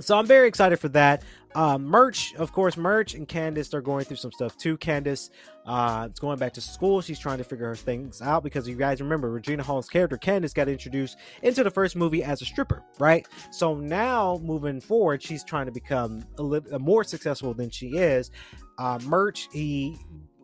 So 0.00 0.18
I'm 0.18 0.26
very 0.26 0.48
excited 0.48 0.78
for 0.78 0.88
that. 0.90 1.22
Uh, 1.54 1.78
Murch, 1.78 2.34
of 2.34 2.52
course, 2.52 2.76
Murch 2.76 3.14
and 3.14 3.28
Candace 3.28 3.72
are 3.74 3.80
going 3.80 4.04
through 4.04 4.16
some 4.16 4.32
stuff 4.32 4.56
too. 4.56 4.76
Candace 4.76 5.30
uh, 5.66 6.08
is 6.12 6.18
going 6.18 6.38
back 6.38 6.52
to 6.54 6.60
school. 6.60 7.00
She's 7.00 7.18
trying 7.18 7.38
to 7.38 7.44
figure 7.44 7.66
her 7.66 7.76
things 7.76 8.20
out 8.20 8.42
because 8.42 8.68
you 8.68 8.74
guys 8.74 9.00
remember 9.00 9.30
Regina 9.30 9.62
Hall's 9.62 9.88
character 9.88 10.16
Candace 10.16 10.52
got 10.52 10.68
introduced 10.68 11.16
into 11.42 11.62
the 11.62 11.70
first 11.70 11.94
movie 11.94 12.24
as 12.24 12.42
a 12.42 12.44
stripper, 12.44 12.82
right? 12.98 13.26
So 13.52 13.76
now 13.76 14.40
moving 14.42 14.80
forward, 14.80 15.22
she's 15.22 15.44
trying 15.44 15.66
to 15.66 15.72
become 15.72 16.24
a 16.38 16.42
little 16.42 16.78
more 16.80 17.04
successful 17.04 17.54
than 17.54 17.70
she 17.70 17.98
is. 17.98 18.32
Uh, 18.78 18.98
Murch, 19.04 19.48
he 19.52 19.96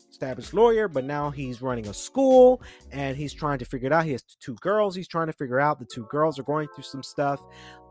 established 0.09 0.55
lawyer, 0.55 0.87
but 0.87 1.05
now 1.05 1.31
he's 1.31 1.62
running 1.62 1.88
a 1.88 1.94
school 1.94 2.62
and 2.92 3.16
he's 3.16 3.33
trying 3.33 3.59
to 3.59 3.64
figure 3.64 3.87
it 3.87 3.92
out. 3.92 4.05
He 4.05 4.12
has 4.12 4.23
two 4.23 4.55
girls 4.57 4.94
he's 4.94 5.09
trying 5.09 5.27
to 5.27 5.33
figure 5.33 5.59
out. 5.59 5.79
The 5.79 5.87
two 5.87 6.07
girls 6.11 6.38
are 6.38 6.42
going 6.44 6.68
through 6.75 6.85
some 6.85 7.03
stuff, 7.03 7.42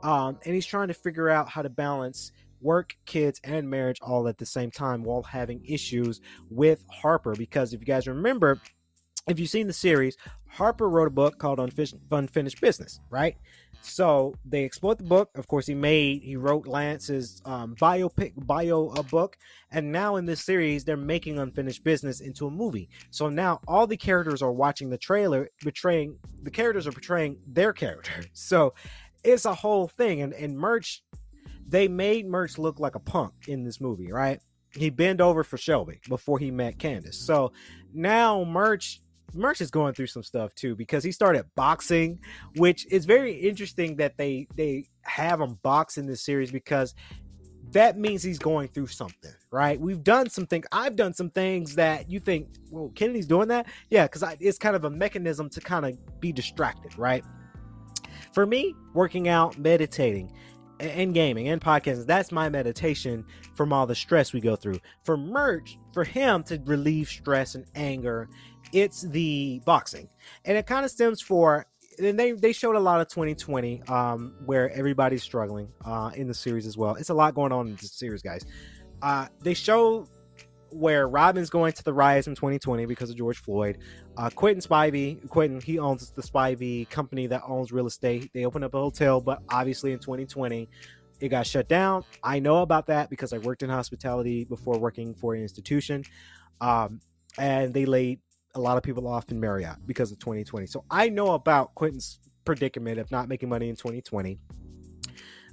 um, 0.04 0.40
and 0.46 0.56
he's 0.56 0.66
trying 0.66 0.88
to 0.88 0.94
figure 0.94 1.30
out 1.30 1.50
how 1.50 1.64
to 1.64 1.70
balance 1.70 2.32
work, 2.62 2.96
kids, 3.06 3.40
and 3.44 3.70
marriage 3.70 3.98
all 4.02 4.28
at 4.28 4.38
the 4.38 4.46
same 4.46 4.72
time 4.72 5.04
while 5.04 5.24
having 5.24 5.64
issues 5.66 6.22
with 6.50 6.84
Harper. 6.90 7.34
Because 7.36 7.74
if 7.74 7.80
you 7.80 7.86
guys 7.86 8.08
remember, 8.08 8.60
if 9.28 9.40
you've 9.40 9.50
seen 9.50 9.68
the 9.68 9.74
series, 9.74 10.18
Harper 10.48 10.90
wrote 10.90 11.08
a 11.08 11.12
book 11.12 11.38
called 11.38 11.60
Unfinished 11.60 12.62
Business, 12.62 13.00
right? 13.10 13.38
So 13.82 14.34
they 14.44 14.66
exploit 14.66 14.98
the 14.98 15.04
book. 15.04 15.30
Of 15.36 15.48
course, 15.48 15.68
he 15.68 15.76
made 15.76 16.24
he 16.24 16.36
wrote 16.36 16.68
Lance's 16.68 17.42
um, 17.46 17.76
biopic 17.76 18.34
bio 18.36 18.92
a 18.98 19.04
book, 19.04 19.38
and 19.72 19.92
now 19.92 20.18
in 20.18 20.26
this 20.26 20.42
series, 20.42 20.84
they're 20.84 20.98
making 20.98 21.38
Unfinished 21.38 21.84
Business 21.84 22.20
into 22.20 22.48
a 22.48 22.52
movie. 22.52 22.90
So 23.12 23.30
now 23.30 23.62
all 23.68 23.88
the 23.88 23.96
characters 23.96 24.42
are 24.42 24.52
watching 24.52 24.90
the 24.90 24.98
trailer, 24.98 25.50
betraying 25.64 26.18
the 26.42 26.52
characters 26.52 26.88
are 26.88 26.92
portraying 26.92 27.38
their 27.48 27.74
character. 27.74 28.12
So 28.34 28.74
it's 29.24 29.46
a 29.46 29.54
whole 29.54 29.88
thing, 29.88 30.22
and 30.22 30.34
and 30.34 30.58
Murch 30.58 31.04
they 31.70 31.88
made 31.88 32.28
Murch 32.28 32.58
look 32.58 32.80
like 32.80 32.96
a 32.96 33.00
punk 33.00 33.34
in 33.48 33.64
this 33.64 33.80
movie, 33.80 34.12
right? 34.12 34.40
He 34.74 34.90
bent 34.90 35.22
over 35.22 35.44
for 35.44 35.58
Shelby 35.58 36.00
before 36.08 36.40
he 36.40 36.52
met 36.52 36.80
Candace. 36.80 37.18
So 37.18 37.52
now 37.94 38.44
Murch 38.44 39.02
Murch 39.34 39.62
is 39.62 39.70
going 39.70 39.94
through 39.94 40.08
some 40.08 40.24
stuff 40.24 40.54
too 40.56 40.76
because 40.76 41.04
he 41.04 41.12
started 41.12 41.46
boxing, 41.56 42.20
which 42.56 42.92
is 42.92 43.06
very 43.06 43.34
interesting 43.34 43.96
that 43.98 44.18
they 44.18 44.48
they 44.56 44.86
have 45.04 45.40
him 45.40 45.60
box 45.62 45.98
in 45.98 46.06
this 46.06 46.24
series 46.24 46.52
because 46.52 46.96
that 47.72 47.98
means 47.98 48.24
he's 48.24 48.40
going 48.40 48.68
through 48.70 48.88
something, 48.88 49.34
right? 49.52 49.80
We've 49.80 50.04
done 50.04 50.30
some 50.30 50.48
things. 50.48 50.66
I've 50.72 50.96
done 50.96 51.14
some 51.14 51.30
things 51.30 51.76
that 51.76 52.10
you 52.10 52.20
think, 52.20 52.48
well, 52.72 52.90
Kennedy's 52.96 53.28
doing 53.28 53.48
that, 53.50 53.68
yeah, 53.90 54.08
because 54.08 54.24
it's 54.40 54.58
kind 54.58 54.76
of 54.76 54.86
a 54.86 54.90
mechanism 54.90 55.50
to 55.52 55.62
kind 55.62 55.86
of 55.86 56.20
be 56.20 56.32
distracted, 56.32 56.98
right? 56.98 57.24
For 58.34 58.46
me, 58.46 58.76
working 58.94 59.28
out, 59.28 59.58
meditating, 59.58 60.32
and 60.80 61.14
gaming 61.14 61.50
and 61.50 61.62
podcasting. 61.62 62.06
That's 62.06 62.32
my 62.32 62.50
meditation 62.50 63.26
from 63.56 63.74
all 63.74 63.86
the 63.86 63.96
stress 63.96 64.34
we 64.34 64.40
go 64.40 64.56
through. 64.56 64.80
For 65.04 65.18
Murch, 65.18 65.78
for 65.94 66.04
him 66.04 66.44
to 66.44 66.62
relieve 66.66 67.10
stress 67.10 67.56
and 67.56 67.66
anger, 67.76 68.30
it's 68.72 69.02
the 69.02 69.62
boxing. 69.66 70.10
And 70.46 70.58
it 70.58 70.66
kind 70.66 70.86
of 70.86 70.92
stems 70.92 71.22
for 71.22 71.66
and 72.00 72.18
they 72.18 72.32
they 72.32 72.54
showed 72.54 72.76
a 72.76 72.80
lot 72.80 73.02
of 73.02 73.10
2020 73.10 73.84
um 73.84 74.34
where 74.46 74.72
everybody's 74.72 75.22
struggling 75.22 75.70
uh 75.84 76.12
in 76.16 76.28
the 76.28 76.34
series 76.34 76.66
as 76.66 76.78
well. 76.78 76.96
It's 76.96 77.10
a 77.10 77.14
lot 77.14 77.36
going 77.36 77.52
on 77.52 77.68
in 77.68 77.76
the 77.76 77.86
series, 77.86 78.22
guys. 78.22 78.46
Uh 79.02 79.28
they 79.42 79.54
show 79.54 80.08
where 80.72 81.08
Robin's 81.08 81.50
going 81.50 81.74
to 81.74 81.84
the 81.84 81.94
riots 81.94 82.28
in 82.28 82.36
2020 82.36 82.86
because 82.86 83.10
of 83.10 83.18
George 83.18 83.38
Floyd. 83.38 83.80
Uh, 84.20 84.30
Quentin 84.32 84.62
Spivey, 84.62 85.30
Quentin, 85.30 85.62
he 85.62 85.80
owns 85.80 86.12
the 86.12 86.22
Spivey 86.22 86.90
company 86.90 87.26
that 87.28 87.42
owns 87.48 87.72
real 87.72 87.88
estate. 87.88 88.30
They 88.34 88.44
opened 88.44 88.66
up 88.66 88.74
a 88.74 88.78
hotel, 88.78 89.22
but 89.22 89.42
obviously 89.48 89.94
in 89.94 90.00
2020, 90.00 90.68
it 91.22 91.30
got 91.30 91.48
shut 91.48 91.70
down. 91.70 92.04
I 92.22 92.40
know 92.40 92.58
about 92.58 92.88
that 92.88 93.10
because 93.10 93.32
I 93.32 93.38
worked 93.38 93.64
in 93.64 93.70
hospitality 93.70 94.44
before 94.44 94.78
working 94.78 95.14
for 95.14 95.36
an 95.36 95.42
institution. 95.42 96.04
Um, 96.60 97.00
and 97.38 97.74
they 97.74 97.86
laid 97.86 98.20
a 98.56 98.60
lot 98.60 98.76
of 98.76 98.84
people 98.84 99.08
off 99.08 99.32
in 99.32 99.40
Marriott 99.40 99.78
because 99.86 100.12
of 100.12 100.20
2020. 100.20 100.68
So 100.68 100.84
I 100.92 101.08
know 101.08 101.32
about 101.32 101.74
Quentin's 101.76 102.20
predicament 102.44 103.00
of 103.00 103.10
not 103.12 103.30
making 103.30 103.48
money 103.48 103.70
in 103.70 103.78
2020. 103.78 104.38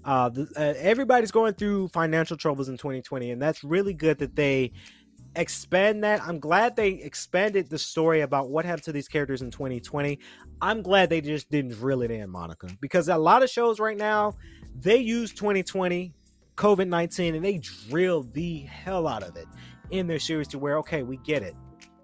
Uh, 0.04 0.28
the, 0.28 0.48
uh, 0.56 0.74
everybody's 0.78 1.30
going 1.30 1.54
through 1.54 1.86
financial 1.88 2.36
troubles 2.36 2.68
in 2.68 2.76
2020, 2.76 3.30
and 3.30 3.40
that's 3.40 3.62
really 3.62 3.94
good 3.94 4.18
that 4.18 4.34
they 4.34 4.72
expand 5.36 6.02
that. 6.04 6.22
I'm 6.22 6.38
glad 6.38 6.76
they 6.76 6.88
expanded 6.88 7.68
the 7.68 7.78
story 7.78 8.22
about 8.22 8.50
what 8.50 8.64
happened 8.64 8.84
to 8.84 8.92
these 8.92 9.08
characters 9.08 9.42
in 9.42 9.50
2020. 9.50 10.18
I'm 10.60 10.82
glad 10.82 11.10
they 11.10 11.20
just 11.20 11.50
didn't 11.50 11.72
drill 11.72 12.02
it 12.02 12.10
in, 12.10 12.28
Monica, 12.30 12.68
because 12.80 13.08
a 13.08 13.16
lot 13.16 13.42
of 13.42 13.50
shows 13.50 13.78
right 13.78 13.96
now 13.96 14.34
they 14.80 14.96
use 14.96 15.32
2020, 15.32 16.12
COVID 16.56 16.88
19, 16.88 17.34
and 17.34 17.44
they 17.44 17.58
drill 17.58 18.24
the 18.32 18.60
hell 18.60 19.06
out 19.06 19.22
of 19.22 19.36
it 19.36 19.46
in 19.90 20.06
their 20.06 20.18
series 20.18 20.48
to 20.48 20.58
where, 20.58 20.78
okay, 20.78 21.02
we 21.02 21.18
get 21.18 21.42
it. 21.42 21.54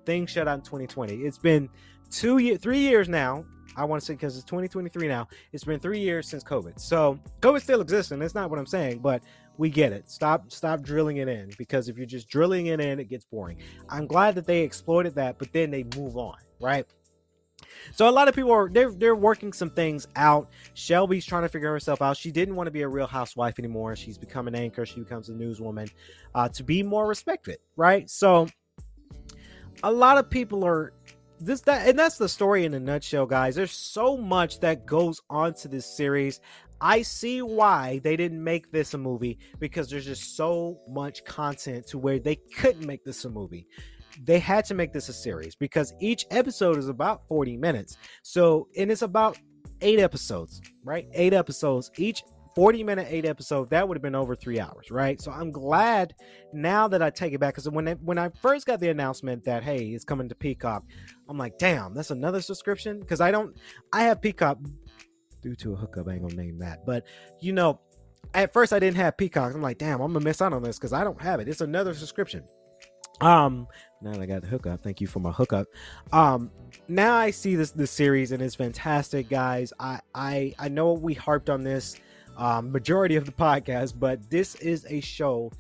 Things 0.05 0.31
shut 0.31 0.49
out 0.49 0.59
in 0.59 0.63
2020. 0.63 1.15
It's 1.15 1.39
been 1.39 1.69
two 2.11 2.39
years, 2.39 2.61
three 2.61 2.81
years 2.81 3.09
now. 3.09 3.45
I 3.75 3.85
want 3.85 4.03
to 4.03 4.07
say 4.07 4.15
because 4.15 4.37
it's 4.37 4.45
2023 4.45 5.09
now. 5.09 5.29
It's 5.53 5.65
been 5.65 5.81
three 5.81 6.01
years 6.01 6.29
since 6.29 6.45
COVID. 6.45 6.79
So 6.79 7.19
COVID 7.41 7.63
still 7.63 7.81
exists, 7.81 8.13
and 8.13 8.21
that's 8.21 8.35
not 8.35 8.51
what 8.51 8.59
I'm 8.59 8.67
saying, 8.67 8.99
but 8.99 9.23
we 9.63 9.71
get 9.71 9.93
it. 9.93 10.11
Stop, 10.11 10.51
stop 10.51 10.83
drilling 10.83 11.19
it 11.19 11.29
in 11.29 11.49
because 11.57 11.89
if 11.89 11.97
you're 11.97 12.05
just 12.05 12.29
drilling 12.29 12.67
it 12.67 12.81
in, 12.81 12.99
it 12.99 13.09
gets 13.09 13.25
boring. 13.25 13.59
I'm 13.89 14.09
glad 14.09 14.35
that 14.35 14.45
they 14.45 14.63
exploited 14.63 15.15
that, 15.15 15.39
but 15.39 15.53
then 15.53 15.71
they 15.71 15.85
move 15.97 16.17
on, 16.17 16.35
right? 16.61 16.85
So 17.93 18.09
a 18.09 18.11
lot 18.11 18.27
of 18.27 18.35
people 18.35 18.51
are 18.51 18.69
they're 18.69 18.91
they're 18.91 19.15
working 19.15 19.53
some 19.53 19.71
things 19.71 20.09
out. 20.17 20.51
Shelby's 20.75 21.25
trying 21.25 21.43
to 21.45 21.49
figure 21.49 21.71
herself 21.71 22.03
out. 22.03 22.17
She 22.17 22.33
didn't 22.33 22.57
want 22.57 22.67
to 22.67 22.73
be 22.73 22.83
a 22.83 22.89
real 22.89 23.07
housewife 23.07 23.61
anymore. 23.61 23.95
She's 23.95 24.19
become 24.19 24.49
an 24.49 24.57
anchor. 24.57 24.85
She 24.85 24.99
becomes 24.99 25.29
a 25.29 25.33
newswoman 25.33 25.89
uh, 26.35 26.49
to 26.49 26.65
be 26.65 26.83
more 26.83 27.07
respected, 27.07 27.59
right? 27.77 28.11
So 28.11 28.49
a 29.85 29.93
lot 29.93 30.19
of 30.19 30.29
people 30.29 30.65
are 30.65 30.93
this 31.39 31.61
that 31.63 31.89
and 31.89 31.97
that's 31.97 32.19
the 32.19 32.29
story 32.29 32.65
in 32.65 32.75
a 32.75 32.81
nutshell, 32.81 33.27
guys. 33.27 33.55
There's 33.55 33.71
so 33.71 34.17
much 34.17 34.59
that 34.59 34.87
goes 34.87 35.21
on 35.31 35.55
to 35.55 35.69
this 35.69 35.87
series. 35.87 36.41
I 36.83 37.03
see 37.03 37.41
why 37.41 38.01
they 38.03 38.17
didn't 38.17 38.43
make 38.43 38.73
this 38.73 38.93
a 38.93 38.99
movie 38.99 39.39
because 39.61 39.89
there's 39.89 40.05
just 40.05 40.37
so 40.37 40.79
much 40.89 41.25
content 41.25 41.87
to 41.89 41.99
where 41.99 42.19
they 42.19 42.37
couldn't 42.37 42.85
make 42.87 43.05
this 43.05 43.25
a 43.25 43.31
movie 43.31 43.67
they 44.25 44.39
had 44.39 44.65
to 44.67 44.75
make 44.75 44.93
this 44.93 45.09
a 45.09 45.13
series 45.13 45.55
because 45.55 45.95
each 46.01 46.27
episode 46.31 46.77
is 46.77 46.89
about 46.89 47.27
40 47.29 47.57
minutes. 47.57 47.97
So, 48.23 48.69
and 48.77 48.91
it's 48.91 49.03
about 49.03 49.39
eight 49.81 49.99
episodes, 49.99 50.61
right? 50.85 51.07
Eight 51.13 51.33
episodes. 51.33 51.91
Each 51.97 52.23
40 52.55 52.85
minute, 52.85 53.07
eight 53.09 53.25
episode, 53.25 53.71
that 53.71 53.87
would 53.87 53.97
have 53.97 54.03
been 54.03 54.15
over 54.15 54.37
three 54.37 54.61
hours, 54.61 54.91
right? 54.91 55.21
So 55.21 55.33
I'm 55.33 55.51
glad 55.51 56.15
now 56.53 56.87
that 56.89 57.03
I 57.03 57.09
take 57.09 57.33
it 57.33 57.41
back 57.41 57.55
because 57.55 57.69
when, 57.71 57.87
when 58.03 58.19
I 58.19 58.29
first 58.43 58.67
got 58.67 58.79
the 58.81 58.91
announcement 58.91 59.45
that, 59.45 59.63
hey, 59.63 59.87
it's 59.87 60.05
coming 60.05 60.29
to 60.29 60.35
Peacock, 60.35 60.85
I'm 61.29 61.39
like, 61.39 61.57
damn, 61.59 61.95
that's 61.95 62.11
another 62.11 62.43
subscription 62.43 63.01
because 63.01 63.23
I 63.23 63.31
don't, 63.31 63.57
I 63.93 64.03
have 64.03 64.21
Peacock 64.21 64.59
due 65.43 65.55
to 65.57 65.73
a 65.73 65.77
hookup. 65.77 66.09
I 66.09 66.13
ain't 66.13 66.23
gonna 66.23 66.35
name 66.35 66.59
that, 66.59 66.87
but 66.87 67.05
you 67.41 67.53
know, 67.53 67.81
at 68.35 68.53
first 68.53 68.73
I 68.73 68.79
didn't 68.79 68.97
have 68.97 69.17
Peacock. 69.17 69.55
I'm 69.55 69.63
like, 69.63 69.79
damn, 69.79 70.01
I'm 70.01 70.13
gonna 70.13 70.25
miss 70.25 70.41
out 70.41 70.53
on 70.53 70.63
this 70.63 70.79
because 70.79 70.93
I 70.93 71.05
don't 71.05 71.21
have 71.21 71.41
it. 71.41 71.49
It's 71.49 71.61
another 71.61 71.95
subscription. 71.95 72.45
Um, 73.21 73.69
now 74.01 74.13
that 74.13 74.21
I 74.21 74.27
got 74.27 74.43
the 74.43 74.49
hookup, 74.49 74.83
thank 74.83 75.01
you 75.01 75.07
for 75.07 75.21
my 75.21 75.31
hookup. 75.31 75.67
Um, 76.13 76.51
now 76.89 77.15
I 77.15 77.31
see 77.31 77.55
this 77.55 77.71
this 77.71 77.91
series 77.91 78.33
and 78.33 78.43
it's 78.43 78.55
fantastic, 78.55 79.29
guys. 79.29 79.73
I 79.79 80.01
I 80.15 80.55
I 80.59 80.69
know 80.69 80.93
we 80.93 81.15
harped 81.15 81.51
on 81.51 81.63
this 81.63 81.97
um 82.37 82.73
majority 82.73 83.17
of 83.17 83.27
the 83.27 83.33
podcast, 83.33 83.95
but 83.99 84.29
this 84.31 84.55
is 84.57 84.87
a 84.89 85.01
show 85.01 85.53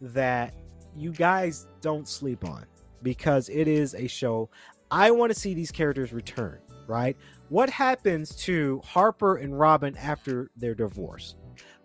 that 0.00 0.54
you 0.96 1.12
guys 1.12 1.66
don't 1.80 2.08
sleep 2.08 2.44
on 2.44 2.64
because 3.02 3.48
it 3.48 3.68
is 3.68 3.94
a 3.94 4.06
show. 4.06 4.48
I 4.90 5.10
want 5.10 5.32
to 5.32 5.38
see 5.38 5.54
these 5.54 5.70
characters 5.70 6.12
return, 6.12 6.58
right? 6.86 7.16
What 7.50 7.68
happens 7.68 8.36
to 8.44 8.80
Harper 8.84 9.38
and 9.38 9.58
Robin 9.58 9.96
after 9.96 10.52
their 10.56 10.72
divorce? 10.72 11.34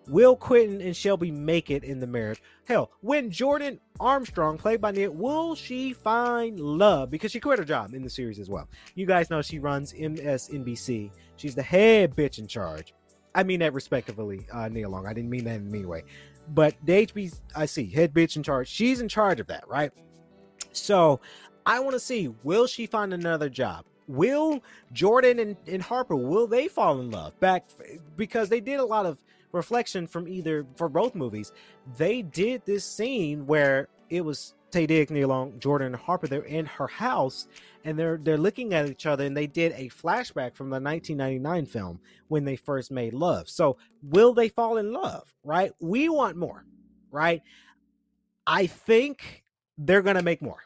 Will 0.07 0.35
Quentin 0.35 0.79
and 0.79 0.95
Shelby 0.95 1.31
make 1.31 1.71
it 1.71 1.83
in 1.83 1.99
the 1.99 2.05
marriage? 2.05 2.39
Hell, 2.67 2.91
when 3.01 3.31
Jordan 3.31 3.79
Armstrong, 3.99 4.59
played 4.59 4.79
by 4.79 4.91
Nia, 4.91 5.09
will 5.09 5.55
she 5.55 5.91
find 5.91 6.59
love? 6.59 7.09
Because 7.09 7.31
she 7.31 7.39
quit 7.39 7.57
her 7.57 7.65
job 7.65 7.95
in 7.95 8.03
the 8.03 8.09
series 8.11 8.37
as 8.37 8.47
well. 8.47 8.69
You 8.93 9.07
guys 9.07 9.31
know 9.31 9.41
she 9.41 9.57
runs 9.57 9.91
MSNBC. 9.93 11.09
She's 11.35 11.55
the 11.55 11.63
head 11.63 12.15
bitch 12.15 12.37
in 12.37 12.45
charge. 12.45 12.93
I 13.33 13.41
mean 13.41 13.59
that 13.61 13.73
respectively, 13.73 14.45
uh, 14.53 14.67
Nia 14.67 14.87
Long. 14.87 15.07
I 15.07 15.13
didn't 15.13 15.31
mean 15.31 15.45
that 15.45 15.55
in 15.55 15.67
a 15.67 15.71
mean 15.71 15.87
way. 15.87 16.03
But 16.49 16.75
the 16.83 17.07
HBIC, 17.07 17.91
head 17.91 18.13
bitch 18.13 18.35
in 18.35 18.43
charge, 18.43 18.67
she's 18.67 19.01
in 19.01 19.09
charge 19.09 19.39
of 19.39 19.47
that, 19.47 19.67
right? 19.67 19.91
So 20.73 21.21
I 21.65 21.79
want 21.79 21.93
to 21.93 21.99
see, 21.99 22.27
will 22.43 22.67
she 22.67 22.85
find 22.85 23.15
another 23.15 23.49
job? 23.49 23.85
Will 24.07 24.63
Jordan 24.93 25.39
and, 25.39 25.57
and 25.67 25.81
Harper, 25.81 26.15
will 26.15 26.47
they 26.47 26.67
fall 26.67 26.99
in 26.99 27.11
love 27.11 27.39
back? 27.39 27.67
Because 28.15 28.49
they 28.49 28.59
did 28.59 28.79
a 28.79 28.85
lot 28.85 29.05
of 29.05 29.23
reflection 29.51 30.05
from 30.05 30.27
either 30.27 30.65
for 30.75 30.89
both 30.89 31.15
movies. 31.15 31.51
They 31.97 32.21
did 32.21 32.63
this 32.65 32.85
scene 32.85 33.45
where 33.47 33.87
it 34.09 34.21
was 34.21 34.53
Taye 34.71 34.87
Diggs, 34.87 35.11
Nia 35.11 35.27
Long, 35.27 35.57
Jordan, 35.59 35.87
and 35.87 35.95
Harper. 35.95 36.27
They're 36.27 36.41
in 36.41 36.65
her 36.65 36.87
house 36.87 37.47
and 37.85 37.97
they're 37.97 38.17
they're 38.21 38.37
looking 38.37 38.73
at 38.73 38.89
each 38.89 39.05
other, 39.05 39.23
and 39.23 39.37
they 39.37 39.47
did 39.47 39.71
a 39.73 39.89
flashback 39.89 40.55
from 40.55 40.69
the 40.69 40.81
1999 40.81 41.67
film 41.67 41.99
when 42.27 42.43
they 42.43 42.55
first 42.55 42.91
made 42.91 43.13
love. 43.13 43.47
So, 43.47 43.77
will 44.01 44.33
they 44.33 44.49
fall 44.49 44.77
in 44.77 44.91
love? 44.91 45.33
Right? 45.43 45.71
We 45.79 46.09
want 46.09 46.35
more, 46.35 46.65
right? 47.11 47.41
I 48.45 48.65
think 48.65 49.43
they're 49.77 50.01
gonna 50.01 50.23
make 50.23 50.41
more. 50.41 50.63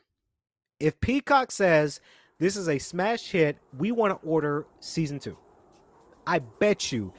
If 0.80 1.00
Peacock 1.02 1.52
says 1.52 2.00
this 2.40 2.56
is 2.56 2.70
a 2.70 2.80
smash 2.80 3.28
hit, 3.28 3.58
we 3.78 3.92
want 3.92 4.20
to 4.20 4.28
order 4.28 4.66
season 4.80 5.20
two. 5.20 5.38
I 6.26 6.40
bet 6.40 6.92
you 6.92 7.14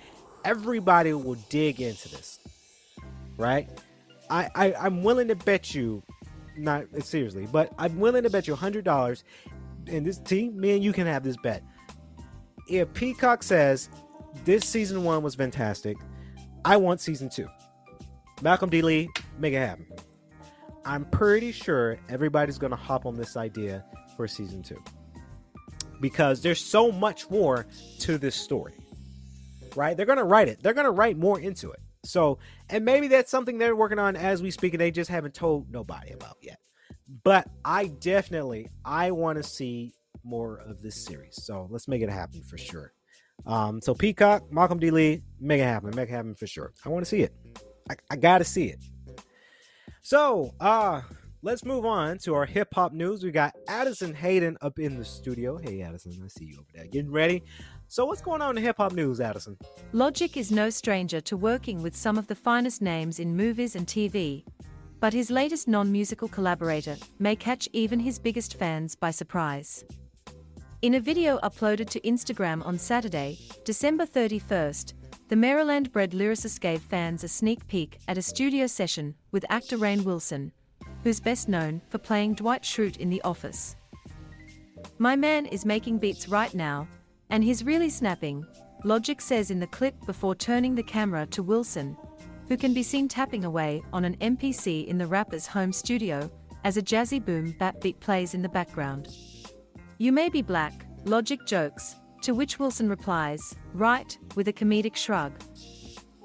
everybody 0.44 1.12
will 1.12 1.36
dig 1.50 1.80
into 1.80 2.08
this, 2.08 2.40
right? 3.36 3.68
I, 4.30 4.48
I 4.54 4.74
I'm 4.74 5.02
willing 5.02 5.28
to 5.28 5.36
bet 5.36 5.74
you, 5.74 6.02
not 6.56 6.86
seriously, 7.02 7.46
but 7.52 7.72
I'm 7.78 7.98
willing 7.98 8.22
to 8.22 8.30
bet 8.30 8.48
you 8.48 8.54
hundred 8.54 8.84
dollars. 8.84 9.24
And 9.86 10.06
this 10.06 10.18
team, 10.18 10.58
me 10.58 10.74
and 10.74 10.82
you 10.82 10.92
can 10.92 11.06
have 11.06 11.22
this 11.22 11.36
bet. 11.36 11.62
If 12.68 12.92
Peacock 12.94 13.42
says 13.42 13.90
this 14.44 14.64
season 14.64 15.04
one 15.04 15.22
was 15.22 15.34
fantastic, 15.34 15.98
I 16.64 16.76
want 16.78 17.00
season 17.00 17.28
two. 17.28 17.48
Malcolm 18.40 18.70
D. 18.70 18.80
Lee, 18.80 19.10
make 19.38 19.52
it 19.52 19.58
happen. 19.58 19.86
I'm 20.86 21.04
pretty 21.04 21.52
sure 21.52 21.98
everybody's 22.08 22.56
gonna 22.56 22.76
hop 22.76 23.04
on 23.04 23.16
this 23.16 23.36
idea 23.36 23.84
for 24.16 24.26
season 24.26 24.62
two 24.62 24.82
because 26.00 26.40
there's 26.42 26.60
so 26.60 26.90
much 26.90 27.30
more 27.30 27.66
to 28.00 28.18
this 28.18 28.34
story 28.34 28.74
right? 29.76 29.96
They're 29.96 30.06
gonna 30.06 30.24
write 30.24 30.48
it. 30.48 30.62
They're 30.62 30.74
gonna 30.74 30.90
write 30.90 31.16
more 31.16 31.38
into 31.40 31.70
it. 31.70 31.80
So, 32.04 32.38
and 32.68 32.84
maybe 32.84 33.08
that's 33.08 33.30
something 33.30 33.58
they're 33.58 33.76
working 33.76 33.98
on 33.98 34.16
as 34.16 34.42
we 34.42 34.50
speak, 34.50 34.74
and 34.74 34.80
they 34.80 34.90
just 34.90 35.10
haven't 35.10 35.34
told 35.34 35.70
nobody 35.70 36.12
about 36.12 36.36
yet. 36.40 36.58
But 37.24 37.48
I 37.64 37.88
definitely 37.88 38.68
I 38.84 39.10
want 39.10 39.36
to 39.38 39.42
see 39.42 39.92
more 40.24 40.58
of 40.58 40.82
this 40.82 40.96
series. 40.96 41.42
So 41.42 41.66
let's 41.70 41.88
make 41.88 42.02
it 42.02 42.10
happen 42.10 42.42
for 42.42 42.58
sure. 42.58 42.92
Um, 43.46 43.80
so 43.80 43.94
Peacock, 43.94 44.52
Malcolm 44.52 44.78
D. 44.78 44.90
Lee, 44.90 45.22
make 45.40 45.60
it 45.60 45.64
happen, 45.64 45.94
make 45.94 46.08
it 46.08 46.12
happen 46.12 46.34
for 46.34 46.46
sure. 46.46 46.72
I 46.84 46.90
want 46.90 47.04
to 47.04 47.08
see 47.08 47.22
it. 47.22 47.34
I, 47.90 47.94
I 48.10 48.16
gotta 48.16 48.44
see 48.44 48.66
it. 48.66 48.78
So, 50.02 50.54
uh, 50.60 51.02
let's 51.42 51.64
move 51.64 51.86
on 51.86 52.18
to 52.18 52.34
our 52.34 52.46
hip 52.46 52.68
hop 52.74 52.92
news. 52.92 53.22
We 53.22 53.30
got 53.30 53.54
Addison 53.68 54.14
Hayden 54.14 54.56
up 54.60 54.78
in 54.78 54.96
the 54.96 55.04
studio. 55.04 55.56
Hey, 55.56 55.82
Addison, 55.82 56.20
I 56.24 56.28
see 56.28 56.46
you 56.46 56.58
over 56.58 56.68
there. 56.74 56.86
Getting 56.86 57.10
ready. 57.10 57.42
So, 57.88 58.04
what's 58.04 58.20
going 58.20 58.42
on 58.42 58.56
in 58.56 58.64
hip 58.64 58.76
hop 58.76 58.92
news, 58.92 59.20
Addison? 59.20 59.56
Logic 59.92 60.36
is 60.36 60.50
no 60.50 60.70
stranger 60.70 61.20
to 61.22 61.36
working 61.36 61.82
with 61.82 61.96
some 61.96 62.18
of 62.18 62.26
the 62.26 62.34
finest 62.34 62.82
names 62.82 63.18
in 63.18 63.36
movies 63.36 63.76
and 63.76 63.86
TV. 63.86 64.44
But 65.00 65.14
his 65.14 65.30
latest 65.30 65.66
non 65.66 65.90
musical 65.90 66.28
collaborator 66.28 66.96
may 67.18 67.34
catch 67.34 67.68
even 67.72 68.00
his 68.00 68.18
biggest 68.18 68.58
fans 68.58 68.94
by 68.94 69.10
surprise. 69.10 69.84
In 70.82 70.94
a 70.94 71.00
video 71.00 71.38
uploaded 71.40 71.90
to 71.90 72.00
Instagram 72.00 72.64
on 72.64 72.78
Saturday, 72.78 73.38
December 73.64 74.06
31st, 74.06 74.94
the 75.28 75.36
Maryland 75.36 75.92
bred 75.92 76.12
lyricist 76.12 76.60
gave 76.60 76.82
fans 76.82 77.22
a 77.22 77.28
sneak 77.28 77.66
peek 77.66 77.98
at 78.08 78.18
a 78.18 78.22
studio 78.22 78.66
session 78.66 79.14
with 79.30 79.44
actor 79.48 79.76
Rainn 79.78 80.02
Wilson, 80.04 80.52
who's 81.02 81.20
best 81.20 81.48
known 81.48 81.80
for 81.88 81.98
playing 81.98 82.34
Dwight 82.34 82.62
Schrute 82.62 82.98
in 82.98 83.10
The 83.10 83.22
Office. 83.22 83.76
My 84.98 85.16
man 85.16 85.46
is 85.46 85.64
making 85.64 85.98
beats 85.98 86.28
right 86.28 86.54
now, 86.54 86.86
and 87.30 87.42
he's 87.42 87.64
really 87.64 87.90
snapping, 87.90 88.44
Logic 88.84 89.20
says 89.20 89.50
in 89.50 89.60
the 89.60 89.66
clip 89.66 89.94
before 90.06 90.34
turning 90.34 90.74
the 90.74 90.82
camera 90.82 91.26
to 91.26 91.42
Wilson, 91.42 91.96
who 92.48 92.56
can 92.56 92.74
be 92.74 92.82
seen 92.82 93.08
tapping 93.08 93.44
away 93.44 93.82
on 93.92 94.04
an 94.04 94.16
MPC 94.16 94.86
in 94.86 94.98
the 94.98 95.06
rapper's 95.06 95.46
home 95.46 95.72
studio 95.72 96.30
as 96.64 96.76
a 96.76 96.82
jazzy 96.82 97.24
boom 97.24 97.54
bap 97.58 97.80
beat 97.80 98.00
plays 98.00 98.34
in 98.34 98.42
the 98.42 98.48
background. 98.48 99.08
You 99.98 100.12
may 100.12 100.28
be 100.28 100.42
black, 100.42 100.86
Logic 101.04 101.38
jokes, 101.46 101.96
to 102.22 102.34
which 102.34 102.58
Wilson 102.58 102.88
replies, 102.88 103.54
right, 103.72 104.18
with 104.34 104.48
a 104.48 104.52
comedic 104.52 104.96
shrug. 104.96 105.32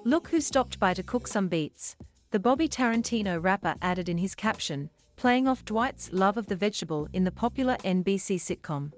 Look 0.03 0.27
who 0.29 0.41
stopped 0.41 0.79
by 0.79 0.93
to 0.93 1.03
cook 1.03 1.27
some 1.27 1.47
beats, 1.47 1.95
the 2.31 2.39
Bobby 2.39 2.67
Tarantino 2.67 3.41
rapper 3.41 3.75
added 3.81 4.09
in 4.09 4.17
his 4.17 4.35
caption, 4.35 4.89
playing 5.15 5.47
off 5.47 5.65
Dwight's 5.65 6.11
love 6.11 6.37
of 6.37 6.47
the 6.47 6.55
vegetable 6.55 7.07
in 7.13 7.23
the 7.23 7.31
popular 7.31 7.77
NBC 7.77 8.37
sitcom. 8.37 8.91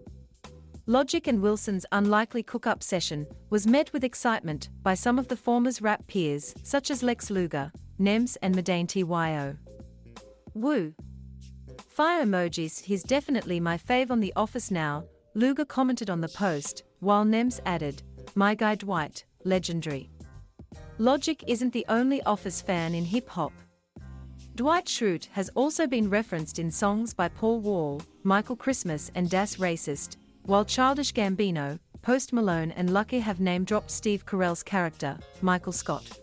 Logic 0.86 1.28
and 1.28 1.42
Wilson's 1.42 1.86
unlikely 1.92 2.44
cook-up 2.44 2.82
session 2.82 3.28
was 3.50 3.68
met 3.68 3.92
with 3.92 4.04
excitement 4.04 4.70
by 4.82 4.94
some 4.94 5.20
of 5.20 5.28
the 5.28 5.36
former's 5.36 5.82
rap 5.82 6.08
peers, 6.08 6.56
such 6.64 6.90
as 6.90 7.04
Lex 7.04 7.30
Luger, 7.30 7.72
Nems 8.00 8.38
and 8.42 8.56
Madeintyo. 8.56 9.58
Woo! 10.54 10.94
Fire 11.90 12.24
emojis, 12.26 12.82
he's 12.84 13.04
definitely 13.04 13.60
my 13.60 13.78
fave 13.78 14.10
on 14.10 14.22
The 14.22 14.34
Office 14.36 14.72
now, 14.72 15.04
Luger 15.34 15.66
commented 15.66 16.10
on 16.10 16.22
the 16.22 16.30
post, 16.30 16.84
while 17.00 17.26
Nems 17.26 17.60
added, 17.66 18.02
my 18.34 18.56
guy 18.56 18.76
Dwight, 18.76 19.26
legendary. 19.44 20.10
Logic 21.00 21.44
isn't 21.46 21.74
the 21.74 21.86
only 21.90 22.24
Office 22.24 22.60
fan 22.60 22.96
in 22.96 23.06
hip 23.06 23.30
hop. 23.30 23.54
Dwight 24.56 24.86
Schrute 24.86 25.28
has 25.32 25.50
also 25.50 25.86
been 25.86 26.10
referenced 26.10 26.58
in 26.58 26.72
songs 26.72 27.14
by 27.14 27.28
Paul 27.28 27.60
Wall, 27.60 28.02
Michael 28.24 28.56
Christmas, 28.56 29.12
and 29.14 29.30
Das 29.30 29.58
Racist, 29.58 30.18
while 30.46 30.66
Childish 30.66 31.14
Gambino, 31.14 31.78
Post 32.02 32.34
Malone, 32.34 32.72
and 32.72 32.90
Lucky 32.90 33.20
have 33.20 33.40
name 33.40 33.64
dropped 33.64 33.92
Steve 33.92 34.26
Carell's 34.26 34.64
character, 34.64 35.20
Michael 35.44 35.72
Scott. 35.72 36.20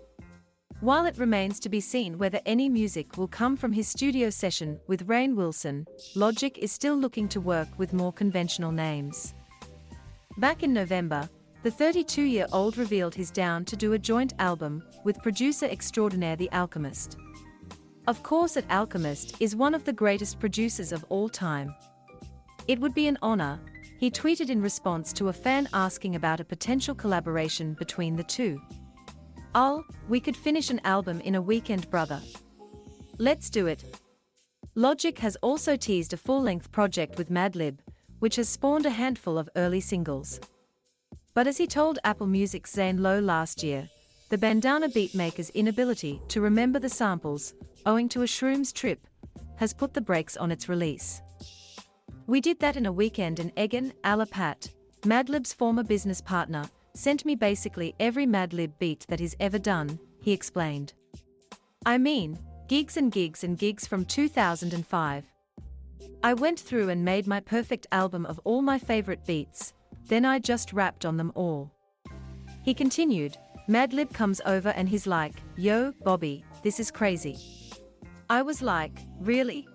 While 0.81 1.07
it 1.07 1.19
remains 1.19 1.61
to 1.61 1.69
be 1.69 1.79
seen 1.79 2.19
whether 2.19 2.41
any 2.45 2.69
music 2.69 3.17
will 3.17 3.29
come 3.29 3.57
from 3.57 3.73
his 3.73 3.87
studio 3.87 4.29
session 4.29 4.81
with 4.89 5.07
Rainn 5.07 5.37
Wilson, 5.37 5.87
Logic 6.17 6.59
is 6.59 6.73
still 6.73 6.97
looking 6.97 7.29
to 7.29 7.41
work 7.41 7.69
with 7.79 7.93
more 7.93 8.13
conventional 8.13 8.73
names. 8.73 9.35
Back 10.39 10.65
in 10.65 10.73
November, 10.73 11.29
the 11.65 11.71
32 11.71 12.21
year 12.21 12.47
old 12.53 12.77
revealed 12.77 13.15
his 13.15 13.31
down 13.31 13.65
to 13.65 13.75
do 13.75 13.95
a 13.95 13.99
joint 13.99 14.35
album 14.39 14.85
with 15.03 15.23
producer 15.23 15.65
extraordinaire 15.65 16.37
The 16.37 16.53
Alchemist. 16.53 17.17
Of 18.07 18.23
course, 18.23 18.53
The 18.53 18.71
Alchemist 18.71 19.37
is 19.41 19.57
one 19.57 19.75
of 19.75 19.83
the 19.87 19.93
greatest 19.95 20.39
producers 20.39 20.93
of 20.93 21.07
all 21.09 21.31
time. 21.31 21.75
It 22.69 22.79
would 22.81 22.93
be 22.93 23.09
an 23.09 23.17
honor, 23.23 23.59
he 23.99 24.11
tweeted 24.11 24.51
in 24.51 24.61
response 24.61 25.11
to 25.15 25.29
a 25.29 25.33
fan 25.33 25.67
asking 25.73 26.17
about 26.17 26.39
a 26.39 26.45
potential 26.45 26.95
collaboration 26.95 27.73
between 27.73 28.15
the 28.15 28.25
two. 28.25 28.61
I'll, 29.55 29.87
we 30.07 30.21
could 30.21 30.37
finish 30.37 30.69
an 30.69 30.83
album 30.85 31.23
in 31.23 31.35
a 31.35 31.41
weekend, 31.41 31.91
brother. 31.91 32.21
Let's 33.17 33.49
do 33.49 33.69
it. 33.69 33.83
Logic 34.75 35.19
has 35.19 35.37
also 35.37 35.77
teased 35.77 36.13
a 36.13 36.19
full 36.19 36.43
length 36.43 36.71
project 36.73 37.17
with 37.17 37.31
Madlib, 37.31 37.79
which 38.19 38.37
has 38.37 38.51
spawned 38.51 38.85
a 38.85 38.91
handful 38.91 39.39
of 39.39 39.49
early 39.57 39.81
singles. 39.81 40.41
But 41.35 41.49
as 41.49 41.59
he 41.59 41.67
told 41.67 41.99
Apple 42.05 42.29
Music's 42.29 42.73
Zane 42.73 43.03
Lowe 43.03 43.19
last 43.19 43.65
year, 43.65 43.89
the 44.29 44.39
Bandana 44.39 44.89
beatmaker's 44.89 45.51
inability 45.51 46.23
to 46.29 46.41
remember 46.41 46.79
the 46.79 46.89
samples, 46.89 47.55
owing 47.85 48.09
to 48.11 48.23
a 48.23 48.27
shrooms 48.27 48.73
trip, 48.73 49.07
has 49.57 49.75
put 49.75 49.93
the 49.93 50.01
brakes 50.01 50.37
on 50.37 50.53
its 50.53 50.69
release. 50.69 51.23
We 52.27 52.41
did 52.41 52.61
that 52.61 52.77
in 52.77 52.87
a 52.87 52.93
weekend 52.93 53.41
and 53.41 53.53
Egon 53.59 53.93
Alapatt, 54.05 54.71
Madlib's 55.03 55.53
former 55.53 55.83
business 55.83 56.21
partner, 56.21 56.65
sent 56.95 57.25
me 57.25 57.35
basically 57.35 57.95
every 57.99 58.27
Madlib 58.27 58.73
beat 58.79 59.05
that 59.09 59.21
he's 59.21 59.37
ever 59.41 59.59
done, 59.59 59.99
he 60.23 60.33
explained. 60.33 60.95
I 61.85 61.99
mean, 61.99 62.39
gigs 62.69 62.97
and 62.97 63.11
gigs 63.11 63.45
and 63.45 63.59
gigs 63.59 63.87
from 63.87 64.05
2005. 64.05 65.25
I 66.23 66.35
went 66.35 66.59
through 66.59 66.89
and 66.89 67.05
made 67.05 67.27
my 67.27 67.41
perfect 67.41 67.87
album 67.93 68.25
of 68.25 68.41
all 68.45 68.63
my 68.63 68.79
favorite 68.79 69.27
beats, 69.27 69.75
then 70.07 70.25
I 70.25 70.39
just 70.39 70.73
rapped 70.73 71.05
on 71.05 71.17
them 71.17 71.33
all. 71.35 71.71
He 72.63 72.75
continued, 72.75 73.37
Madlib 73.69 74.13
comes 74.13 74.41
over 74.45 74.71
and 74.71 74.89
he's 74.89 75.07
like, 75.07 75.35
Yo, 75.57 75.93
Bobby, 76.03 76.45
this 76.63 76.79
is 76.81 76.91
crazy. 76.91 77.39
I 78.29 78.43
was 78.43 78.63
like, 78.63 78.99
Really? 79.21 79.67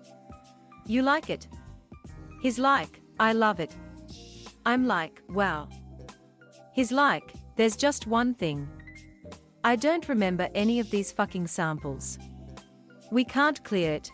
You 0.86 1.02
like 1.02 1.30
it? 1.30 1.48
He's 2.40 2.58
like, 2.58 3.00
I 3.18 3.32
love 3.32 3.60
it. 3.60 3.74
I'm 4.64 4.86
like, 4.86 5.22
Wow. 5.28 5.68
He's 6.72 6.92
like, 6.92 7.32
There's 7.56 7.76
just 7.76 8.06
one 8.06 8.34
thing. 8.34 8.68
I 9.62 9.76
don't 9.76 10.08
remember 10.08 10.48
any 10.54 10.80
of 10.80 10.90
these 10.90 11.12
fucking 11.12 11.46
samples. 11.48 12.18
We 13.10 13.24
can't 13.24 13.62
clear 13.64 13.92
it. 13.92 14.10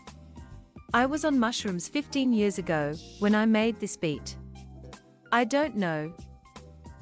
I 0.93 1.05
was 1.05 1.23
on 1.23 1.39
mushrooms 1.39 1.87
15 1.87 2.33
years 2.33 2.57
ago 2.57 2.95
when 3.19 3.35
I 3.35 3.45
made 3.45 3.79
this 3.79 3.95
beat. 3.95 4.35
I 5.31 5.43
don't 5.43 5.75
know. 5.75 6.13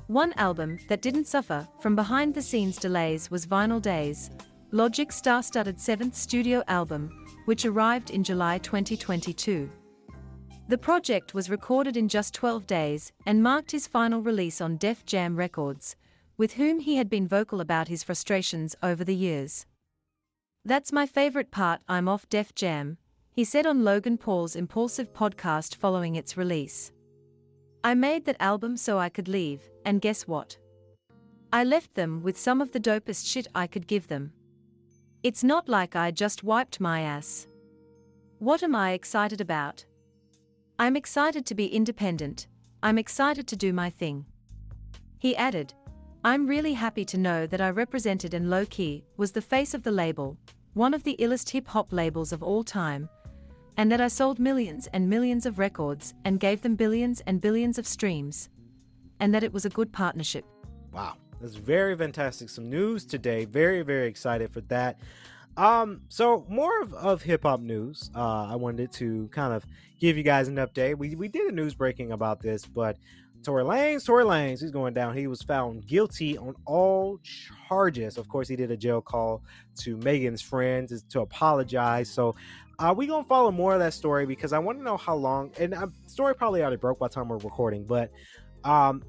One 0.07 0.33
album 0.33 0.79
that 0.87 1.01
didn't 1.01 1.27
suffer 1.27 1.67
from 1.79 1.95
behind 1.95 2.33
the 2.33 2.41
scenes 2.41 2.77
delays 2.77 3.29
was 3.29 3.45
Vinyl 3.45 3.81
Days, 3.81 4.31
Logic's 4.71 5.15
star 5.15 5.43
studded 5.43 5.79
seventh 5.79 6.15
studio 6.15 6.63
album, 6.67 7.11
which 7.45 7.65
arrived 7.65 8.09
in 8.09 8.23
July 8.23 8.57
2022. 8.57 9.69
The 10.67 10.77
project 10.77 11.35
was 11.35 11.51
recorded 11.51 11.95
in 11.95 12.09
just 12.09 12.33
12 12.33 12.65
days 12.65 13.11
and 13.27 13.43
marked 13.43 13.71
his 13.71 13.85
final 13.85 14.21
release 14.21 14.59
on 14.59 14.77
Def 14.77 15.05
Jam 15.05 15.35
Records, 15.35 15.95
with 16.35 16.53
whom 16.53 16.79
he 16.79 16.95
had 16.95 17.09
been 17.09 17.27
vocal 17.27 17.61
about 17.61 17.89
his 17.89 18.03
frustrations 18.03 18.75
over 18.81 19.03
the 19.03 19.15
years. 19.15 19.67
That's 20.65 20.91
my 20.91 21.05
favorite 21.05 21.51
part, 21.51 21.81
I'm 21.87 22.07
off 22.07 22.27
Def 22.27 22.55
Jam, 22.55 22.97
he 23.31 23.43
said 23.43 23.67
on 23.67 23.83
Logan 23.83 24.17
Paul's 24.17 24.55
Impulsive 24.55 25.13
podcast 25.13 25.75
following 25.75 26.15
its 26.15 26.35
release. 26.35 26.91
I 27.85 27.93
made 27.93 28.25
that 28.25 28.37
album 28.39 28.77
so 28.77 28.97
I 28.97 29.09
could 29.09 29.27
leave, 29.27 29.61
and 29.85 30.01
guess 30.01 30.27
what? 30.27 30.57
I 31.53 31.63
left 31.63 31.93
them 31.93 32.23
with 32.23 32.35
some 32.35 32.59
of 32.59 32.71
the 32.71 32.79
dopest 32.79 33.27
shit 33.27 33.45
I 33.53 33.67
could 33.67 33.85
give 33.85 34.07
them. 34.07 34.33
It's 35.21 35.43
not 35.43 35.69
like 35.69 35.95
I 35.95 36.09
just 36.09 36.43
wiped 36.43 36.79
my 36.79 37.01
ass. 37.01 37.45
What 38.39 38.63
am 38.63 38.75
I 38.75 38.93
excited 38.93 39.39
about? 39.39 39.85
I'm 40.79 40.95
excited 40.95 41.45
to 41.45 41.53
be 41.53 41.67
independent, 41.67 42.47
I'm 42.81 42.97
excited 42.97 43.45
to 43.49 43.55
do 43.55 43.71
my 43.71 43.91
thing. 43.91 44.25
He 45.19 45.35
added, 45.35 45.71
I'm 46.23 46.47
really 46.47 46.73
happy 46.73 47.05
to 47.05 47.19
know 47.19 47.45
that 47.45 47.61
I 47.61 47.69
represented 47.69 48.33
and 48.33 48.49
low 48.49 48.65
key 48.65 49.03
was 49.17 49.31
the 49.31 49.43
face 49.53 49.75
of 49.75 49.83
the 49.83 49.91
label, 49.91 50.39
one 50.73 50.95
of 50.95 51.03
the 51.03 51.17
illest 51.19 51.51
hip 51.51 51.67
hop 51.67 51.93
labels 51.93 52.33
of 52.33 52.41
all 52.41 52.63
time, 52.63 53.09
and 53.77 53.91
that 53.91 54.01
I 54.01 54.07
sold 54.07 54.39
millions 54.39 54.87
and 54.93 55.09
millions 55.09 55.45
of 55.45 55.59
records 55.59 56.13
and 56.23 56.39
gave 56.39 56.61
them 56.61 56.75
billions 56.75 57.21
and 57.27 57.41
billions 57.41 57.77
of 57.77 57.85
streams, 57.87 58.49
and 59.19 59.33
that 59.33 59.43
it 59.43 59.53
was 59.53 59.65
a 59.65 59.69
good 59.69 59.91
partnership. 59.91 60.45
Wow, 60.91 61.15
that's 61.41 61.55
very 61.55 61.95
fantastic. 61.95 62.49
Some 62.49 62.69
news 62.69 63.05
today. 63.05 63.45
Very, 63.45 63.81
very 63.81 64.07
excited 64.07 64.51
for 64.51 64.61
that. 64.61 64.99
Um, 65.57 66.01
so 66.09 66.45
more 66.49 66.81
of, 66.81 66.93
of 66.93 67.21
hip 67.21 67.43
hop 67.43 67.61
news. 67.61 68.11
Uh, 68.15 68.45
I 68.45 68.55
wanted 68.55 68.91
to 68.93 69.29
kind 69.29 69.53
of 69.53 69.65
give 69.99 70.17
you 70.17 70.23
guys 70.23 70.47
an 70.47 70.55
update. 70.55 70.97
We 70.97 71.15
we 71.15 71.27
did 71.27 71.47
a 71.47 71.51
news 71.51 71.73
breaking 71.73 72.11
about 72.11 72.41
this, 72.41 72.65
but 72.65 72.97
Tory 73.45 73.63
Lanez, 73.63 74.05
Tory 74.05 74.23
Lanez, 74.23 74.59
he's 74.59 74.71
going 74.71 74.93
down. 74.93 75.15
He 75.15 75.27
was 75.27 75.41
found 75.41 75.85
guilty 75.85 76.37
on 76.37 76.55
all 76.65 77.19
charges. 77.69 78.17
Of 78.17 78.27
course, 78.27 78.47
he 78.47 78.55
did 78.55 78.71
a 78.71 78.77
jail 78.77 79.01
call 79.01 79.43
to 79.81 79.97
Megan's 79.97 80.41
friends 80.41 81.03
to 81.09 81.21
apologize. 81.21 82.09
So 82.09 82.35
uh, 82.79 82.93
we 82.97 83.05
gonna 83.05 83.23
follow 83.23 83.51
more 83.51 83.73
of 83.73 83.79
that 83.79 83.93
story 83.93 84.25
because 84.25 84.51
I 84.51 84.59
want 84.59 84.79
to 84.79 84.83
know 84.83 84.97
how 84.97 85.15
long. 85.15 85.51
And 85.59 85.73
uh, 85.75 85.87
story 86.07 86.33
probably 86.35 86.61
already 86.61 86.77
broke 86.77 86.99
by 86.99 87.07
the 87.07 87.13
time 87.13 87.29
we're 87.29 87.37
recording, 87.37 87.85
but 87.85 88.11
um, 88.63 89.03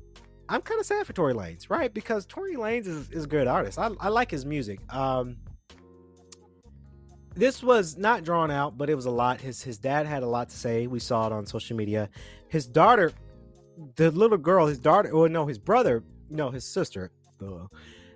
I'm 0.49 0.61
kind 0.61 0.79
of 0.79 0.87
sad 0.87 1.07
for 1.07 1.14
Tory 1.14 1.33
Lanez, 1.33 1.70
right? 1.70 1.92
Because 1.92 2.27
Tory 2.27 2.57
Lanez 2.57 2.87
is, 2.87 3.11
is 3.11 3.25
a 3.25 3.29
good 3.29 3.46
artist. 3.49 3.79
I, 3.79 3.90
I 4.01 4.09
like 4.09 4.31
his 4.31 4.44
music. 4.44 4.81
Um, 4.92 5.38
this 7.35 7.62
was 7.62 7.96
not 7.96 8.22
drawn 8.22 8.51
out, 8.51 8.79
but 8.79 8.88
it 8.88 8.94
was 8.94 9.07
a 9.07 9.11
lot. 9.11 9.40
His 9.40 9.62
his 9.62 9.79
dad 9.79 10.07
had 10.07 10.22
a 10.22 10.27
lot 10.27 10.51
to 10.51 10.57
say. 10.57 10.87
We 10.87 11.01
saw 11.01 11.27
it 11.27 11.33
on 11.33 11.46
social 11.46 11.77
media. 11.77 12.09
His 12.49 12.66
daughter, 12.66 13.12
the 13.97 14.11
little 14.11 14.39
girl, 14.39 14.67
his 14.67 14.79
daughter, 14.79 15.11
well, 15.15 15.29
no, 15.29 15.47
his 15.47 15.59
brother, 15.59 16.03
no, 16.31 16.51
his 16.51 16.65
sister, 16.65 17.11
uh, 17.43 17.67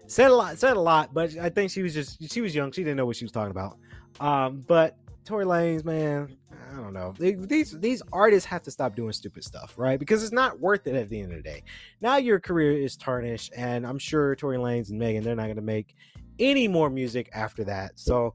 said 0.07 0.31
a 0.31 0.35
lot. 0.35 0.59
Said 0.59 0.77
a 0.77 0.81
lot, 0.81 1.15
but 1.15 1.37
I 1.39 1.49
think 1.49 1.71
she 1.71 1.83
was 1.83 1.95
just 1.95 2.31
she 2.31 2.41
was 2.41 2.55
young. 2.55 2.73
She 2.73 2.83
didn't 2.83 2.97
know 2.97 3.07
what 3.07 3.17
she 3.17 3.25
was 3.25 3.33
talking 3.33 3.53
about. 3.53 3.79
Um, 4.19 4.65
but 4.67 4.97
Tory 5.25 5.45
Lanez, 5.45 5.85
man, 5.85 6.37
I 6.73 6.77
don't 6.77 6.93
know. 6.93 7.15
These 7.19 7.79
these 7.79 8.03
artists 8.13 8.47
have 8.47 8.63
to 8.63 8.71
stop 8.71 8.97
doing 8.97 9.13
stupid 9.13 9.45
stuff, 9.45 9.75
right? 9.77 9.99
Because 9.99 10.23
it's 10.23 10.33
not 10.33 10.59
worth 10.59 10.87
it 10.87 10.97
at 10.97 11.09
the 11.09 11.21
end 11.21 11.33
of 11.33 11.39
the 11.39 11.43
day. 11.43 11.63
Now 12.01 12.17
your 12.17 12.41
career 12.41 12.73
is 12.73 12.97
tarnished, 12.97 13.53
and 13.57 13.87
I'm 13.87 13.99
sure 13.99 14.35
Tory 14.35 14.59
Lanez 14.59 14.91
and 14.91 14.99
Megan 14.99 15.23
they're 15.23 15.37
not 15.37 15.45
going 15.45 15.57
to 15.57 15.63
make 15.63 15.95
any 16.39 16.67
more 16.67 16.91
music 16.91 17.29
after 17.33 17.65
that. 17.65 17.93
So 17.97 18.35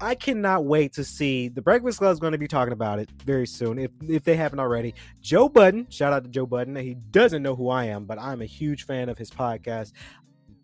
I 0.00 0.14
cannot 0.14 0.64
wait 0.64 0.92
to 0.94 1.04
see 1.04 1.48
the 1.48 1.62
Breakfast 1.62 1.98
Club 1.98 2.12
is 2.12 2.20
going 2.20 2.32
to 2.32 2.38
be 2.38 2.48
talking 2.48 2.72
about 2.72 2.98
it 2.98 3.10
very 3.24 3.46
soon, 3.46 3.78
if 3.78 3.90
if 4.02 4.24
they 4.24 4.36
haven't 4.36 4.60
already. 4.60 4.94
Joe 5.20 5.48
Budden, 5.48 5.88
shout 5.88 6.12
out 6.12 6.24
to 6.24 6.30
Joe 6.30 6.46
Budden. 6.46 6.76
He 6.76 6.94
doesn't 6.94 7.42
know 7.42 7.56
who 7.56 7.70
I 7.70 7.86
am, 7.86 8.04
but 8.04 8.18
I'm 8.18 8.42
a 8.42 8.46
huge 8.46 8.84
fan 8.84 9.08
of 9.08 9.16
his 9.16 9.30
podcast. 9.30 9.92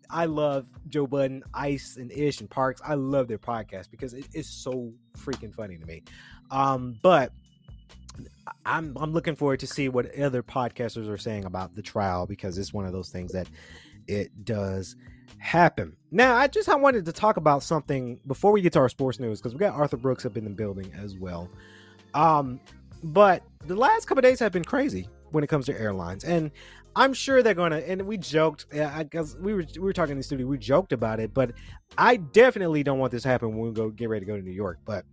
I 0.09 0.25
love 0.25 0.67
Joe 0.87 1.07
Budden, 1.07 1.43
Ice, 1.53 1.97
and 1.97 2.11
Ish 2.11 2.41
and 2.41 2.49
Parks. 2.49 2.81
I 2.85 2.93
love 2.93 3.27
their 3.27 3.39
podcast 3.39 3.89
because 3.89 4.13
it 4.13 4.27
is 4.33 4.47
so 4.47 4.93
freaking 5.17 5.53
funny 5.53 5.77
to 5.77 5.85
me. 5.85 6.03
Um, 6.51 6.99
but 7.01 7.31
I'm 8.65 8.95
I'm 8.97 9.13
looking 9.13 9.35
forward 9.35 9.61
to 9.61 9.67
see 9.67 9.89
what 9.89 10.13
other 10.19 10.43
podcasters 10.43 11.09
are 11.09 11.17
saying 11.17 11.45
about 11.45 11.73
the 11.73 11.81
trial 11.81 12.27
because 12.27 12.57
it's 12.59 12.71
one 12.71 12.85
of 12.85 12.93
those 12.93 13.09
things 13.09 13.31
that 13.31 13.47
it 14.07 14.45
does 14.45 14.95
happen. 15.39 15.95
Now, 16.11 16.35
I 16.35 16.47
just 16.47 16.69
I 16.69 16.75
wanted 16.75 17.05
to 17.05 17.11
talk 17.11 17.37
about 17.37 17.63
something 17.63 18.19
before 18.27 18.51
we 18.51 18.61
get 18.61 18.73
to 18.73 18.79
our 18.79 18.89
sports 18.89 19.19
news 19.19 19.39
because 19.39 19.53
we 19.53 19.59
got 19.59 19.73
Arthur 19.73 19.97
Brooks 19.97 20.25
up 20.25 20.37
in 20.37 20.43
the 20.43 20.49
building 20.49 20.91
as 20.97 21.15
well. 21.15 21.49
Um, 22.13 22.59
but 23.03 23.43
the 23.65 23.75
last 23.75 24.05
couple 24.05 24.21
days 24.21 24.39
have 24.39 24.51
been 24.51 24.63
crazy 24.63 25.07
when 25.31 25.43
it 25.43 25.47
comes 25.47 25.65
to 25.65 25.79
airlines, 25.79 26.23
and 26.23 26.51
I'm 26.95 27.13
sure 27.13 27.41
they're 27.41 27.53
gonna. 27.53 27.77
And 27.79 28.03
we 28.03 28.17
joked, 28.17 28.67
yeah, 28.73 29.03
because 29.03 29.35
we 29.37 29.53
were 29.53 29.65
we 29.75 29.81
were 29.81 29.93
talking 29.93 30.11
in 30.11 30.17
the 30.17 30.23
studio, 30.23 30.47
we 30.47 30.57
joked 30.57 30.93
about 30.93 31.19
it, 31.19 31.33
but 31.33 31.51
I 31.97 32.17
definitely 32.17 32.83
don't 32.83 32.99
want 32.99 33.11
this 33.11 33.23
to 33.23 33.29
happen 33.29 33.57
when 33.57 33.69
we 33.69 33.73
go 33.73 33.89
get 33.89 34.09
ready 34.09 34.25
to 34.25 34.31
go 34.31 34.37
to 34.37 34.43
New 34.43 34.51
York. 34.51 34.79
But 34.85 35.05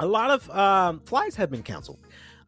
a 0.00 0.06
lot 0.06 0.30
of 0.30 0.50
um, 0.50 1.00
flights 1.04 1.36
have 1.36 1.50
been 1.50 1.62
canceled. 1.62 2.00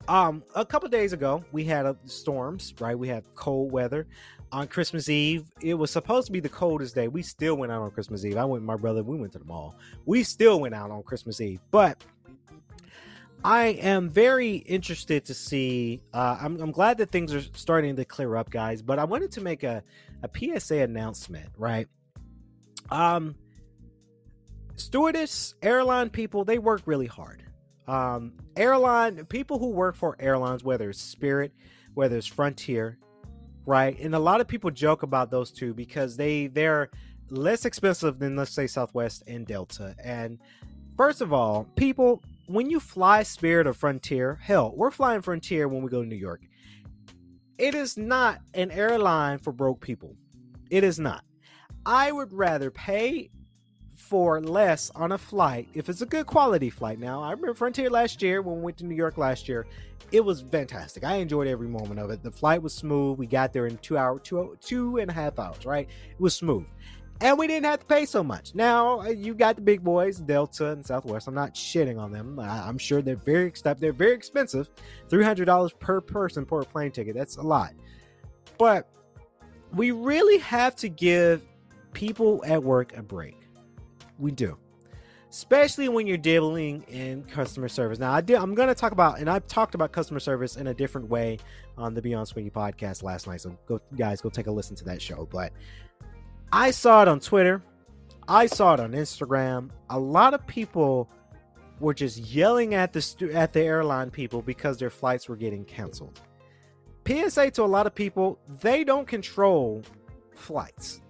Um, 0.08 0.44
a 0.54 0.64
couple 0.64 0.88
days 0.88 1.12
ago, 1.12 1.44
we 1.52 1.64
had 1.64 1.96
storms, 2.04 2.74
right? 2.80 2.96
We 2.96 3.08
had 3.08 3.24
cold 3.34 3.72
weather 3.72 4.06
on 4.52 4.68
Christmas 4.68 5.08
Eve. 5.08 5.44
It 5.60 5.74
was 5.74 5.90
supposed 5.90 6.26
to 6.26 6.32
be 6.32 6.40
the 6.40 6.48
coldest 6.48 6.94
day. 6.94 7.08
We 7.08 7.22
still 7.22 7.56
went 7.56 7.72
out 7.72 7.82
on 7.82 7.90
Christmas 7.90 8.24
Eve. 8.24 8.36
I 8.36 8.44
went 8.44 8.62
with 8.62 8.66
my 8.66 8.76
brother. 8.76 9.02
We 9.02 9.16
went 9.16 9.32
to 9.32 9.38
the 9.38 9.44
mall. 9.44 9.74
We 10.04 10.22
still 10.22 10.60
went 10.60 10.74
out 10.74 10.90
on 10.90 11.02
Christmas 11.02 11.40
Eve, 11.40 11.60
but 11.70 12.02
I 13.44 13.66
am 13.66 14.08
very 14.08 14.56
interested 14.56 15.24
to 15.26 15.34
see. 15.34 16.00
Uh, 16.12 16.36
I'm, 16.40 16.60
I'm 16.60 16.72
glad 16.72 16.98
that 16.98 17.10
things 17.10 17.34
are 17.34 17.42
starting 17.54 17.96
to 17.96 18.04
clear 18.04 18.36
up, 18.36 18.50
guys. 18.50 18.82
But 18.82 18.98
I 18.98 19.04
wanted 19.04 19.30
to 19.32 19.40
make 19.40 19.62
a, 19.62 19.82
a 20.22 20.58
PSA 20.60 20.76
announcement, 20.76 21.50
right? 21.56 21.88
Um, 22.90 23.34
stewardess, 24.76 25.54
airline 25.62 26.10
people, 26.10 26.44
they 26.44 26.58
work 26.58 26.82
really 26.86 27.06
hard. 27.06 27.42
Um, 27.86 28.32
airline 28.56 29.24
people 29.26 29.58
who 29.58 29.68
work 29.68 29.94
for 29.94 30.16
airlines, 30.18 30.64
whether 30.64 30.90
it's 30.90 31.00
Spirit, 31.00 31.52
whether 31.94 32.16
it's 32.16 32.26
Frontier, 32.26 32.98
right? 33.66 33.98
And 33.98 34.14
a 34.14 34.18
lot 34.18 34.40
of 34.40 34.48
people 34.48 34.70
joke 34.70 35.02
about 35.02 35.30
those 35.30 35.50
two 35.50 35.74
because 35.74 36.16
they 36.16 36.46
they're 36.46 36.88
less 37.28 37.64
expensive 37.64 38.18
than 38.18 38.36
let's 38.36 38.52
say 38.52 38.66
Southwest 38.66 39.24
and 39.26 39.46
Delta. 39.46 39.94
And 40.02 40.38
first 40.96 41.20
of 41.20 41.32
all, 41.32 41.64
people 41.76 42.22
when 42.46 42.70
you 42.70 42.78
fly 42.78 43.24
Spirit 43.24 43.66
or 43.66 43.72
Frontier, 43.72 44.38
hell, 44.40 44.72
we're 44.74 44.92
flying 44.92 45.20
Frontier 45.20 45.66
when 45.68 45.82
we 45.82 45.90
go 45.90 46.02
to 46.02 46.08
New 46.08 46.16
York. 46.16 46.42
It 47.58 47.74
is 47.74 47.96
not 47.96 48.40
an 48.54 48.70
airline 48.70 49.38
for 49.38 49.52
broke 49.52 49.80
people. 49.80 50.14
It 50.70 50.84
is 50.84 50.98
not. 50.98 51.24
I 51.84 52.12
would 52.12 52.32
rather 52.32 52.70
pay 52.70 53.30
for 54.08 54.40
less 54.40 54.90
on 54.94 55.12
a 55.12 55.18
flight 55.18 55.68
if 55.74 55.88
it's 55.88 56.00
a 56.00 56.06
good 56.06 56.26
quality 56.26 56.70
flight. 56.70 56.98
Now, 56.98 57.22
I 57.22 57.32
remember 57.32 57.54
Frontier 57.54 57.90
last 57.90 58.22
year 58.22 58.40
when 58.40 58.56
we 58.56 58.62
went 58.62 58.76
to 58.78 58.86
New 58.86 58.94
York 58.94 59.18
last 59.18 59.48
year. 59.48 59.66
It 60.12 60.24
was 60.24 60.42
fantastic. 60.42 61.02
I 61.02 61.16
enjoyed 61.16 61.48
every 61.48 61.66
moment 61.66 61.98
of 61.98 62.10
it. 62.10 62.22
The 62.22 62.30
flight 62.30 62.62
was 62.62 62.72
smooth. 62.72 63.18
We 63.18 63.26
got 63.26 63.52
there 63.52 63.66
in 63.66 63.76
two 63.78 63.98
hours, 63.98 64.20
two 64.22 64.56
two 64.60 64.98
and 64.98 65.10
a 65.10 65.14
half 65.14 65.38
hours. 65.40 65.66
Right? 65.66 65.88
It 66.10 66.20
was 66.20 66.36
smooth, 66.36 66.64
and 67.20 67.36
we 67.36 67.48
didn't 67.48 67.66
have 67.66 67.80
to 67.80 67.86
pay 67.86 68.06
so 68.06 68.22
much. 68.22 68.54
Now 68.54 69.00
uh, 69.00 69.08
you 69.08 69.34
got 69.34 69.56
the 69.56 69.62
big 69.62 69.82
boys, 69.82 70.18
Delta 70.18 70.70
and 70.70 70.86
Southwest. 70.86 71.26
I'm 71.26 71.34
not 71.34 71.54
shitting 71.54 71.98
on 71.98 72.12
them. 72.12 72.38
I'm 72.38 72.78
sure 72.78 73.02
they're 73.02 73.16
very 73.16 73.52
they're 73.78 73.92
very 73.92 74.14
expensive. 74.14 74.70
Three 75.08 75.24
hundred 75.24 75.46
dollars 75.46 75.72
per 75.72 76.00
person 76.00 76.46
per 76.46 76.62
plane 76.62 76.92
ticket. 76.92 77.16
That's 77.16 77.38
a 77.38 77.42
lot, 77.42 77.72
but 78.58 78.88
we 79.74 79.90
really 79.90 80.38
have 80.38 80.76
to 80.76 80.88
give 80.88 81.42
people 81.92 82.44
at 82.46 82.62
work 82.62 82.96
a 82.96 83.02
break 83.02 83.45
we 84.18 84.30
do. 84.30 84.56
Especially 85.30 85.88
when 85.88 86.06
you're 86.06 86.16
dealing 86.16 86.82
in 86.84 87.24
customer 87.24 87.68
service. 87.68 87.98
Now, 87.98 88.12
I 88.12 88.20
did, 88.20 88.36
I'm 88.36 88.54
going 88.54 88.68
to 88.68 88.74
talk 88.74 88.92
about, 88.92 89.18
and 89.18 89.28
I've 89.28 89.46
talked 89.46 89.74
about 89.74 89.92
customer 89.92 90.20
service 90.20 90.56
in 90.56 90.68
a 90.68 90.74
different 90.74 91.08
way 91.08 91.38
on 91.76 91.94
the 91.94 92.00
Beyond 92.00 92.28
Swanky 92.28 92.50
podcast 92.50 93.02
last 93.02 93.26
night. 93.26 93.40
So, 93.40 93.58
go, 93.66 93.80
guys, 93.96 94.20
go 94.20 94.30
take 94.30 94.46
a 94.46 94.52
listen 94.52 94.76
to 94.76 94.84
that 94.84 95.02
show. 95.02 95.28
But 95.30 95.52
I 96.52 96.70
saw 96.70 97.02
it 97.02 97.08
on 97.08 97.20
Twitter. 97.20 97.62
I 98.28 98.46
saw 98.46 98.74
it 98.74 98.80
on 98.80 98.92
Instagram. 98.92 99.70
A 99.90 99.98
lot 99.98 100.32
of 100.32 100.46
people 100.46 101.10
were 101.80 101.94
just 101.94 102.18
yelling 102.18 102.74
at 102.74 102.92
the 102.92 103.02
stu- 103.02 103.32
at 103.32 103.52
the 103.52 103.60
airline 103.60 104.10
people 104.10 104.42
because 104.42 104.78
their 104.78 104.90
flights 104.90 105.28
were 105.28 105.36
getting 105.36 105.64
canceled. 105.64 106.20
PSA 107.06 107.50
to 107.52 107.62
a 107.62 107.64
lot 107.64 107.86
of 107.86 107.94
people, 107.94 108.38
they 108.60 108.82
don't 108.82 109.06
control 109.06 109.82
flights. 110.34 111.00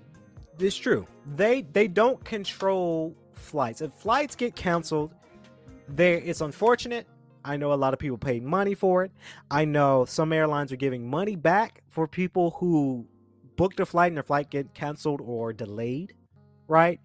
It's 0.58 0.76
true. 0.76 1.06
They 1.34 1.62
they 1.62 1.88
don't 1.88 2.24
control 2.24 3.14
flights. 3.32 3.82
If 3.82 3.92
flights 3.92 4.34
get 4.34 4.56
canceled, 4.56 5.14
there 5.88 6.18
it's 6.18 6.40
unfortunate. 6.40 7.06
I 7.44 7.56
know 7.56 7.72
a 7.72 7.74
lot 7.74 7.92
of 7.92 8.00
people 8.00 8.18
paid 8.18 8.42
money 8.42 8.74
for 8.74 9.04
it. 9.04 9.12
I 9.50 9.64
know 9.64 10.04
some 10.04 10.32
airlines 10.32 10.72
are 10.72 10.76
giving 10.76 11.08
money 11.08 11.36
back 11.36 11.82
for 11.88 12.08
people 12.08 12.52
who 12.52 13.06
booked 13.56 13.78
a 13.80 13.86
flight 13.86 14.08
and 14.08 14.16
their 14.16 14.24
flight 14.24 14.50
get 14.50 14.74
canceled 14.74 15.20
or 15.22 15.52
delayed, 15.52 16.14
right? 16.68 17.00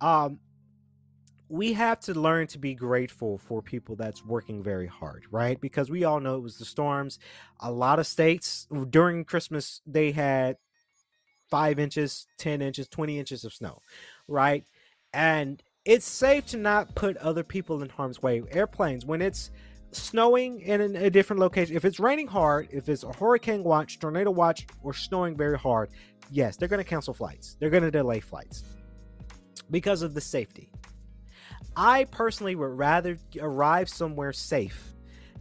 Um 0.00 0.40
we 1.48 1.72
have 1.72 1.98
to 1.98 2.14
learn 2.14 2.46
to 2.46 2.58
be 2.60 2.74
grateful 2.74 3.36
for 3.36 3.60
people 3.60 3.96
that's 3.96 4.24
working 4.24 4.62
very 4.62 4.86
hard, 4.86 5.24
right? 5.32 5.60
Because 5.60 5.90
we 5.90 6.04
all 6.04 6.20
know 6.20 6.36
it 6.36 6.42
was 6.42 6.58
the 6.58 6.64
storms. 6.64 7.18
A 7.58 7.72
lot 7.72 7.98
of 7.98 8.06
states 8.06 8.68
during 8.88 9.24
Christmas 9.24 9.82
they 9.86 10.12
had 10.12 10.56
five 11.50 11.78
inches, 11.78 12.26
10 12.38 12.62
inches, 12.62 12.88
20 12.88 13.18
inches 13.18 13.44
of 13.44 13.52
snow, 13.52 13.80
right? 14.28 14.64
And 15.12 15.62
it's 15.84 16.06
safe 16.06 16.46
to 16.46 16.56
not 16.56 16.94
put 16.94 17.16
other 17.18 17.42
people 17.42 17.82
in 17.82 17.88
harm's 17.88 18.22
way. 18.22 18.42
Airplanes, 18.50 19.04
when 19.04 19.20
it's 19.20 19.50
snowing 19.92 20.60
in 20.60 20.80
a 20.96 21.10
different 21.10 21.40
location, 21.40 21.74
if 21.74 21.84
it's 21.84 21.98
raining 21.98 22.28
hard, 22.28 22.68
if 22.70 22.88
it's 22.88 23.02
a 23.02 23.12
hurricane 23.12 23.64
watch, 23.64 23.98
tornado 23.98 24.30
watch, 24.30 24.66
or 24.82 24.94
snowing 24.94 25.36
very 25.36 25.58
hard, 25.58 25.90
yes, 26.30 26.56
they're 26.56 26.68
going 26.68 26.82
to 26.82 26.88
cancel 26.88 27.14
flights. 27.14 27.56
They're 27.58 27.70
going 27.70 27.82
to 27.82 27.90
delay 27.90 28.20
flights 28.20 28.64
because 29.70 30.02
of 30.02 30.14
the 30.14 30.20
safety. 30.20 30.70
I 31.76 32.04
personally 32.04 32.54
would 32.56 32.76
rather 32.76 33.16
arrive 33.40 33.88
somewhere 33.88 34.32
safe 34.32 34.92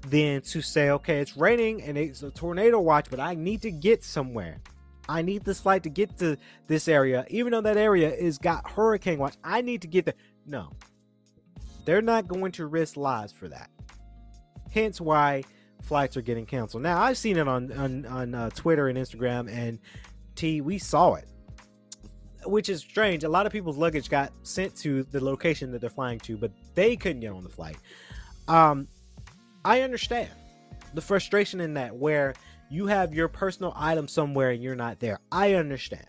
than 0.08 0.42
to 0.42 0.62
say, 0.62 0.92
okay, 0.92 1.20
it's 1.20 1.36
raining 1.36 1.82
and 1.82 1.98
it's 1.98 2.24
a 2.24 2.32
tornado 2.32 2.80
watch, 2.80 3.08
but 3.10 3.20
I 3.20 3.36
need 3.36 3.62
to 3.64 3.72
get 3.72 4.04
somewhere. 4.04 4.62
I 5.10 5.24
need 5.24 5.44
this 5.44 5.60
flight 5.60 5.84
to 5.84 5.90
get 5.90 6.18
to 6.20 6.38
this 6.68 6.88
area, 6.88 7.26
even 7.30 7.52
though 7.52 7.62
that 7.62 7.78
area 7.78 8.14
is 8.14 8.38
got 8.38 8.70
hurricane 8.70 9.18
watch. 9.18 9.36
I 9.44 9.62
need 9.62 9.82
to 9.82 9.88
get 9.88 10.06
there. 10.06 10.14
No, 10.46 10.72
they're 11.84 12.04
not 12.04 12.28
going 12.28 12.52
to 12.54 12.68
risk 12.68 12.96
lives 12.96 13.34
for 13.34 13.50
that. 13.50 13.72
Hence 14.72 15.02
why 15.02 15.44
flights 15.82 16.16
are 16.16 16.22
getting 16.22 16.46
canceled. 16.46 16.84
Now 16.84 17.02
I've 17.02 17.18
seen 17.18 17.38
it 17.38 17.48
on 17.48 17.72
on, 17.72 18.06
on 18.06 18.36
uh, 18.36 18.50
Twitter 18.52 18.88
and 18.88 18.98
Instagram, 18.98 19.52
and 19.52 19.80
T 20.36 20.62
we 20.62 20.78
saw 20.78 21.16
it, 21.16 21.28
which 22.46 22.70
is 22.70 22.82
strange. 22.82 23.24
A 23.24 23.30
lot 23.30 23.48
of 23.48 23.52
people's 23.52 23.78
luggage 23.78 24.10
got 24.10 24.32
sent 24.44 24.76
to 24.78 25.04
the 25.04 25.24
location 25.24 25.72
that 25.72 25.82
they're 25.82 25.90
flying 25.90 26.20
to, 26.20 26.38
but 26.38 26.52
they 26.76 26.96
couldn't 26.96 27.22
get 27.22 27.32
on 27.32 27.44
the 27.44 27.50
flight. 27.50 27.78
Um, 28.48 28.88
I 29.66 29.82
understand 29.82 30.30
the 30.94 31.02
frustration 31.02 31.62
in 31.62 31.74
that 31.74 31.96
where 31.96 32.36
you 32.70 32.86
have 32.86 33.14
your 33.14 33.28
personal 33.28 33.74
item 33.76 34.08
somewhere 34.08 34.52
and 34.52 34.62
you're 34.62 34.76
not 34.76 35.00
there. 35.00 35.20
I 35.32 35.56
understand. 35.56 36.06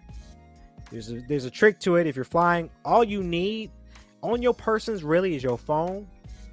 There's 0.90 1.10
a, 1.10 1.20
there's 1.28 1.46
a 1.46 1.50
trick 1.50 1.80
to 1.80 1.96
it. 1.96 2.06
If 2.06 2.16
you're 2.16 2.24
flying, 2.24 2.70
all 2.84 3.02
you 3.02 3.22
need 3.22 3.70
on 4.22 4.42
your 4.42 4.54
persons 4.54 5.02
really 5.02 5.34
is 5.34 5.42
your 5.42 5.56
phone 5.56 6.06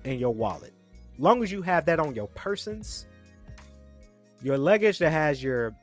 and 0.06 0.20
your 0.20 0.34
wallet. 0.34 0.74
Long 1.18 1.44
as 1.44 1.52
you 1.52 1.62
have 1.62 1.86
that 1.86 2.00
on 2.00 2.16
your 2.16 2.28
persons, 2.28 3.06
your 4.42 4.58
luggage 4.58 5.00
that 5.00 5.12
has 5.12 5.44
your 5.44 5.76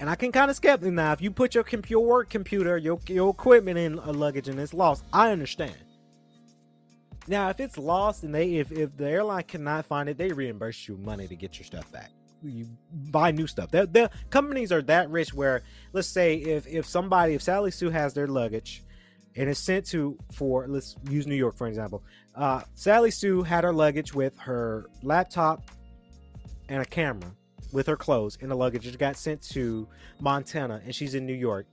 and 0.00 0.10
I 0.10 0.16
can 0.16 0.32
kind 0.32 0.50
of 0.50 0.56
skeptic 0.56 0.92
now. 0.92 1.12
If 1.12 1.22
you 1.22 1.30
put 1.30 1.54
your 1.54 1.64
computer, 1.64 2.00
work 2.00 2.28
computer, 2.28 2.76
your 2.76 3.00
your 3.08 3.30
equipment 3.30 3.78
in 3.78 3.94
a 3.94 4.12
luggage 4.12 4.48
and 4.48 4.60
it's 4.60 4.74
lost, 4.74 5.04
I 5.12 5.30
understand. 5.30 5.76
Now, 7.26 7.48
if 7.48 7.58
it's 7.58 7.78
lost 7.78 8.22
and 8.22 8.34
they 8.34 8.56
if 8.56 8.70
if 8.70 8.96
the 8.96 9.08
airline 9.08 9.44
cannot 9.44 9.86
find 9.86 10.08
it, 10.08 10.18
they 10.18 10.28
reimburse 10.28 10.86
you 10.86 10.98
money 10.98 11.26
to 11.26 11.34
get 11.34 11.58
your 11.58 11.64
stuff 11.64 11.90
back 11.90 12.10
you 12.44 12.68
buy 13.10 13.30
new 13.30 13.46
stuff. 13.46 13.70
The, 13.70 13.86
the 13.86 14.10
companies 14.30 14.72
are 14.72 14.82
that 14.82 15.10
rich 15.10 15.32
where 15.34 15.62
let's 15.92 16.08
say 16.08 16.36
if 16.36 16.66
if 16.66 16.86
somebody 16.86 17.34
if 17.34 17.42
Sally 17.42 17.70
Sue 17.70 17.90
has 17.90 18.14
their 18.14 18.26
luggage 18.26 18.82
and 19.36 19.48
it's 19.48 19.60
sent 19.60 19.86
to 19.86 20.16
for 20.32 20.66
let's 20.68 20.96
use 21.08 21.26
New 21.26 21.34
York 21.34 21.56
for 21.56 21.66
example. 21.66 22.02
Uh, 22.34 22.62
Sally 22.74 23.10
Sue 23.10 23.42
had 23.42 23.64
her 23.64 23.72
luggage 23.72 24.14
with 24.14 24.36
her 24.38 24.86
laptop 25.02 25.62
and 26.68 26.82
a 26.82 26.84
camera 26.84 27.32
with 27.72 27.86
her 27.86 27.96
clothes 27.96 28.38
and 28.40 28.50
the 28.50 28.54
luggage. 28.54 28.86
It 28.86 28.98
got 28.98 29.16
sent 29.16 29.42
to 29.50 29.88
Montana 30.20 30.80
and 30.84 30.94
she's 30.94 31.14
in 31.14 31.26
New 31.26 31.34
York. 31.34 31.66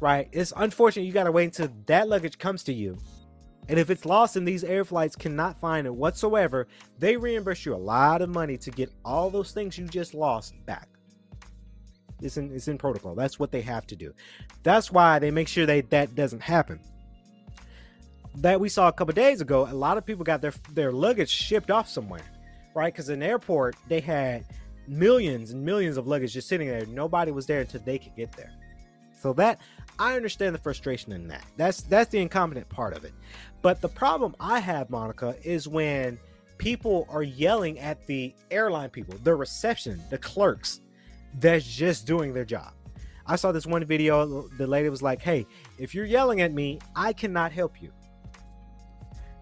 Right? 0.00 0.28
It's 0.32 0.52
unfortunate 0.56 1.04
you 1.04 1.12
got 1.12 1.24
to 1.24 1.32
wait 1.32 1.44
until 1.44 1.68
that 1.86 2.08
luggage 2.08 2.38
comes 2.38 2.64
to 2.64 2.72
you 2.72 2.98
and 3.68 3.78
if 3.78 3.90
it's 3.90 4.04
lost 4.04 4.36
and 4.36 4.46
these 4.46 4.64
air 4.64 4.84
flights 4.84 5.14
cannot 5.14 5.60
find 5.60 5.86
it 5.86 5.94
whatsoever, 5.94 6.66
they 6.98 7.16
reimburse 7.16 7.64
you 7.64 7.74
a 7.74 7.76
lot 7.76 8.20
of 8.20 8.28
money 8.28 8.56
to 8.58 8.70
get 8.70 8.90
all 9.04 9.30
those 9.30 9.52
things 9.52 9.78
you 9.78 9.86
just 9.86 10.14
lost 10.14 10.54
back. 10.66 10.88
It's 12.20 12.36
in, 12.36 12.52
it's 12.52 12.68
in 12.68 12.78
protocol. 12.78 13.14
That's 13.14 13.38
what 13.38 13.50
they 13.50 13.60
have 13.62 13.86
to 13.88 13.96
do. 13.96 14.12
That's 14.62 14.90
why 14.90 15.18
they 15.18 15.30
make 15.30 15.48
sure 15.48 15.66
that 15.66 15.90
that 15.90 16.14
doesn't 16.14 16.42
happen. 16.42 16.80
That 18.36 18.60
we 18.60 18.68
saw 18.68 18.88
a 18.88 18.92
couple 18.92 19.12
days 19.14 19.40
ago, 19.40 19.68
a 19.68 19.74
lot 19.74 19.98
of 19.98 20.06
people 20.06 20.24
got 20.24 20.40
their 20.40 20.54
their 20.72 20.90
luggage 20.90 21.28
shipped 21.28 21.70
off 21.70 21.88
somewhere, 21.88 22.24
right? 22.74 22.92
Because 22.92 23.10
in 23.10 23.18
the 23.18 23.26
airport 23.26 23.76
they 23.88 24.00
had 24.00 24.46
millions 24.88 25.50
and 25.50 25.62
millions 25.62 25.98
of 25.98 26.06
luggage 26.06 26.32
just 26.32 26.48
sitting 26.48 26.68
there. 26.68 26.86
Nobody 26.86 27.30
was 27.30 27.46
there 27.46 27.60
until 27.60 27.82
they 27.82 27.98
could 27.98 28.16
get 28.16 28.32
there. 28.32 28.52
So 29.20 29.34
that 29.34 29.60
I 29.98 30.16
understand 30.16 30.54
the 30.54 30.58
frustration 30.58 31.12
in 31.12 31.28
that. 31.28 31.44
That's 31.56 31.82
that's 31.82 32.10
the 32.10 32.20
incompetent 32.20 32.68
part 32.68 32.96
of 32.96 33.04
it. 33.04 33.12
But 33.62 33.80
the 33.80 33.88
problem 33.88 34.34
I 34.40 34.58
have, 34.58 34.90
Monica, 34.90 35.36
is 35.42 35.68
when 35.68 36.18
people 36.58 37.06
are 37.08 37.22
yelling 37.22 37.78
at 37.78 38.06
the 38.06 38.34
airline 38.50 38.90
people, 38.90 39.14
the 39.22 39.34
reception, 39.34 40.02
the 40.10 40.18
clerks 40.18 40.80
that's 41.38 41.64
just 41.64 42.06
doing 42.06 42.34
their 42.34 42.44
job. 42.44 42.72
I 43.24 43.36
saw 43.36 43.52
this 43.52 43.66
one 43.66 43.84
video. 43.84 44.48
The 44.58 44.66
lady 44.66 44.88
was 44.88 45.00
like, 45.00 45.22
Hey, 45.22 45.46
if 45.78 45.94
you're 45.94 46.04
yelling 46.04 46.40
at 46.40 46.52
me, 46.52 46.80
I 46.96 47.12
cannot 47.12 47.52
help 47.52 47.80
you. 47.80 47.92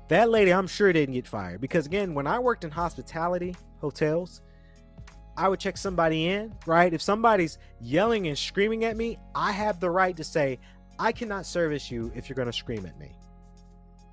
That 0.09 0.29
lady, 0.29 0.53
I'm 0.53 0.67
sure, 0.67 0.93
didn't 0.93 1.15
get 1.15 1.27
fired 1.27 1.61
because, 1.61 1.87
again, 1.87 2.15
when 2.15 2.27
I 2.27 2.39
worked 2.39 2.65
in 2.65 2.71
hospitality, 2.71 3.55
hotels, 3.81 4.43
I 5.37 5.49
would 5.49 5.61
check 5.61 5.77
somebody 5.77 6.27
in, 6.27 6.53
right? 6.67 6.93
If 6.93 7.01
somebody's 7.01 7.59
yelling 7.81 8.27
and 8.27 8.37
screaming 8.37 8.85
at 8.85 8.97
me, 8.97 9.19
I 9.35 9.53
have 9.53 9.79
the 9.79 9.89
right 9.89 10.17
to 10.17 10.25
say, 10.25 10.59
I 10.99 11.13
cannot 11.13 11.47
service 11.47 11.91
you 11.91 12.13
if 12.15 12.29
you're 12.29 12.35
going 12.35 12.47
to 12.47 12.53
scream 12.53 12.85
at 12.87 12.99
me. 12.99 13.13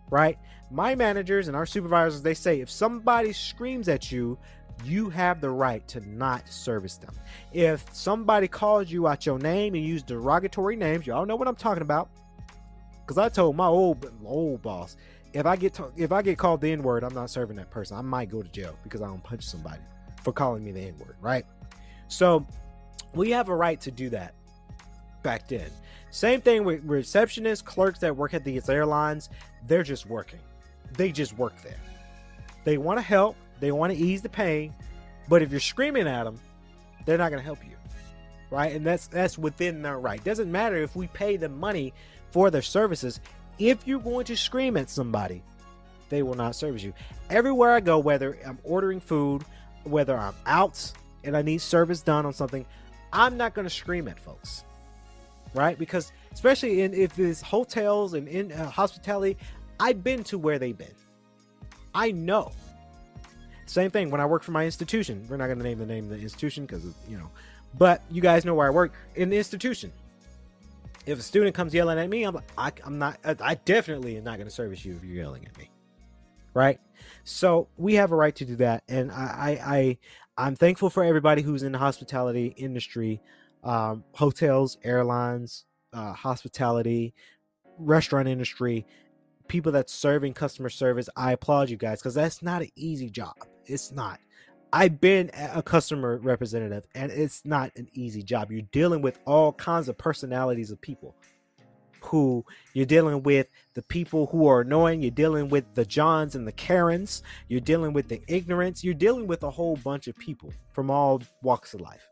Right? 0.09 0.37
My 0.71 0.95
managers 0.95 1.47
and 1.47 1.55
our 1.55 1.65
supervisors, 1.65 2.21
they 2.21 2.33
say 2.33 2.61
if 2.61 2.69
somebody 2.69 3.33
screams 3.33 3.87
at 3.87 4.11
you, 4.11 4.37
you 4.83 5.09
have 5.09 5.41
the 5.41 5.49
right 5.49 5.87
to 5.87 5.99
not 6.07 6.47
service 6.47 6.97
them. 6.97 7.15
If 7.51 7.85
somebody 7.93 8.47
calls 8.47 8.91
you 8.91 9.07
out 9.07 9.25
your 9.25 9.39
name 9.39 9.75
and 9.75 9.83
use 9.83 10.03
derogatory 10.03 10.75
names, 10.75 11.07
y'all 11.07 11.25
know 11.25 11.35
what 11.35 11.47
I'm 11.47 11.55
talking 11.55 11.81
about. 11.81 12.09
Cause 13.05 13.17
I 13.17 13.29
told 13.29 13.55
my 13.55 13.67
old 13.67 14.11
old 14.25 14.61
boss, 14.61 14.97
if 15.33 15.45
I 15.45 15.55
get 15.55 15.73
to, 15.75 15.91
if 15.95 16.11
I 16.11 16.21
get 16.21 16.37
called 16.37 16.59
the 16.59 16.71
N 16.71 16.83
word, 16.83 17.03
I'm 17.03 17.13
not 17.13 17.29
serving 17.29 17.55
that 17.55 17.71
person. 17.71 17.97
I 17.97 18.01
might 18.01 18.29
go 18.29 18.41
to 18.41 18.49
jail 18.49 18.77
because 18.83 19.01
I 19.01 19.07
don't 19.07 19.23
punch 19.23 19.43
somebody 19.43 19.81
for 20.23 20.33
calling 20.33 20.63
me 20.63 20.73
the 20.73 20.81
N 20.81 20.97
word, 20.97 21.15
right? 21.21 21.45
So 22.09 22.45
we 23.13 23.31
have 23.31 23.47
a 23.47 23.55
right 23.55 23.79
to 23.81 23.91
do 23.91 24.09
that 24.09 24.33
back 25.23 25.47
then. 25.47 25.69
Same 26.09 26.41
thing 26.41 26.63
with 26.63 26.87
receptionists, 26.87 27.63
clerks 27.63 27.99
that 27.99 28.15
work 28.15 28.33
at 28.33 28.43
these 28.43 28.69
airlines. 28.69 29.29
They're 29.67 29.83
just 29.83 30.05
working. 30.05 30.39
They 30.93 31.11
just 31.11 31.37
work 31.37 31.61
there. 31.61 31.79
They 32.63 32.77
want 32.77 32.97
to 32.97 33.03
help. 33.03 33.35
They 33.59 33.71
want 33.71 33.93
to 33.93 33.99
ease 33.99 34.21
the 34.21 34.29
pain. 34.29 34.73
But 35.29 35.41
if 35.41 35.51
you're 35.51 35.59
screaming 35.59 36.07
at 36.07 36.23
them, 36.23 36.39
they're 37.05 37.17
not 37.17 37.29
going 37.29 37.39
to 37.39 37.45
help 37.45 37.63
you, 37.65 37.75
right? 38.49 38.73
And 38.73 38.85
that's 38.85 39.07
that's 39.07 39.37
within 39.37 39.81
their 39.81 39.99
right. 39.99 40.23
Doesn't 40.23 40.51
matter 40.51 40.77
if 40.77 40.95
we 40.95 41.07
pay 41.07 41.37
them 41.37 41.57
money 41.57 41.93
for 42.31 42.49
their 42.51 42.61
services. 42.61 43.19
If 43.59 43.87
you're 43.87 43.99
going 43.99 44.25
to 44.25 44.37
scream 44.37 44.77
at 44.77 44.89
somebody, 44.89 45.41
they 46.09 46.23
will 46.23 46.35
not 46.35 46.55
service 46.55 46.83
you. 46.83 46.93
Everywhere 47.29 47.73
I 47.73 47.79
go, 47.79 47.99
whether 47.99 48.37
I'm 48.45 48.59
ordering 48.63 48.99
food, 48.99 49.43
whether 49.83 50.17
I'm 50.17 50.35
out 50.45 50.91
and 51.23 51.35
I 51.35 51.41
need 51.41 51.59
service 51.59 52.01
done 52.01 52.25
on 52.25 52.33
something, 52.33 52.65
I'm 53.11 53.37
not 53.37 53.53
going 53.53 53.65
to 53.67 53.73
scream 53.73 54.07
at 54.07 54.19
folks, 54.19 54.63
right? 55.53 55.77
Because 55.77 56.11
especially 56.33 56.81
in 56.81 56.93
if 56.93 57.17
it's 57.19 57.41
hotels 57.41 58.13
and 58.13 58.27
in 58.27 58.51
uh, 58.51 58.69
hospitality, 58.69 59.37
I've 59.79 60.03
been 60.03 60.23
to 60.25 60.37
where 60.37 60.59
they've 60.59 60.77
been. 60.77 60.93
I 61.93 62.11
know. 62.11 62.51
Same 63.65 63.91
thing 63.91 64.09
when 64.09 64.21
I 64.21 64.25
work 64.25 64.43
for 64.43 64.51
my 64.51 64.65
institution. 64.65 65.25
We're 65.29 65.37
not 65.37 65.47
going 65.47 65.57
to 65.57 65.63
name 65.63 65.77
the 65.77 65.85
name 65.85 66.05
of 66.05 66.11
the 66.11 66.19
institution 66.19 66.65
because 66.65 66.85
you 67.09 67.17
know, 67.17 67.29
but 67.77 68.01
you 68.09 68.21
guys 68.21 68.45
know 68.45 68.53
where 68.53 68.67
I 68.67 68.69
work 68.69 68.93
in 69.15 69.29
the 69.29 69.37
institution. 69.37 69.91
If 71.05 71.19
a 71.19 71.21
student 71.21 71.55
comes 71.55 71.73
yelling 71.73 71.97
at 71.97 72.09
me, 72.09 72.23
I'm 72.23 72.35
like, 72.35 72.51
I, 72.57 72.71
am 72.85 72.99
not. 72.99 73.19
I 73.23 73.55
definitely 73.55 74.17
am 74.17 74.23
not 74.23 74.37
going 74.37 74.47
to 74.47 74.53
service 74.53 74.83
you 74.83 74.95
if 74.95 75.03
you're 75.03 75.23
yelling 75.23 75.45
at 75.45 75.57
me, 75.57 75.69
right? 76.53 76.79
So 77.23 77.67
we 77.77 77.95
have 77.95 78.11
a 78.11 78.15
right 78.15 78.35
to 78.35 78.45
do 78.45 78.55
that, 78.57 78.83
and 78.87 79.11
I, 79.11 79.15
I, 79.15 79.75
I 79.75 79.97
I'm 80.37 80.55
thankful 80.55 80.89
for 80.89 81.03
everybody 81.03 81.41
who's 81.41 81.63
in 81.63 81.71
the 81.71 81.77
hospitality 81.77 82.53
industry, 82.57 83.21
um, 83.63 84.03
hotels, 84.13 84.77
airlines, 84.83 85.65
uh, 85.93 86.13
hospitality, 86.13 87.13
restaurant 87.77 88.27
industry, 88.27 88.85
people 89.47 89.71
that's 89.71 89.93
serving 89.93 90.33
customer 90.33 90.69
service. 90.69 91.09
I 91.15 91.33
applaud 91.33 91.69
you 91.69 91.77
guys 91.77 91.99
because 91.99 92.13
that's 92.13 92.41
not 92.41 92.61
an 92.61 92.69
easy 92.75 93.09
job. 93.09 93.35
It's 93.65 93.91
not. 93.91 94.19
I've 94.73 94.99
been 94.99 95.31
a 95.33 95.63
customer 95.63 96.17
representative, 96.17 96.85
and 96.93 97.11
it's 97.11 97.45
not 97.45 97.71
an 97.77 97.87
easy 97.93 98.21
job. 98.21 98.51
You're 98.51 98.63
dealing 98.73 99.01
with 99.01 99.17
all 99.25 99.53
kinds 99.53 99.87
of 99.87 99.97
personalities 99.97 100.71
of 100.71 100.81
people 100.81 101.15
who 102.01 102.45
you're 102.73 102.85
dealing 102.85 103.23
with 103.23 103.47
the 103.73 103.81
people 103.81 104.27
who 104.27 104.47
are 104.47 104.61
annoying, 104.61 105.01
you're 105.01 105.11
dealing 105.11 105.49
with 105.49 105.65
the 105.73 105.85
Johns 105.85 106.35
and 106.35 106.47
the 106.47 106.51
Karens, 106.51 107.23
you're 107.47 107.61
dealing 107.61 107.93
with 107.93 108.07
the 108.07 108.21
ignorance, 108.27 108.83
you're 108.83 108.93
dealing 108.93 109.27
with 109.27 109.43
a 109.43 109.49
whole 109.49 109.77
bunch 109.77 110.07
of 110.07 110.17
people 110.17 110.53
from 110.73 110.89
all 110.89 111.21
walks 111.41 111.73
of 111.73 111.81
life. 111.81 112.07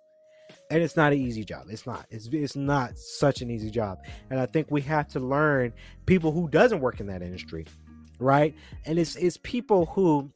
And 0.72 0.82
it's 0.82 0.96
not 0.96 1.14
an 1.14 1.20
easy 1.20 1.44
job. 1.44 1.68
It's 1.70 1.86
not. 1.86 2.06
It's 2.10 2.28
it's 2.32 2.56
not 2.56 2.98
such 2.98 3.42
an 3.42 3.52
easy 3.52 3.70
job. 3.70 4.00
And 4.30 4.40
I 4.40 4.48
think 4.48 4.72
we 4.72 4.82
have 4.82 5.08
to 5.10 5.20
learn 5.20 5.74
people 6.06 6.32
who 6.32 6.48
doesn't 6.50 6.80
work 6.80 7.00
in 7.00 7.08
that 7.08 7.22
industry, 7.22 7.66
right? 8.20 8.56
And 8.86 8.98
it's 8.98 9.16
it's 9.16 9.38
people 9.44 9.86
who 9.86 10.32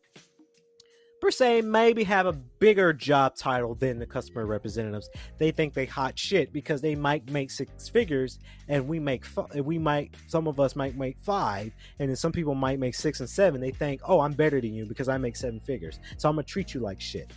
per 1.19 1.31
se 1.31 1.61
maybe 1.61 2.03
have 2.03 2.27
a 2.27 2.31
bigger 2.31 2.93
job 2.93 3.35
title 3.35 3.75
than 3.75 3.97
the 3.99 4.05
customer 4.05 4.45
representatives. 4.45 5.09
They 5.37 5.51
think 5.51 5.73
they 5.73 5.85
hot 5.85 6.17
shit 6.17 6.53
because 6.53 6.79
they 6.81 6.95
might 6.95 7.29
make 7.31 7.49
six 7.49 7.89
figures 7.89 8.39
and 8.67 8.87
we 8.87 8.99
make 8.99 9.25
we 9.55 9.79
might 9.79 10.13
some 10.27 10.47
of 10.47 10.59
us 10.59 10.75
might 10.75 10.95
make 10.95 11.17
five 11.19 11.73
and 11.97 12.09
then 12.09 12.15
some 12.15 12.31
people 12.31 12.55
might 12.55 12.79
make 12.79 12.93
six 12.93 13.19
and 13.19 13.29
seven. 13.29 13.59
They 13.61 13.71
think, 13.71 14.01
"Oh, 14.05 14.19
I'm 14.19 14.33
better 14.33 14.61
than 14.61 14.73
you 14.75 14.85
because 14.85 15.09
I 15.09 15.17
make 15.17 15.35
seven 15.35 15.59
figures. 15.59 15.99
So 16.17 16.29
I'm 16.29 16.37
to 16.37 16.43
treat 16.43 16.75
you 16.75 16.81
like 16.81 17.01
shit." 17.01 17.33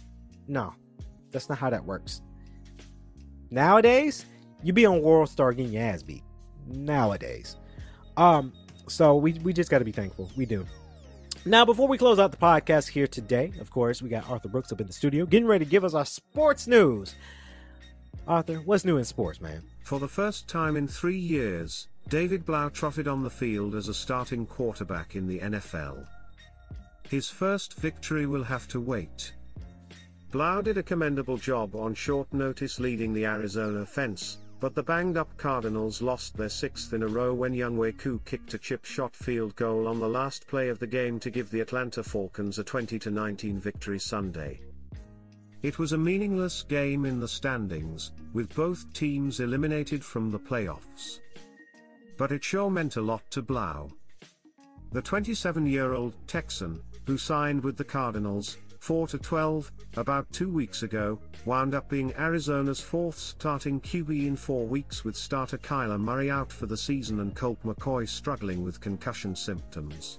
No. 0.46 0.74
That's 1.30 1.48
not 1.48 1.58
how 1.58 1.70
that 1.70 1.84
works. 1.84 2.20
Nowadays, 3.52 4.24
you 4.62 4.72
be 4.72 4.86
on 4.86 5.02
World 5.02 5.28
Star 5.28 5.52
getting 5.52 5.74
your 5.74 5.82
ass 5.82 6.02
beat. 6.02 6.22
Nowadays. 6.66 7.56
Um 8.16 8.52
so 8.88 9.16
we 9.16 9.34
we 9.34 9.52
just 9.52 9.70
got 9.70 9.78
to 9.78 9.84
be 9.84 9.92
thankful. 9.92 10.30
We 10.36 10.46
do. 10.46 10.66
Now, 11.44 11.64
before 11.64 11.88
we 11.88 11.98
close 11.98 12.18
out 12.18 12.30
the 12.30 12.38
podcast 12.38 12.88
here 12.88 13.08
today, 13.08 13.52
of 13.60 13.70
course, 13.70 14.00
we 14.00 14.08
got 14.08 14.30
Arthur 14.30 14.48
Brooks 14.48 14.72
up 14.72 14.80
in 14.80 14.86
the 14.86 14.92
studio 14.92 15.26
getting 15.26 15.46
ready 15.46 15.64
to 15.64 15.70
give 15.70 15.84
us 15.84 15.92
our 15.92 16.06
sports 16.06 16.66
news. 16.66 17.14
Arthur, 18.26 18.58
what's 18.58 18.84
new 18.84 18.96
in 18.96 19.04
sports, 19.04 19.40
man? 19.40 19.62
For 19.82 19.98
the 19.98 20.08
first 20.08 20.48
time 20.48 20.76
in 20.76 20.86
three 20.86 21.18
years, 21.18 21.88
David 22.08 22.46
Blough 22.46 22.70
trotted 22.70 23.08
on 23.08 23.22
the 23.22 23.30
field 23.30 23.74
as 23.74 23.88
a 23.88 23.94
starting 23.94 24.46
quarterback 24.46 25.14
in 25.16 25.26
the 25.26 25.40
NFL. 25.40 26.06
His 27.08 27.28
first 27.28 27.74
victory 27.74 28.24
will 28.24 28.44
have 28.44 28.68
to 28.68 28.80
wait. 28.80 29.34
Blough 30.32 30.62
did 30.62 30.78
a 30.78 30.82
commendable 30.82 31.36
job 31.36 31.76
on 31.76 31.92
short 31.92 32.32
notice 32.32 32.80
leading 32.80 33.12
the 33.12 33.26
Arizona 33.26 33.84
fence, 33.84 34.38
but 34.60 34.74
the 34.74 34.82
banged 34.82 35.18
up 35.18 35.36
Cardinals 35.36 36.00
lost 36.00 36.38
their 36.38 36.48
sixth 36.48 36.94
in 36.94 37.02
a 37.02 37.06
row 37.06 37.34
when 37.34 37.52
Younghoe 37.52 37.98
Koo 37.98 38.18
kicked 38.24 38.54
a 38.54 38.58
chip 38.58 38.86
shot 38.86 39.14
field 39.14 39.54
goal 39.56 39.86
on 39.86 40.00
the 40.00 40.08
last 40.08 40.46
play 40.46 40.70
of 40.70 40.78
the 40.78 40.86
game 40.86 41.20
to 41.20 41.28
give 41.28 41.50
the 41.50 41.60
Atlanta 41.60 42.02
Falcons 42.02 42.58
a 42.58 42.64
20 42.64 43.10
19 43.10 43.60
victory 43.60 43.98
Sunday. 43.98 44.62
It 45.62 45.78
was 45.78 45.92
a 45.92 45.98
meaningless 45.98 46.62
game 46.62 47.04
in 47.04 47.20
the 47.20 47.28
standings, 47.28 48.12
with 48.32 48.54
both 48.54 48.90
teams 48.94 49.40
eliminated 49.40 50.02
from 50.02 50.30
the 50.30 50.40
playoffs. 50.40 51.20
But 52.16 52.32
it 52.32 52.42
sure 52.42 52.70
meant 52.70 52.96
a 52.96 53.02
lot 53.02 53.30
to 53.32 53.42
Blough. 53.42 53.90
The 54.92 55.02
27 55.02 55.66
year 55.66 55.92
old 55.92 56.14
Texan, 56.26 56.80
who 57.06 57.18
signed 57.18 57.62
with 57.62 57.76
the 57.76 57.84
Cardinals, 57.84 58.56
4 58.82 59.06
to 59.06 59.18
12, 59.18 59.70
about 59.96 60.32
two 60.32 60.50
weeks 60.50 60.82
ago, 60.82 61.16
wound 61.44 61.72
up 61.72 61.88
being 61.88 62.12
Arizona's 62.16 62.80
fourth 62.80 63.16
starting 63.16 63.80
QB 63.80 64.26
in 64.26 64.34
four 64.34 64.66
weeks 64.66 65.04
with 65.04 65.14
starter 65.14 65.56
Kyler 65.56 66.00
Murray 66.00 66.32
out 66.32 66.50
for 66.50 66.66
the 66.66 66.76
season 66.76 67.20
and 67.20 67.32
Colt 67.32 67.62
McCoy 67.64 68.08
struggling 68.08 68.64
with 68.64 68.80
concussion 68.80 69.36
symptoms. 69.36 70.18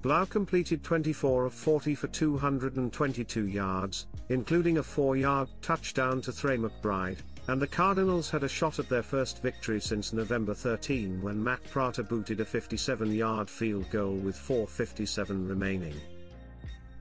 Blough 0.00 0.24
completed 0.24 0.82
24 0.82 1.44
of 1.44 1.52
40 1.52 1.94
for 1.94 2.06
222 2.06 3.48
yards, 3.48 4.06
including 4.30 4.78
a 4.78 4.82
4-yard 4.82 5.50
touchdown 5.60 6.22
to 6.22 6.32
Trey 6.34 6.56
McBride, 6.56 7.18
and 7.48 7.60
the 7.60 7.66
Cardinals 7.66 8.30
had 8.30 8.44
a 8.44 8.48
shot 8.48 8.78
at 8.78 8.88
their 8.88 9.02
first 9.02 9.42
victory 9.42 9.78
since 9.78 10.14
November 10.14 10.54
13 10.54 11.20
when 11.20 11.44
Matt 11.44 11.62
Prater 11.64 12.02
booted 12.02 12.40
a 12.40 12.46
57-yard 12.46 13.50
field 13.50 13.90
goal 13.90 14.14
with 14.14 14.36
4.57 14.36 15.46
remaining. 15.46 16.00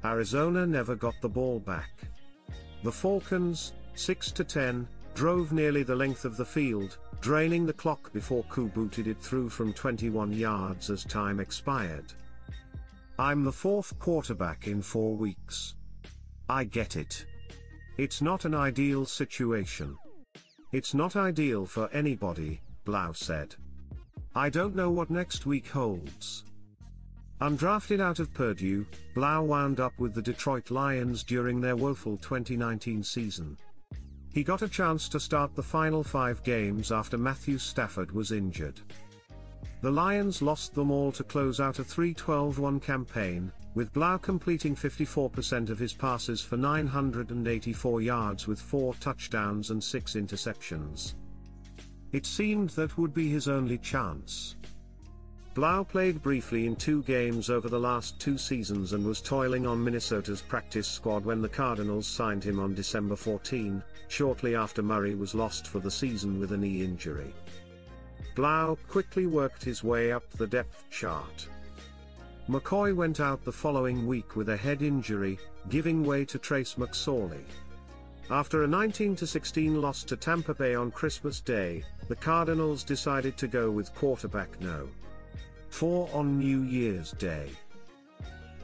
Arizona 0.08 0.66
never 0.66 0.96
got 0.96 1.20
the 1.20 1.28
ball 1.28 1.60
back. 1.60 1.92
The 2.84 2.92
Falcons, 2.92 3.74
6 3.96 4.32
to 4.32 4.46
10, 4.46 4.88
drove 5.16 5.52
nearly 5.52 5.84
the 5.84 5.96
length 5.98 6.24
of 6.24 6.38
the 6.38 6.46
field, 6.46 6.98
draining 7.20 7.66
the 7.66 7.74
clock 7.74 8.14
before 8.14 8.44
Koo 8.44 8.70
booted 8.70 9.08
it 9.08 9.22
through 9.22 9.50
from 9.50 9.74
21 9.74 10.32
yards 10.32 10.90
as 10.90 11.04
time 11.04 11.42
expired. 11.42 12.14
I'm 13.20 13.44
the 13.44 13.52
fourth 13.52 14.00
quarterback 14.00 14.68
in 14.68 14.82
four 14.82 15.14
weeks. 15.14 15.76
I 16.48 16.64
get 16.64 16.96
it. 16.96 17.26
It's 17.98 18.22
not 18.22 18.46
an 18.46 18.56
ideal 18.56 19.06
situation. 19.06 19.98
It's 20.72 20.94
not 20.94 21.18
ideal 21.18 21.66
for 21.66 21.90
anybody, 21.92 22.62
Blough 22.86 23.12
said. 23.12 23.56
I 24.34 24.50
don't 24.50 24.76
know 24.76 24.90
what 24.90 25.10
next 25.10 25.46
week 25.46 25.68
holds. 25.68 26.46
Undrafted 27.40 28.02
out 28.02 28.18
of 28.18 28.34
Purdue, 28.34 28.84
Blough 29.14 29.44
wound 29.44 29.80
up 29.80 29.94
with 30.00 30.16
the 30.16 30.22
Detroit 30.22 30.72
Lions 30.72 31.24
during 31.24 31.62
their 31.62 31.76
woeful 31.76 32.18
2019 32.18 33.04
season. 33.04 33.56
He 34.34 34.44
got 34.44 34.64
a 34.64 34.68
chance 34.68 35.08
to 35.10 35.20
start 35.20 35.54
the 35.54 35.62
final 35.62 36.04
five 36.04 36.42
games 36.44 36.92
after 36.92 37.16
Matthew 37.16 37.60
Stafford 37.60 38.12
was 38.12 38.32
injured. 38.32 38.82
The 39.82 39.92
Lions 39.92 40.42
lost 40.42 40.74
them 40.74 40.90
all 40.90 41.12
to 41.12 41.24
close 41.24 41.60
out 41.60 41.78
a 41.78 41.84
3-12-1 41.84 42.82
campaign, 42.82 43.52
with 43.76 43.94
Blough 43.94 44.18
completing 44.18 44.76
54% 44.76 45.70
of 45.70 45.78
his 45.78 45.94
passes 45.94 46.42
for 46.42 46.58
984 46.58 48.02
yards 48.02 48.48
with 48.48 48.60
4 48.60 48.96
touchdowns 48.96 49.70
and 49.70 49.84
6 49.84 50.14
interceptions. 50.14 51.14
It 52.14 52.26
seemed 52.26 52.72
that 52.72 52.98
would 52.98 53.14
be 53.14 53.30
his 53.30 53.48
only 53.48 53.78
chance. 53.78 54.56
Blough 55.58 55.86
played 55.86 56.22
briefly 56.22 56.68
in 56.68 56.76
two 56.76 57.02
games 57.02 57.50
over 57.50 57.68
the 57.68 57.80
last 57.80 58.20
two 58.20 58.38
seasons 58.38 58.94
and 58.94 59.04
was 59.04 59.22
toiling 59.22 59.66
on 59.66 59.84
Minnesota's 59.84 60.40
practice 60.40 60.88
squad 60.88 61.26
when 61.26 61.42
the 61.42 61.50
Cardinals 61.50 62.06
signed 62.06 62.44
him 62.44 62.60
on 62.60 62.76
December 62.76 63.16
14, 63.16 63.82
shortly 64.08 64.56
after 64.56 64.84
Murray 64.84 65.16
was 65.16 65.34
lost 65.34 65.66
for 65.66 65.80
the 65.80 65.90
season 65.90 66.40
with 66.40 66.52
a 66.52 66.58
knee 66.58 66.84
injury. 66.84 67.34
Blough 68.36 68.78
quickly 68.88 69.26
worked 69.26 69.64
his 69.64 69.84
way 69.84 70.12
up 70.12 70.30
the 70.34 70.46
depth 70.46 70.88
chart. 70.92 71.48
McCoy 72.48 72.96
went 72.96 73.20
out 73.20 73.44
the 73.44 73.52
following 73.52 74.06
week 74.06 74.36
with 74.36 74.50
a 74.50 74.58
head 74.58 74.84
injury, 74.84 75.40
giving 75.70 76.06
way 76.06 76.24
to 76.24 76.38
Trace 76.38 76.76
McSorley. 76.76 77.46
After 78.30 78.64
a 78.64 78.68
19-16 78.68 79.82
loss 79.82 80.04
to 80.04 80.18
Tampa 80.18 80.54
Bay 80.54 80.76
on 80.76 80.92
Christmas 80.92 81.42
Day, 81.42 81.84
the 82.10 82.16
Cardinals 82.16 82.84
decided 82.84 83.38
to 83.38 83.48
go 83.48 83.72
with 83.72 83.96
quarterback 83.96 84.62
no. 84.62 84.88
4 85.70 86.10
on 86.14 86.40
New 86.40 86.64
Year's 86.64 87.12
Day. 87.12 87.50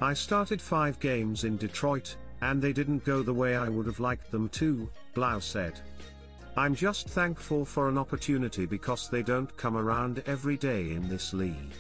I 0.02 0.14
started 0.14 0.62
5 0.62 1.00
games 1.00 1.44
in 1.44 1.58
Detroit, 1.58 2.16
and 2.42 2.62
they 2.62 2.74
didn't 2.74 3.06
go 3.06 3.24
the 3.24 3.34
way 3.34 3.56
I 3.56 3.70
would 3.70 3.86
have 3.86 4.00
liked 4.00 4.32
them 4.32 4.50
to, 4.50 4.90
Blough 5.14 5.40
said. 5.40 5.80
I'm 6.56 6.76
just 6.76 7.08
thankful 7.08 7.66
for 7.66 7.90
an 7.90 7.98
opportunity 7.98 8.66
because 8.66 9.10
they 9.10 9.24
don't 9.24 9.56
come 9.58 9.76
around 9.76 10.22
every 10.26 10.58
day 10.58 10.92
in 10.92 11.08
this 11.08 11.34
league. 11.34 11.76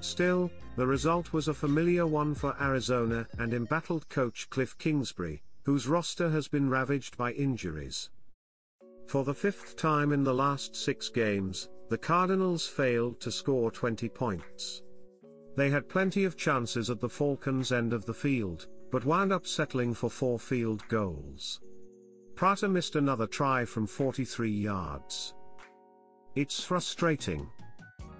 Still, 0.00 0.50
the 0.76 0.86
result 0.86 1.32
was 1.32 1.48
a 1.48 1.54
familiar 1.54 2.06
one 2.06 2.34
for 2.34 2.56
Arizona 2.60 3.26
and 3.38 3.54
embattled 3.54 4.08
coach 4.08 4.48
Cliff 4.50 4.76
Kingsbury, 4.78 5.42
whose 5.64 5.86
roster 5.86 6.30
has 6.30 6.48
been 6.48 6.68
ravaged 6.68 7.16
by 7.16 7.32
injuries. 7.32 8.10
For 9.06 9.22
the 9.22 9.34
fifth 9.34 9.76
time 9.76 10.12
in 10.12 10.24
the 10.24 10.34
last 10.34 10.74
six 10.74 11.08
games, 11.08 11.68
the 11.92 11.98
Cardinals 11.98 12.66
failed 12.66 13.20
to 13.20 13.30
score 13.30 13.70
20 13.70 14.08
points. 14.08 14.82
They 15.58 15.68
had 15.68 15.90
plenty 15.90 16.24
of 16.24 16.38
chances 16.38 16.88
at 16.88 17.00
the 17.00 17.08
Falcons' 17.10 17.70
end 17.70 17.92
of 17.92 18.06
the 18.06 18.14
field, 18.14 18.66
but 18.90 19.04
wound 19.04 19.30
up 19.30 19.46
settling 19.46 19.92
for 19.92 20.08
four 20.08 20.38
field 20.38 20.82
goals. 20.88 21.60
Prater 22.34 22.66
missed 22.66 22.96
another 22.96 23.26
try 23.26 23.66
from 23.66 23.86
43 23.86 24.50
yards. 24.50 25.34
It's 26.34 26.64
frustrating. 26.64 27.46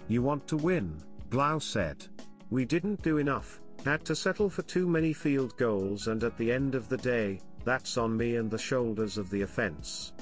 You 0.06 0.20
want 0.20 0.46
to 0.48 0.58
win, 0.58 1.02
Blough 1.30 1.58
said. 1.58 2.06
We 2.50 2.66
didn't 2.66 3.00
do 3.00 3.16
enough, 3.16 3.62
had 3.86 4.04
to 4.04 4.14
settle 4.14 4.50
for 4.50 4.60
too 4.64 4.86
many 4.86 5.14
field 5.14 5.56
goals 5.56 6.08
and 6.08 6.22
at 6.24 6.36
the 6.36 6.52
end 6.52 6.74
of 6.74 6.90
the 6.90 6.98
day, 6.98 7.40
that's 7.64 7.96
on 7.96 8.18
me 8.18 8.36
and 8.36 8.50
the 8.50 8.58
shoulders 8.58 9.16
of 9.16 9.30
the 9.30 9.40
offense. 9.40 10.12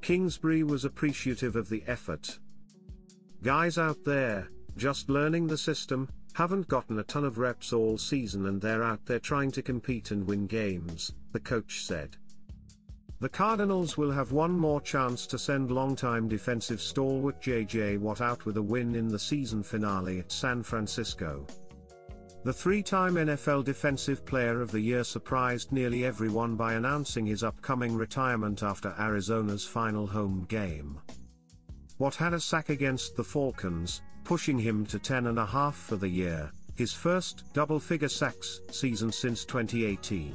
Kingsbury 0.00 0.62
was 0.62 0.84
appreciative 0.84 1.56
of 1.56 1.68
the 1.68 1.82
effort. 1.88 2.38
Guys 3.42 3.76
out 3.76 4.04
there, 4.04 4.48
just 4.76 5.08
learning 5.08 5.48
the 5.48 5.58
system, 5.58 6.08
haven't 6.32 6.68
gotten 6.68 7.00
a 7.00 7.02
ton 7.02 7.24
of 7.24 7.38
reps 7.38 7.72
all 7.72 7.98
season 7.98 8.46
and 8.46 8.60
they're 8.60 8.84
out 8.84 9.04
there 9.04 9.18
trying 9.18 9.50
to 9.50 9.60
compete 9.60 10.12
and 10.12 10.24
win 10.24 10.46
games, 10.46 11.12
the 11.32 11.40
coach 11.40 11.84
said. 11.84 12.16
The 13.18 13.28
Cardinals 13.28 13.96
will 13.96 14.12
have 14.12 14.30
one 14.30 14.52
more 14.52 14.80
chance 14.80 15.26
to 15.26 15.38
send 15.38 15.72
longtime 15.72 16.28
defensive 16.28 16.80
stalwart 16.80 17.42
JJ 17.42 17.98
Watt 17.98 18.20
out 18.20 18.46
with 18.46 18.58
a 18.58 18.62
win 18.62 18.94
in 18.94 19.08
the 19.08 19.18
season 19.18 19.64
finale 19.64 20.20
at 20.20 20.30
San 20.30 20.62
Francisco. 20.62 21.44
The 22.44 22.52
three-time 22.52 23.14
NFL 23.14 23.64
Defensive 23.64 24.24
Player 24.24 24.60
of 24.60 24.70
the 24.70 24.80
Year 24.80 25.02
surprised 25.02 25.72
nearly 25.72 26.04
everyone 26.04 26.54
by 26.54 26.74
announcing 26.74 27.26
his 27.26 27.42
upcoming 27.42 27.96
retirement 27.96 28.62
after 28.62 28.94
Arizona's 28.98 29.64
final 29.64 30.06
home 30.06 30.44
game. 30.48 31.00
Watt 32.02 32.16
had 32.16 32.34
a 32.34 32.40
sack 32.40 32.68
against 32.68 33.14
the 33.14 33.22
Falcons, 33.22 34.02
pushing 34.24 34.58
him 34.58 34.84
to 34.86 34.98
10.5 34.98 35.72
for 35.72 35.94
the 35.94 36.08
year, 36.08 36.50
his 36.74 36.92
first 36.92 37.44
double-figure 37.52 38.08
sacks 38.08 38.60
season 38.72 39.12
since 39.12 39.44
2018. 39.44 40.34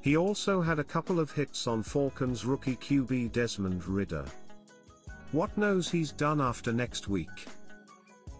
He 0.00 0.16
also 0.16 0.62
had 0.62 0.78
a 0.78 0.82
couple 0.82 1.20
of 1.20 1.32
hits 1.32 1.66
on 1.66 1.82
Falcons 1.82 2.46
rookie 2.46 2.76
QB 2.76 3.30
Desmond 3.30 3.86
Ridder. 3.86 4.24
Watt 5.34 5.54
knows 5.58 5.90
he's 5.90 6.12
done 6.12 6.40
after 6.40 6.72
next 6.72 7.08
week. 7.08 7.46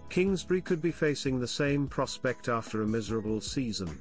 Kingsbury 0.09 0.63
could 0.63 0.81
be 0.81 0.93
facing 0.93 1.39
the 1.39 1.47
same 1.47 1.87
prospect 1.87 2.49
after 2.49 2.81
a 2.81 2.87
miserable 2.87 3.43
season. 3.43 3.99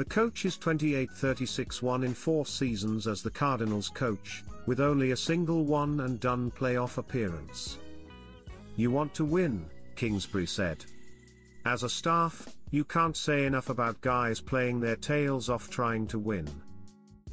The 0.00 0.06
coach 0.06 0.46
is 0.46 0.56
28-36 0.56 1.82
1 1.82 2.04
in 2.04 2.14
four 2.14 2.46
seasons 2.46 3.06
as 3.06 3.22
the 3.22 3.30
Cardinals 3.30 3.90
coach, 3.90 4.42
with 4.64 4.80
only 4.80 5.10
a 5.10 5.16
single 5.16 5.66
one 5.66 6.00
and 6.00 6.18
done 6.18 6.50
playoff 6.52 6.96
appearance. 6.96 7.76
You 8.76 8.90
want 8.90 9.12
to 9.12 9.26
win, 9.26 9.66
Kingsbury 9.96 10.46
said. 10.46 10.86
As 11.66 11.82
a 11.82 11.90
staff, 11.90 12.48
you 12.70 12.82
can't 12.82 13.14
say 13.14 13.44
enough 13.44 13.68
about 13.68 14.00
guys 14.00 14.40
playing 14.40 14.80
their 14.80 14.96
tails 14.96 15.50
off 15.50 15.68
trying 15.68 16.06
to 16.06 16.18
win. 16.18 16.48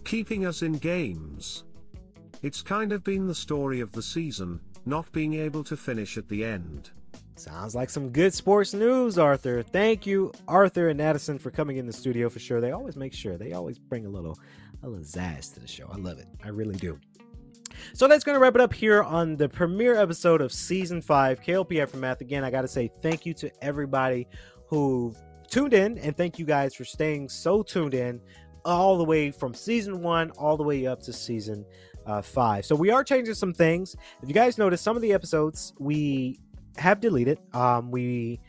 Keeping 0.04 0.46
us 0.46 0.62
in 0.62 0.74
games. 0.74 1.64
It's 2.42 2.62
kind 2.62 2.92
of 2.92 3.02
been 3.02 3.28
the 3.28 3.34
story 3.34 3.80
of 3.80 3.94
the 3.94 4.04
season, 4.04 4.60
not 4.86 5.10
being 5.14 5.36
able 5.36 5.64
to 5.64 5.78
finish 5.78 6.18
at 6.18 6.28
the 6.28 6.44
end. 6.44 6.92
Sounds 7.40 7.76
like 7.76 7.90
some 7.90 8.10
good 8.10 8.34
sports 8.34 8.74
news, 8.74 9.20
Arthur. 9.20 9.62
Thank 9.62 10.08
you, 10.08 10.32
Arthur 10.48 10.90
and 10.90 11.00
Addison, 11.00 11.38
for 11.38 11.52
coming 11.52 11.78
in 11.78 11.86
the 11.86 11.94
studio 11.94 12.30
for 12.30 12.40
sure. 12.40 12.60
They 12.60 12.72
always 12.72 12.96
make 12.96 13.14
sure. 13.14 13.38
They 13.38 13.54
always 13.54 13.78
bring 13.78 14.06
a 14.08 14.10
little 14.10 14.40
a 14.84 14.90
little 14.90 15.06
zazz 15.06 15.54
to 15.54 15.60
the 15.60 15.68
show. 15.68 15.88
I 15.92 15.98
love 15.98 16.18
it. 16.18 16.28
I 16.44 16.50
really 16.50 16.76
do. 16.76 17.00
So 17.94 18.08
that's 18.08 18.24
going 18.24 18.34
to 18.34 18.40
wrap 18.40 18.56
it 18.56 18.62
up 18.62 18.74
here 18.74 19.04
on 19.04 19.36
the 19.36 19.48
premiere 19.48 19.96
episode 19.96 20.42
of 20.42 20.52
season 20.52 21.00
five, 21.02 21.42
KLP 21.42 21.80
Aftermath. 21.82 22.22
Again, 22.22 22.44
I 22.44 22.50
got 22.50 22.62
to 22.62 22.68
say 22.68 22.90
thank 23.04 23.26
you 23.26 23.34
to 23.36 23.52
everybody 23.64 24.28
who 24.66 25.14
tuned 25.48 25.74
in, 25.74 26.00
and 26.00 26.18
thank 26.18 26.40
you 26.40 26.46
guys 26.46 26.74
for 26.74 26.86
staying 26.86 27.30
so 27.30 27.62
tuned 27.62 27.94
in 27.94 28.20
all 28.66 28.98
the 28.98 29.04
way 29.04 29.32
from 29.32 29.54
season 29.54 30.02
one 30.02 30.32
all 30.32 30.58
the 30.58 30.64
way 30.64 30.88
up 30.88 31.02
to 31.04 31.14
season 31.14 31.66
uh, 32.08 32.22
five. 32.22 32.66
So 32.66 32.76
we 32.76 32.90
are 32.90 33.04
changing 33.04 33.36
some 33.36 33.54
things. 33.54 33.96
If 34.22 34.28
you 34.28 34.34
guys 34.34 34.58
notice, 34.58 34.82
some 34.82 34.96
of 34.96 35.02
the 35.02 35.14
episodes 35.14 35.74
we 35.80 36.40
have 36.78 37.00
deleted. 37.00 37.40
Um, 37.54 37.92
we 37.92 38.40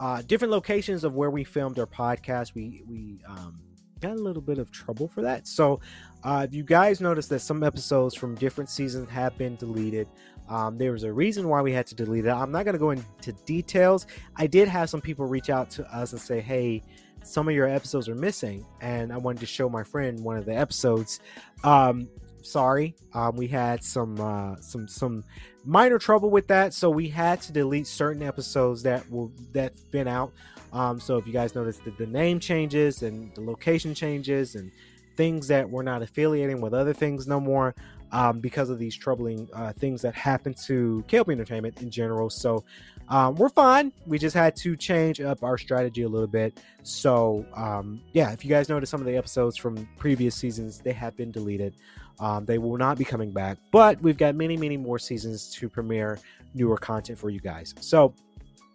uh, 0.00 0.22
different 0.22 0.50
locations 0.50 1.04
of 1.04 1.14
where 1.14 1.30
we 1.30 1.44
filmed 1.44 1.78
our 1.78 1.86
podcast. 1.86 2.54
We 2.54 2.82
we 2.88 3.20
um, 3.28 3.60
got 4.00 4.12
a 4.12 4.22
little 4.22 4.42
bit 4.42 4.58
of 4.58 4.70
trouble 4.70 5.08
for 5.08 5.22
that. 5.22 5.46
So 5.46 5.80
uh, 6.24 6.46
if 6.48 6.54
you 6.54 6.64
guys 6.64 7.00
notice 7.00 7.26
that 7.28 7.40
some 7.40 7.62
episodes 7.62 8.14
from 8.14 8.34
different 8.34 8.70
seasons 8.70 9.08
have 9.10 9.36
been 9.36 9.56
deleted, 9.56 10.08
um, 10.48 10.78
there 10.78 10.92
was 10.92 11.04
a 11.04 11.12
reason 11.12 11.48
why 11.48 11.60
we 11.60 11.72
had 11.72 11.86
to 11.88 11.94
delete 11.94 12.24
it. 12.24 12.30
I'm 12.30 12.50
not 12.50 12.64
going 12.64 12.72
to 12.74 12.78
go 12.78 12.90
into 12.90 13.32
details. 13.44 14.06
I 14.36 14.46
did 14.46 14.68
have 14.68 14.88
some 14.88 15.00
people 15.00 15.26
reach 15.26 15.50
out 15.50 15.70
to 15.70 15.84
us 15.94 16.12
and 16.12 16.20
say, 16.20 16.40
"Hey." 16.40 16.82
Some 17.22 17.48
of 17.48 17.54
your 17.54 17.68
episodes 17.68 18.08
are 18.08 18.14
missing, 18.14 18.64
and 18.80 19.12
I 19.12 19.18
wanted 19.18 19.40
to 19.40 19.46
show 19.46 19.68
my 19.68 19.84
friend 19.84 20.24
one 20.24 20.38
of 20.38 20.46
the 20.46 20.56
episodes. 20.56 21.20
Um, 21.62 22.08
sorry, 22.42 22.94
um, 23.12 23.36
we 23.36 23.46
had 23.46 23.84
some 23.84 24.20
uh, 24.20 24.56
some 24.60 24.88
some 24.88 25.24
minor 25.64 25.98
trouble 25.98 26.30
with 26.30 26.46
that, 26.48 26.74
so 26.74 26.90
we 26.90 27.08
had 27.08 27.40
to 27.42 27.52
delete 27.52 27.86
certain 27.86 28.22
episodes 28.22 28.82
that 28.82 29.08
will 29.10 29.32
that's 29.52 29.82
been 29.82 30.08
out. 30.08 30.32
Um, 30.72 31.00
so 31.00 31.16
if 31.16 31.26
you 31.26 31.32
guys 31.32 31.54
notice 31.54 31.78
that 31.78 31.98
the 31.98 32.06
name 32.06 32.38
changes 32.38 33.02
and 33.02 33.34
the 33.34 33.40
location 33.40 33.94
changes 33.94 34.54
and 34.54 34.70
things 35.16 35.48
that 35.48 35.68
we're 35.68 35.82
not 35.82 36.02
affiliating 36.02 36.60
with 36.60 36.72
other 36.72 36.92
things 36.92 37.26
no 37.26 37.40
more 37.40 37.74
um, 38.12 38.40
because 38.40 38.70
of 38.70 38.78
these 38.78 38.96
troubling 38.96 39.48
uh, 39.52 39.72
things 39.72 40.02
that 40.02 40.14
happen 40.14 40.54
to 40.66 41.04
KLP 41.08 41.32
Entertainment 41.32 41.82
in 41.82 41.90
general. 41.90 42.30
So 42.30 42.64
um, 43.08 43.34
we're 43.34 43.48
fine. 43.48 43.92
We 44.06 44.18
just 44.18 44.34
had 44.36 44.54
to 44.56 44.76
change 44.76 45.20
up 45.20 45.42
our 45.42 45.58
strategy 45.58 46.02
a 46.02 46.08
little 46.08 46.28
bit. 46.28 46.58
So 46.82 47.44
um, 47.54 48.00
yeah, 48.12 48.32
if 48.32 48.44
you 48.44 48.50
guys 48.50 48.68
notice 48.68 48.90
some 48.90 49.00
of 49.00 49.06
the 49.06 49.16
episodes 49.16 49.56
from 49.56 49.88
previous 49.98 50.34
seasons, 50.34 50.78
they 50.78 50.92
have 50.92 51.16
been 51.16 51.30
deleted. 51.30 51.74
Um, 52.20 52.44
they 52.44 52.58
will 52.58 52.76
not 52.76 52.98
be 52.98 53.04
coming 53.04 53.30
back, 53.30 53.58
but 53.70 54.00
we've 54.02 54.18
got 54.18 54.34
many, 54.34 54.56
many 54.56 54.76
more 54.76 54.98
seasons 54.98 55.50
to 55.54 55.68
premiere 55.68 56.18
newer 56.54 56.76
content 56.76 57.18
for 57.18 57.30
you 57.30 57.40
guys. 57.40 57.74
So 57.80 58.14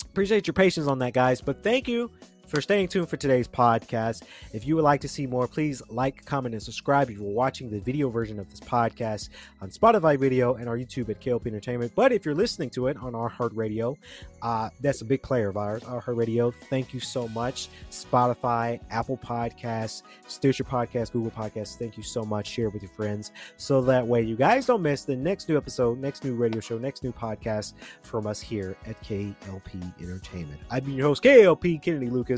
appreciate 0.03 0.47
your 0.47 0.53
patience 0.53 0.87
on 0.87 0.99
that, 0.99 1.13
guys. 1.13 1.41
But 1.41 1.63
thank 1.63 1.87
you 1.87 2.09
for 2.47 2.61
staying 2.61 2.87
tuned 2.87 3.09
for 3.09 3.17
today's 3.17 3.47
podcast. 3.47 4.23
If 4.53 4.65
you 4.67 4.75
would 4.75 4.83
like 4.83 5.01
to 5.01 5.07
see 5.07 5.25
more, 5.25 5.47
please 5.47 5.81
like, 5.89 6.23
comment, 6.25 6.53
and 6.53 6.61
subscribe 6.61 7.09
if 7.09 7.17
you're 7.17 7.25
watching 7.25 7.69
the 7.69 7.79
video 7.79 8.09
version 8.09 8.39
of 8.39 8.49
this 8.49 8.59
podcast 8.59 9.29
on 9.61 9.69
Spotify 9.69 10.17
video 10.17 10.55
and 10.55 10.69
our 10.69 10.77
YouTube 10.77 11.09
at 11.09 11.19
KLP 11.19 11.47
Entertainment. 11.47 11.91
But 11.95 12.11
if 12.11 12.25
you're 12.25 12.35
listening 12.35 12.69
to 12.71 12.87
it 12.87 12.97
on 12.97 13.13
iHeartRadio, 13.13 13.97
uh, 14.41 14.69
that's 14.79 15.01
a 15.01 15.05
big 15.05 15.23
player 15.23 15.49
of 15.49 15.57
ours, 15.57 15.81
iHeartRadio. 15.83 16.53
Thank 16.69 16.93
you 16.93 16.99
so 16.99 17.27
much. 17.29 17.69
Spotify, 17.89 18.79
Apple 18.91 19.17
Podcasts, 19.17 20.03
Stitcher 20.27 20.63
Podcast, 20.63 21.11
Google 21.11 21.31
Podcasts. 21.31 21.77
Thank 21.77 21.97
you 21.97 22.03
so 22.03 22.23
much. 22.23 22.47
Share 22.47 22.69
with 22.69 22.83
your 22.83 22.91
friends 22.91 23.31
so 23.57 23.81
that 23.81 24.05
way 24.05 24.21
you 24.21 24.35
guys 24.35 24.65
don't 24.65 24.81
miss 24.81 25.03
the 25.03 25.15
next 25.15 25.49
new 25.49 25.57
episode, 25.57 25.99
next 25.99 26.23
new 26.23 26.35
radio 26.35 26.59
show, 26.59 26.77
next 26.77 27.03
new 27.03 27.11
podcast 27.11 27.73
from 28.03 28.27
us 28.27 28.39
here 28.39 28.77
at 28.85 29.01
KLP 29.03 29.99
Entertainment. 30.01 30.59
I've 30.69 30.85
been 30.85 30.93
your 30.93 31.07
host, 31.07 31.23
KLP 31.23 31.81
Kennedy 31.81 32.09
Lucas. 32.09 32.34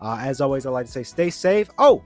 Uh, 0.00 0.18
as 0.20 0.40
always, 0.40 0.66
I 0.66 0.70
like 0.70 0.86
to 0.86 0.92
say 0.92 1.02
stay 1.02 1.30
safe. 1.30 1.70
Oh, 1.78 2.04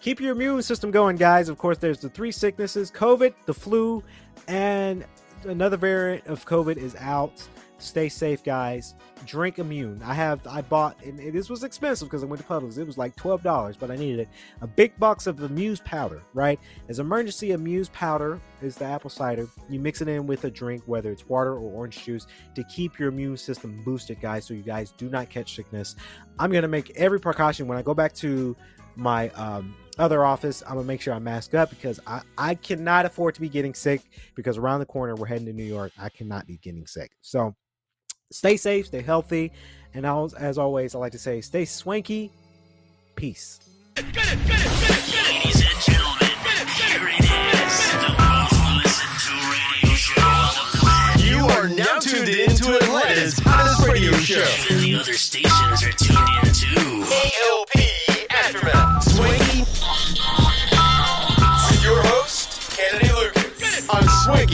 keep 0.00 0.20
your 0.20 0.32
immune 0.32 0.62
system 0.62 0.90
going, 0.90 1.16
guys. 1.16 1.48
Of 1.48 1.58
course, 1.58 1.78
there's 1.78 1.98
the 1.98 2.08
three 2.08 2.32
sicknesses 2.32 2.90
COVID, 2.90 3.34
the 3.46 3.54
flu, 3.54 4.02
and 4.48 5.04
another 5.44 5.76
variant 5.76 6.26
of 6.26 6.44
COVID 6.46 6.76
is 6.76 6.94
out. 6.96 7.42
Stay 7.80 8.08
safe, 8.08 8.44
guys. 8.44 8.94
Drink 9.24 9.58
Immune. 9.58 10.02
I 10.04 10.14
have 10.14 10.46
I 10.46 10.60
bought 10.62 11.02
and 11.02 11.18
this 11.18 11.48
was 11.48 11.64
expensive 11.64 12.08
because 12.08 12.22
I 12.22 12.26
went 12.26 12.40
to 12.42 12.46
Publix. 12.46 12.78
It 12.78 12.86
was 12.86 12.98
like 12.98 13.16
twelve 13.16 13.42
dollars, 13.42 13.76
but 13.76 13.90
I 13.90 13.96
needed 13.96 14.20
it. 14.20 14.28
A 14.60 14.66
big 14.66 14.98
box 14.98 15.26
of 15.26 15.42
Amuse 15.42 15.80
powder, 15.80 16.22
right? 16.34 16.60
As 16.88 16.98
emergency 16.98 17.52
Amuse 17.52 17.88
powder 17.88 18.40
is 18.60 18.76
the 18.76 18.84
apple 18.84 19.10
cider. 19.10 19.48
You 19.68 19.80
mix 19.80 20.00
it 20.02 20.08
in 20.08 20.26
with 20.26 20.44
a 20.44 20.50
drink, 20.50 20.82
whether 20.86 21.10
it's 21.10 21.28
water 21.28 21.52
or 21.52 21.70
orange 21.70 22.04
juice, 22.04 22.26
to 22.54 22.64
keep 22.64 22.98
your 22.98 23.08
immune 23.08 23.36
system 23.36 23.82
boosted, 23.84 24.20
guys, 24.20 24.46
so 24.46 24.54
you 24.54 24.62
guys 24.62 24.92
do 24.92 25.08
not 25.08 25.30
catch 25.30 25.54
sickness. 25.54 25.96
I'm 26.38 26.52
gonna 26.52 26.68
make 26.68 26.90
every 26.96 27.20
precaution 27.20 27.66
when 27.66 27.78
I 27.78 27.82
go 27.82 27.94
back 27.94 28.12
to 28.16 28.56
my 28.96 29.30
um, 29.30 29.74
other 29.98 30.24
office. 30.24 30.62
I'm 30.66 30.74
gonna 30.74 30.86
make 30.86 31.00
sure 31.00 31.14
I 31.14 31.18
mask 31.18 31.54
up 31.54 31.70
because 31.70 32.00
I, 32.06 32.22
I 32.36 32.54
cannot 32.54 33.06
afford 33.06 33.34
to 33.36 33.40
be 33.40 33.48
getting 33.48 33.74
sick 33.74 34.02
because 34.34 34.58
around 34.58 34.80
the 34.80 34.86
corner 34.86 35.14
we're 35.14 35.26
heading 35.26 35.46
to 35.46 35.52
New 35.52 35.64
York. 35.64 35.92
I 35.98 36.08
cannot 36.08 36.46
be 36.46 36.58
getting 36.58 36.86
sick. 36.86 37.12
So 37.20 37.54
stay 38.30 38.56
safe, 38.56 38.86
stay 38.86 39.02
healthy, 39.02 39.52
and 39.94 40.06
as, 40.06 40.34
as 40.34 40.58
always, 40.58 40.94
I 40.94 40.98
like 40.98 41.12
to 41.12 41.18
say, 41.18 41.40
stay 41.40 41.64
swanky. 41.64 42.30
Peace. 43.16 43.58
Ladies 43.96 44.06
and 44.06 44.14
gentlemen, 45.82 46.66
here 46.78 47.08
it 47.08 47.20
is, 47.20 47.92
the 48.00 48.12
most 48.18 48.52
listened 48.84 49.18
to 49.26 49.32
radio 49.50 49.94
show 49.96 50.22
on 50.22 50.54
the 50.54 50.60
planet. 50.78 51.24
You 51.24 51.38
are 51.46 51.68
now 51.68 51.98
tuned 51.98 52.28
in 52.28 52.50
to 52.56 52.76
Atlanta's 52.76 53.38
hottest 53.38 53.86
radio 53.86 54.12
show. 54.12 54.44
Even 54.70 54.82
the 54.82 54.94
other 55.00 55.14
stations 55.14 55.82
are 55.82 55.92
tuned 55.92 56.46
in 56.46 56.52
too. 56.54 57.04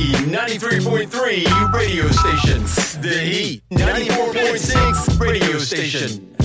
Swanky 0.06 0.30
93.3 0.30 1.72
radio 1.72 2.08
stations. 2.10 2.98
The 2.98 3.08
Heat 3.08 3.62
94.6 3.70 5.20
radio 5.20 5.58
station. 5.58 6.35